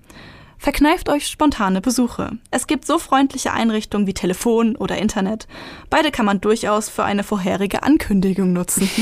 Verkneift 0.60 1.10
euch 1.10 1.28
spontane 1.28 1.82
Besuche. 1.82 2.32
Es 2.50 2.66
gibt 2.66 2.86
so 2.86 2.98
freundliche 2.98 3.54
Einrichtungen 3.54 4.08
wie 4.08 4.14
Telefon 4.14 4.76
oder 4.76 4.98
Internet. 4.98 5.48
Beide 5.90 6.12
kann 6.12 6.26
man 6.26 6.42
durchaus 6.42 6.90
für 6.90 7.04
eine 7.04 7.24
vorherige 7.24 7.84
Ankündigung 7.84 8.54
nutzen. 8.54 8.90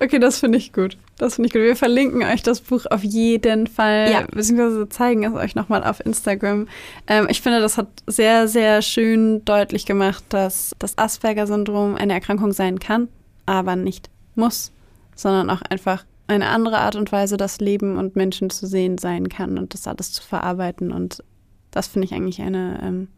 okay, 0.00 0.20
das 0.20 0.38
finde 0.38 0.58
ich 0.58 0.72
gut. 0.72 0.96
Das 1.18 1.36
finde 1.36 1.48
ich 1.48 1.52
gut. 1.52 1.62
Wir 1.62 1.76
verlinken 1.76 2.22
euch 2.22 2.42
das 2.42 2.60
Buch 2.60 2.86
auf 2.90 3.02
jeden 3.02 3.66
Fall, 3.66 4.10
ja. 4.12 4.24
beziehungsweise 4.30 4.88
zeigen 4.88 5.24
es 5.24 5.34
euch 5.34 5.56
nochmal 5.56 5.82
auf 5.82 6.04
Instagram. 6.04 6.68
Ähm, 7.08 7.26
ich 7.28 7.40
finde, 7.40 7.60
das 7.60 7.78
hat 7.78 7.88
sehr, 8.06 8.46
sehr 8.46 8.80
schön 8.80 9.44
deutlich 9.44 9.86
gemacht, 9.86 10.22
dass 10.28 10.72
das 10.78 10.96
Asperger-Syndrom 10.98 11.96
eine 11.96 12.12
Erkrankung 12.12 12.52
sein 12.52 12.78
kann, 12.78 13.08
aber 13.46 13.76
nicht 13.76 14.10
muss, 14.34 14.72
sondern 15.14 15.50
auch 15.50 15.62
einfach 15.62 16.04
eine 16.26 16.48
andere 16.48 16.78
Art 16.78 16.96
und 16.96 17.12
Weise, 17.12 17.36
das 17.36 17.60
Leben 17.60 17.98
und 17.98 18.16
Menschen 18.16 18.50
zu 18.50 18.66
sehen 18.66 18.98
sein 18.98 19.28
kann 19.28 19.58
und 19.58 19.74
das 19.74 19.86
alles 19.86 20.12
zu 20.12 20.22
verarbeiten. 20.22 20.92
Und 20.92 21.22
das 21.70 21.86
finde 21.86 22.06
ich 22.06 22.14
eigentlich 22.14 22.40
eine 22.40 22.80
ähm, 22.82 23.08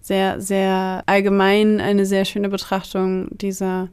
sehr, 0.00 0.40
sehr 0.40 1.02
allgemein, 1.06 1.80
eine 1.80 2.06
sehr 2.06 2.24
schöne 2.24 2.48
Betrachtung 2.48 3.28
dieser 3.36 3.88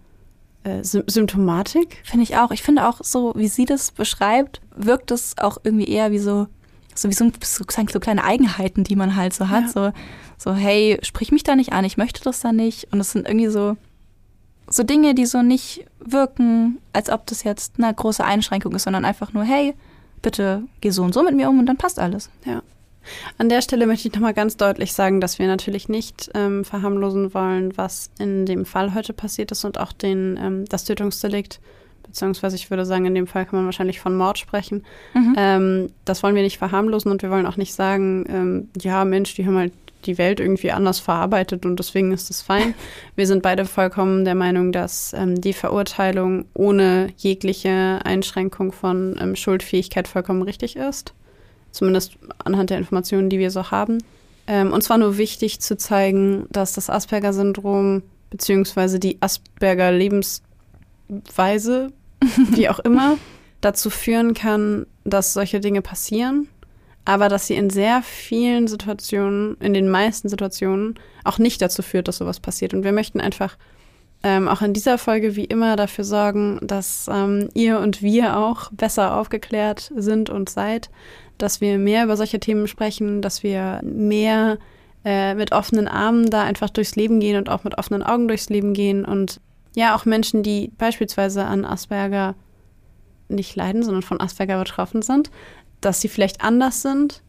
äh, 0.63 0.83
Sy 0.83 1.03
Symptomatik. 1.07 1.97
Finde 2.03 2.23
ich 2.23 2.37
auch. 2.37 2.51
Ich 2.51 2.63
finde 2.63 2.87
auch 2.87 2.99
so, 3.03 3.33
wie 3.35 3.47
sie 3.47 3.65
das 3.65 3.91
beschreibt, 3.91 4.61
wirkt 4.75 5.11
es 5.11 5.37
auch 5.37 5.57
irgendwie 5.63 5.87
eher 5.87 6.11
wie 6.11 6.19
so 6.19 6.47
so 6.95 7.09
wie 7.09 7.13
so, 7.13 7.31
so, 7.43 7.63
so 7.91 7.99
kleine 7.99 8.23
Eigenheiten, 8.23 8.83
die 8.83 8.95
man 8.95 9.15
halt 9.15 9.33
so 9.33 9.49
hat. 9.49 9.63
Ja. 9.63 9.69
So, 9.69 9.91
so, 10.37 10.53
hey, 10.53 10.99
sprich 11.01 11.31
mich 11.31 11.43
da 11.43 11.55
nicht 11.55 11.73
an, 11.73 11.85
ich 11.85 11.97
möchte 11.97 12.21
das 12.23 12.41
da 12.41 12.51
nicht. 12.51 12.91
Und 12.91 12.99
es 12.99 13.11
sind 13.11 13.27
irgendwie 13.27 13.47
so, 13.47 13.77
so 14.75 14.83
Dinge, 14.83 15.13
die 15.13 15.25
so 15.25 15.41
nicht 15.41 15.85
wirken, 15.99 16.79
als 16.93 17.09
ob 17.09 17.25
das 17.27 17.43
jetzt 17.43 17.75
eine 17.77 17.93
große 17.93 18.23
Einschränkung 18.23 18.73
ist, 18.73 18.83
sondern 18.83 19.05
einfach 19.05 19.33
nur, 19.33 19.43
hey, 19.43 19.73
bitte 20.21 20.63
geh 20.81 20.89
so 20.89 21.03
und 21.03 21.13
so 21.13 21.23
mit 21.23 21.35
mir 21.35 21.49
um 21.49 21.59
und 21.59 21.65
dann 21.65 21.77
passt 21.77 21.99
alles. 21.99 22.29
Ja. 22.45 22.61
An 23.37 23.49
der 23.49 23.61
Stelle 23.61 23.85
möchte 23.85 24.07
ich 24.07 24.13
nochmal 24.13 24.33
ganz 24.33 24.55
deutlich 24.55 24.93
sagen, 24.93 25.19
dass 25.19 25.37
wir 25.37 25.47
natürlich 25.47 25.89
nicht 25.89 26.31
ähm, 26.35 26.63
verharmlosen 26.63 27.33
wollen, 27.33 27.75
was 27.77 28.09
in 28.17 28.45
dem 28.45 28.65
Fall 28.65 28.93
heute 28.93 29.11
passiert 29.11 29.51
ist 29.51 29.65
und 29.65 29.77
auch 29.77 29.91
den, 29.91 30.39
ähm, 30.41 30.65
das 30.65 30.85
Tötungsdelikt 30.85 31.59
beziehungsweise 32.03 32.55
ich 32.55 32.69
würde 32.69 32.85
sagen, 32.85 33.05
in 33.05 33.15
dem 33.15 33.25
Fall 33.25 33.45
kann 33.45 33.57
man 33.57 33.65
wahrscheinlich 33.65 33.99
von 33.99 34.15
Mord 34.15 34.37
sprechen. 34.37 34.83
Mhm. 35.15 35.35
Ähm, 35.35 35.89
das 36.05 36.21
wollen 36.21 36.35
wir 36.35 36.43
nicht 36.43 36.59
verharmlosen 36.59 37.11
und 37.11 37.23
wir 37.23 37.31
wollen 37.31 37.47
auch 37.47 37.57
nicht 37.57 37.73
sagen, 37.73 38.25
ähm, 38.29 38.69
ja, 38.79 39.03
Mensch, 39.03 39.33
die 39.33 39.47
haben 39.47 39.57
halt 39.57 39.73
die 40.05 40.17
Welt 40.17 40.39
irgendwie 40.39 40.71
anders 40.71 40.99
verarbeitet 40.99 41.65
und 41.65 41.77
deswegen 41.77 42.11
ist 42.11 42.29
es 42.29 42.41
fein. 42.41 42.73
Wir 43.15 43.27
sind 43.27 43.43
beide 43.43 43.65
vollkommen 43.65 44.25
der 44.25 44.35
Meinung, 44.35 44.71
dass 44.71 45.13
ähm, 45.13 45.41
die 45.41 45.53
Verurteilung 45.53 46.45
ohne 46.53 47.09
jegliche 47.17 47.99
Einschränkung 48.03 48.71
von 48.71 49.17
ähm, 49.19 49.35
Schuldfähigkeit 49.35 50.07
vollkommen 50.07 50.43
richtig 50.43 50.75
ist. 50.75 51.13
Zumindest 51.71 52.17
anhand 52.43 52.69
der 52.69 52.77
Informationen, 52.77 53.29
die 53.29 53.39
wir 53.39 53.51
so 53.51 53.71
haben. 53.71 53.99
Ähm, 54.45 54.71
und 54.71 54.83
zwar 54.83 54.97
nur 54.97 55.17
wichtig 55.17 55.59
zu 55.59 55.77
zeigen, 55.77 56.45
dass 56.51 56.73
das 56.73 56.89
Asperger-Syndrom 56.89 58.03
beziehungsweise 58.29 58.99
die 58.99 59.17
Asperger-Lebensweise 59.21 61.93
wie 62.51 62.69
auch 62.69 62.79
immer, 62.79 63.17
dazu 63.61 63.89
führen 63.89 64.33
kann, 64.33 64.85
dass 65.03 65.33
solche 65.33 65.59
Dinge 65.59 65.81
passieren, 65.81 66.47
aber 67.05 67.29
dass 67.29 67.47
sie 67.47 67.55
in 67.55 67.69
sehr 67.69 68.01
vielen 68.01 68.67
Situationen, 68.67 69.57
in 69.59 69.73
den 69.73 69.89
meisten 69.89 70.29
Situationen, 70.29 70.95
auch 71.23 71.37
nicht 71.37 71.61
dazu 71.61 71.81
führt, 71.81 72.07
dass 72.07 72.17
sowas 72.17 72.39
passiert. 72.39 72.73
Und 72.73 72.83
wir 72.83 72.93
möchten 72.93 73.19
einfach 73.19 73.57
ähm, 74.23 74.47
auch 74.47 74.61
in 74.61 74.73
dieser 74.73 74.97
Folge 74.97 75.35
wie 75.35 75.43
immer 75.43 75.75
dafür 75.75 76.05
sorgen, 76.05 76.59
dass 76.61 77.09
ähm, 77.11 77.49
ihr 77.53 77.79
und 77.79 78.01
wir 78.01 78.37
auch 78.37 78.71
besser 78.71 79.17
aufgeklärt 79.17 79.91
sind 79.95 80.29
und 80.29 80.49
seid, 80.49 80.89
dass 81.37 81.59
wir 81.59 81.77
mehr 81.77 82.05
über 82.05 82.15
solche 82.15 82.39
Themen 82.39 82.67
sprechen, 82.67 83.21
dass 83.21 83.43
wir 83.43 83.81
mehr 83.83 84.57
äh, 85.03 85.35
mit 85.35 85.51
offenen 85.51 85.89
Armen 85.89 86.29
da 86.29 86.43
einfach 86.43 86.69
durchs 86.69 86.95
Leben 86.95 87.19
gehen 87.19 87.37
und 87.37 87.49
auch 87.49 87.65
mit 87.65 87.77
offenen 87.77 88.01
Augen 88.01 88.29
durchs 88.29 88.49
Leben 88.49 88.73
gehen 88.73 89.03
und 89.03 89.41
ja, 89.75 89.95
auch 89.95 90.05
Menschen, 90.05 90.43
die 90.43 90.71
beispielsweise 90.77 91.45
an 91.45 91.65
Asperger 91.65 92.35
nicht 93.27 93.55
leiden, 93.55 93.83
sondern 93.83 94.03
von 94.03 94.21
Asperger 94.21 94.59
betroffen 94.59 95.01
sind, 95.01 95.31
dass 95.85 96.01
sie 96.01 96.09
vielleicht 96.09 96.41
anders 96.41 96.81
sind 96.81 97.21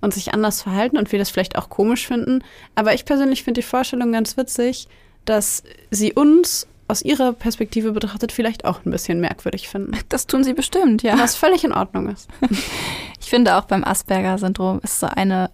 und 0.00 0.14
sich 0.14 0.32
anders 0.32 0.62
verhalten 0.62 0.96
und 0.96 1.10
wir 1.12 1.18
das 1.18 1.30
vielleicht 1.30 1.56
auch 1.56 1.68
komisch 1.68 2.06
finden. 2.06 2.42
Aber 2.74 2.94
ich 2.94 3.04
persönlich 3.04 3.42
finde 3.42 3.60
die 3.60 3.66
Vorstellung 3.66 4.12
ganz 4.12 4.36
witzig, 4.36 4.88
dass 5.24 5.62
sie 5.90 6.12
uns 6.12 6.66
aus 6.86 7.02
ihrer 7.02 7.34
Perspektive 7.34 7.92
betrachtet 7.92 8.32
vielleicht 8.32 8.64
auch 8.64 8.84
ein 8.84 8.90
bisschen 8.90 9.20
merkwürdig 9.20 9.68
finden. 9.68 9.92
Das 10.08 10.26
tun 10.26 10.42
sie 10.42 10.54
bestimmt, 10.54 11.02
ja. 11.02 11.18
Was 11.18 11.36
völlig 11.36 11.64
in 11.64 11.72
Ordnung 11.72 12.08
ist. 12.08 12.28
ich 13.20 13.28
finde 13.28 13.56
auch 13.56 13.64
beim 13.64 13.84
Asperger-Syndrom 13.84 14.80
ist 14.82 15.00
so 15.00 15.06
eine 15.06 15.50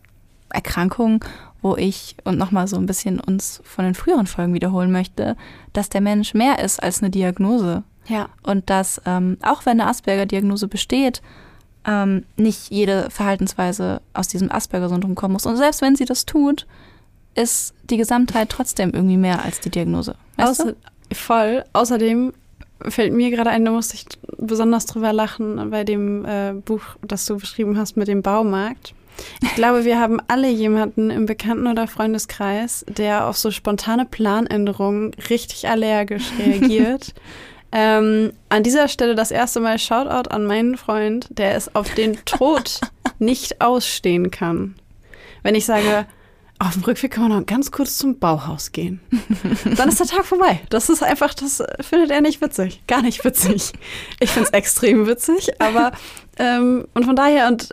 Erkrankung 0.51 1.25
wo 1.65 1.77
ich 1.77 2.15
und 2.25 2.37
nochmal 2.37 2.69
so 2.69 2.77
ein 2.77 2.85
bisschen 2.85 3.19
uns 3.19 3.63
von 3.65 3.87
den 3.87 3.95
früheren 3.95 4.27
Folgen 4.27 4.53
wiederholen 4.53 4.93
möchte, 4.93 5.35
dass 5.73 5.89
der 5.89 6.03
Mensch 6.03 6.35
mehr 6.35 6.59
ist 6.63 6.81
als 6.81 7.01
eine 7.01 7.09
Diagnose. 7.09 7.85
Ja. 8.07 8.29
Und 8.43 8.69
dass 8.69 9.01
ähm, 9.07 9.39
auch 9.43 9.65
wenn 9.65 9.81
eine 9.81 9.89
Asperger-Diagnose 9.89 10.69
besteht, 10.69 11.23
ähm, 11.87 12.25
nicht 12.37 12.71
jede 12.71 13.11
Verhaltensweise 13.11 14.01
aus 14.13 14.29
diesem 14.29 14.51
Asperger-Syndrom 14.51 15.15
kommen 15.15 15.33
muss. 15.35 15.47
Und 15.47 15.57
selbst 15.57 15.83
wenn 15.83 15.97
sie 15.97 16.05
das 16.05 16.27
tut, 16.27 16.67
ist 17.35 17.75
die 17.85 17.97
Gesamtheit 17.97 18.49
trotzdem 18.49 18.93
irgendwie 18.93 19.17
mehr 19.17 19.45
als 19.45 19.61
die 19.61 19.71
Diagnose. 19.71 20.15
Außer, 20.37 20.75
voll. 21.13 21.65
Außerdem 21.73 22.33
fällt 22.83 23.13
mir 23.13 23.31
gerade 23.31 23.51
ein, 23.51 23.65
da 23.65 23.71
musste 23.71 23.95
ich 23.95 24.07
besonders 24.39 24.87
drüber 24.87 25.13
lachen 25.13 25.71
bei 25.71 25.85
dem 25.85 26.25
äh, 26.25 26.53
Buch, 26.53 26.83
das 27.03 27.27
du 27.27 27.39
beschrieben 27.39 27.79
hast 27.79 27.97
mit 27.97 28.09
dem 28.09 28.23
Baumarkt. 28.23 28.95
Ich 29.43 29.55
glaube, 29.55 29.85
wir 29.85 30.01
haben 30.01 30.19
alle 30.29 30.49
jemanden 30.49 31.11
im 31.11 31.27
Bekannten- 31.27 31.67
oder 31.67 31.87
Freundeskreis, 31.87 32.85
der 32.89 33.27
auf 33.27 33.37
so 33.37 33.51
spontane 33.51 34.07
Planänderungen 34.07 35.13
richtig 35.31 35.69
allergisch 35.69 36.31
reagiert. 36.39 37.15
ähm, 37.75 38.33
an 38.49 38.63
dieser 38.63 38.87
Stelle 38.87 39.17
das 39.17 39.33
erste 39.33 39.59
Mal 39.59 39.81
Shoutout 39.81 40.31
an 40.31 40.47
meinen 40.47 40.77
Freund, 40.77 41.27
der 41.31 41.57
es 41.57 41.75
auf 41.75 41.93
den 41.93 42.25
Tod 42.25 42.81
nicht 43.19 43.61
ausstehen 43.61 44.31
kann. 44.31 44.77
Wenn 45.43 45.57
ich 45.57 45.67
sage, 45.67 46.07
auf 46.61 46.75
dem 46.75 46.85
Rückweg 46.85 47.11
kann 47.11 47.29
man 47.29 47.41
noch 47.41 47.47
ganz 47.47 47.73
kurz 47.73 47.99
zum 47.99 48.21
Bauhaus 48.21 48.71
gehen. 48.71 49.01
Dann 49.77 49.89
ist 49.89 49.99
der 49.99 50.07
Tag 50.07 50.25
vorbei. 50.25 50.61
Das 50.71 50.89
ist 50.89 51.03
einfach, 51.03 51.35
das 51.35 51.63
findet 51.81 52.13
er 52.13 52.21
nicht 52.21 52.41
witzig. 52.41 52.81
Gar 52.87 53.03
nicht 53.03 53.25
witzig. 53.25 53.73
Ich 54.21 54.31
finde 54.31 54.49
es 54.49 54.55
extrem 54.55 55.09
witzig, 55.09 55.61
aber 55.61 55.91
ähm, 56.39 56.87
und 56.95 57.05
von 57.05 57.17
daher, 57.17 57.49
und 57.49 57.71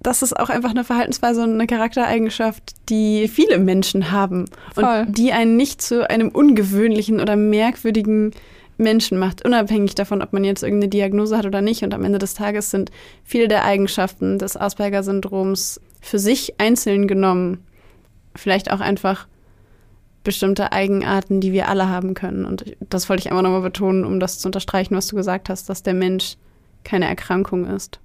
das 0.00 0.22
ist 0.22 0.34
auch 0.34 0.48
einfach 0.48 0.70
eine 0.70 0.84
Verhaltensweise 0.84 1.42
und 1.42 1.52
eine 1.52 1.66
Charaktereigenschaft, 1.66 2.62
die 2.88 3.28
viele 3.28 3.58
Menschen 3.58 4.12
haben 4.12 4.46
Voll. 4.74 5.04
und 5.06 5.18
die 5.18 5.32
einen 5.32 5.56
nicht 5.56 5.82
zu 5.82 6.08
einem 6.08 6.30
ungewöhnlichen 6.30 7.20
oder 7.20 7.36
merkwürdigen 7.36 8.32
Menschen 8.78 9.18
macht, 9.18 9.44
unabhängig 9.44 9.94
davon, 9.94 10.22
ob 10.22 10.32
man 10.32 10.44
jetzt 10.44 10.62
irgendeine 10.62 10.90
Diagnose 10.90 11.36
hat 11.36 11.46
oder 11.46 11.62
nicht. 11.62 11.82
Und 11.82 11.94
am 11.94 12.04
Ende 12.04 12.18
des 12.18 12.34
Tages 12.34 12.70
sind 12.70 12.90
viele 13.24 13.48
der 13.48 13.64
Eigenschaften 13.64 14.38
des 14.38 14.56
Asperger-Syndroms 14.56 15.80
für 16.00 16.18
sich 16.18 16.60
einzeln 16.60 17.08
genommen 17.08 17.64
vielleicht 18.38 18.70
auch 18.70 18.80
einfach 18.80 19.26
bestimmte 20.24 20.72
Eigenarten, 20.72 21.40
die 21.40 21.52
wir 21.52 21.68
alle 21.68 21.88
haben 21.88 22.14
können. 22.14 22.44
Und 22.44 22.76
das 22.80 23.08
wollte 23.08 23.20
ich 23.20 23.30
einfach 23.30 23.42
nochmal 23.42 23.62
betonen, 23.62 24.04
um 24.04 24.20
das 24.20 24.38
zu 24.38 24.48
unterstreichen, 24.48 24.96
was 24.96 25.06
du 25.06 25.16
gesagt 25.16 25.48
hast, 25.48 25.68
dass 25.68 25.82
der 25.82 25.94
Mensch 25.94 26.36
keine 26.84 27.06
Erkrankung 27.06 27.64
ist. 27.64 28.00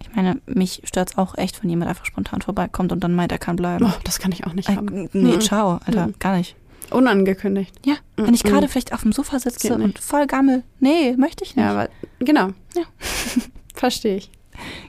Ich 0.00 0.14
meine, 0.14 0.40
mich 0.46 0.82
stört 0.84 1.10
es 1.10 1.18
auch 1.18 1.36
echt, 1.36 1.62
wenn 1.62 1.70
jemand 1.70 1.88
einfach 1.88 2.04
spontan 2.04 2.42
vorbeikommt 2.42 2.92
und 2.92 3.02
dann 3.02 3.14
meint, 3.14 3.32
er 3.32 3.38
kann 3.38 3.56
bleiben. 3.56 3.86
Oh, 3.86 4.00
das 4.04 4.18
kann 4.18 4.32
ich 4.32 4.46
auch 4.46 4.52
nicht 4.52 4.68
äh, 4.68 4.76
haben. 4.76 5.08
Nee, 5.12 5.36
mhm. 5.36 5.40
ciao, 5.40 5.80
Alter, 5.84 6.08
mhm. 6.08 6.14
gar 6.18 6.36
nicht. 6.36 6.56
Unangekündigt. 6.90 7.74
Ja, 7.84 7.94
wenn 8.16 8.34
ich 8.34 8.42
gerade 8.42 8.68
vielleicht 8.68 8.92
auf 8.92 9.02
dem 9.02 9.12
Sofa 9.12 9.38
sitze 9.38 9.74
und 9.74 9.98
voll 9.98 10.26
gammel. 10.26 10.62
Nee, 10.80 11.14
möchte 11.16 11.44
ich 11.44 11.56
nicht. 11.56 11.64
Ja, 11.64 11.72
aber 11.72 11.88
genau. 12.18 12.48
Ja. 12.74 12.82
Verstehe 13.74 14.16
ich. 14.16 14.30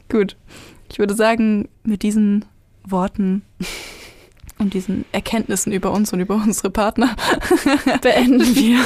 Gut. 0.09 0.35
Ich 0.91 0.99
würde 0.99 1.15
sagen, 1.15 1.67
mit 1.83 2.03
diesen 2.03 2.45
Worten 2.83 3.41
und 4.57 4.73
diesen 4.73 5.03
Erkenntnissen 5.11 5.73
über 5.73 5.91
uns 5.91 6.13
und 6.13 6.21
über 6.21 6.35
unsere 6.35 6.69
Partner 6.69 7.15
beenden 8.01 8.55
wir 8.55 8.79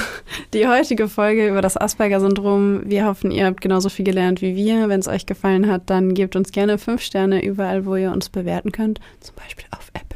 die 0.54 0.68
heutige 0.68 1.08
Folge 1.08 1.48
über 1.48 1.62
das 1.62 1.78
Asperger-Syndrom. 1.78 2.82
Wir 2.86 3.06
hoffen, 3.06 3.30
ihr 3.32 3.46
habt 3.46 3.62
genauso 3.62 3.90
viel 3.90 4.06
gelernt 4.06 4.42
wie 4.42 4.56
wir. 4.56 4.90
Wenn 4.90 5.00
es 5.00 5.08
euch 5.08 5.26
gefallen 5.26 5.70
hat, 5.70 5.90
dann 5.90 6.14
gebt 6.14 6.36
uns 6.36 6.52
gerne 6.52 6.78
fünf 6.78 7.02
Sterne 7.02 7.44
überall, 7.44 7.86
wo 7.86 7.96
ihr 7.96 8.12
uns 8.12 8.30
bewerten 8.30 8.72
könnt. 8.72 9.00
Zum 9.20 9.36
Beispiel 9.36 9.66
auf 9.72 9.92
Apple. 9.94 10.09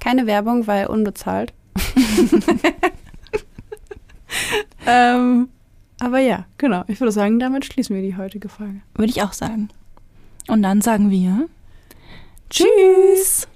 Keine 0.00 0.26
Werbung, 0.26 0.66
weil 0.66 0.86
unbezahlt. 0.86 1.52
ähm, 4.86 5.48
aber 6.00 6.18
ja, 6.18 6.46
genau. 6.56 6.84
Ich 6.86 7.00
würde 7.00 7.12
sagen, 7.12 7.38
damit 7.38 7.64
schließen 7.64 7.94
wir 7.94 8.02
die 8.02 8.16
heutige 8.16 8.48
Folge. 8.48 8.80
Würde 8.94 9.10
ich 9.10 9.22
auch 9.22 9.32
sagen. 9.32 9.68
Und 10.46 10.62
dann 10.62 10.80
sagen 10.80 11.10
wir 11.10 11.48
Tschüss. 12.50 13.46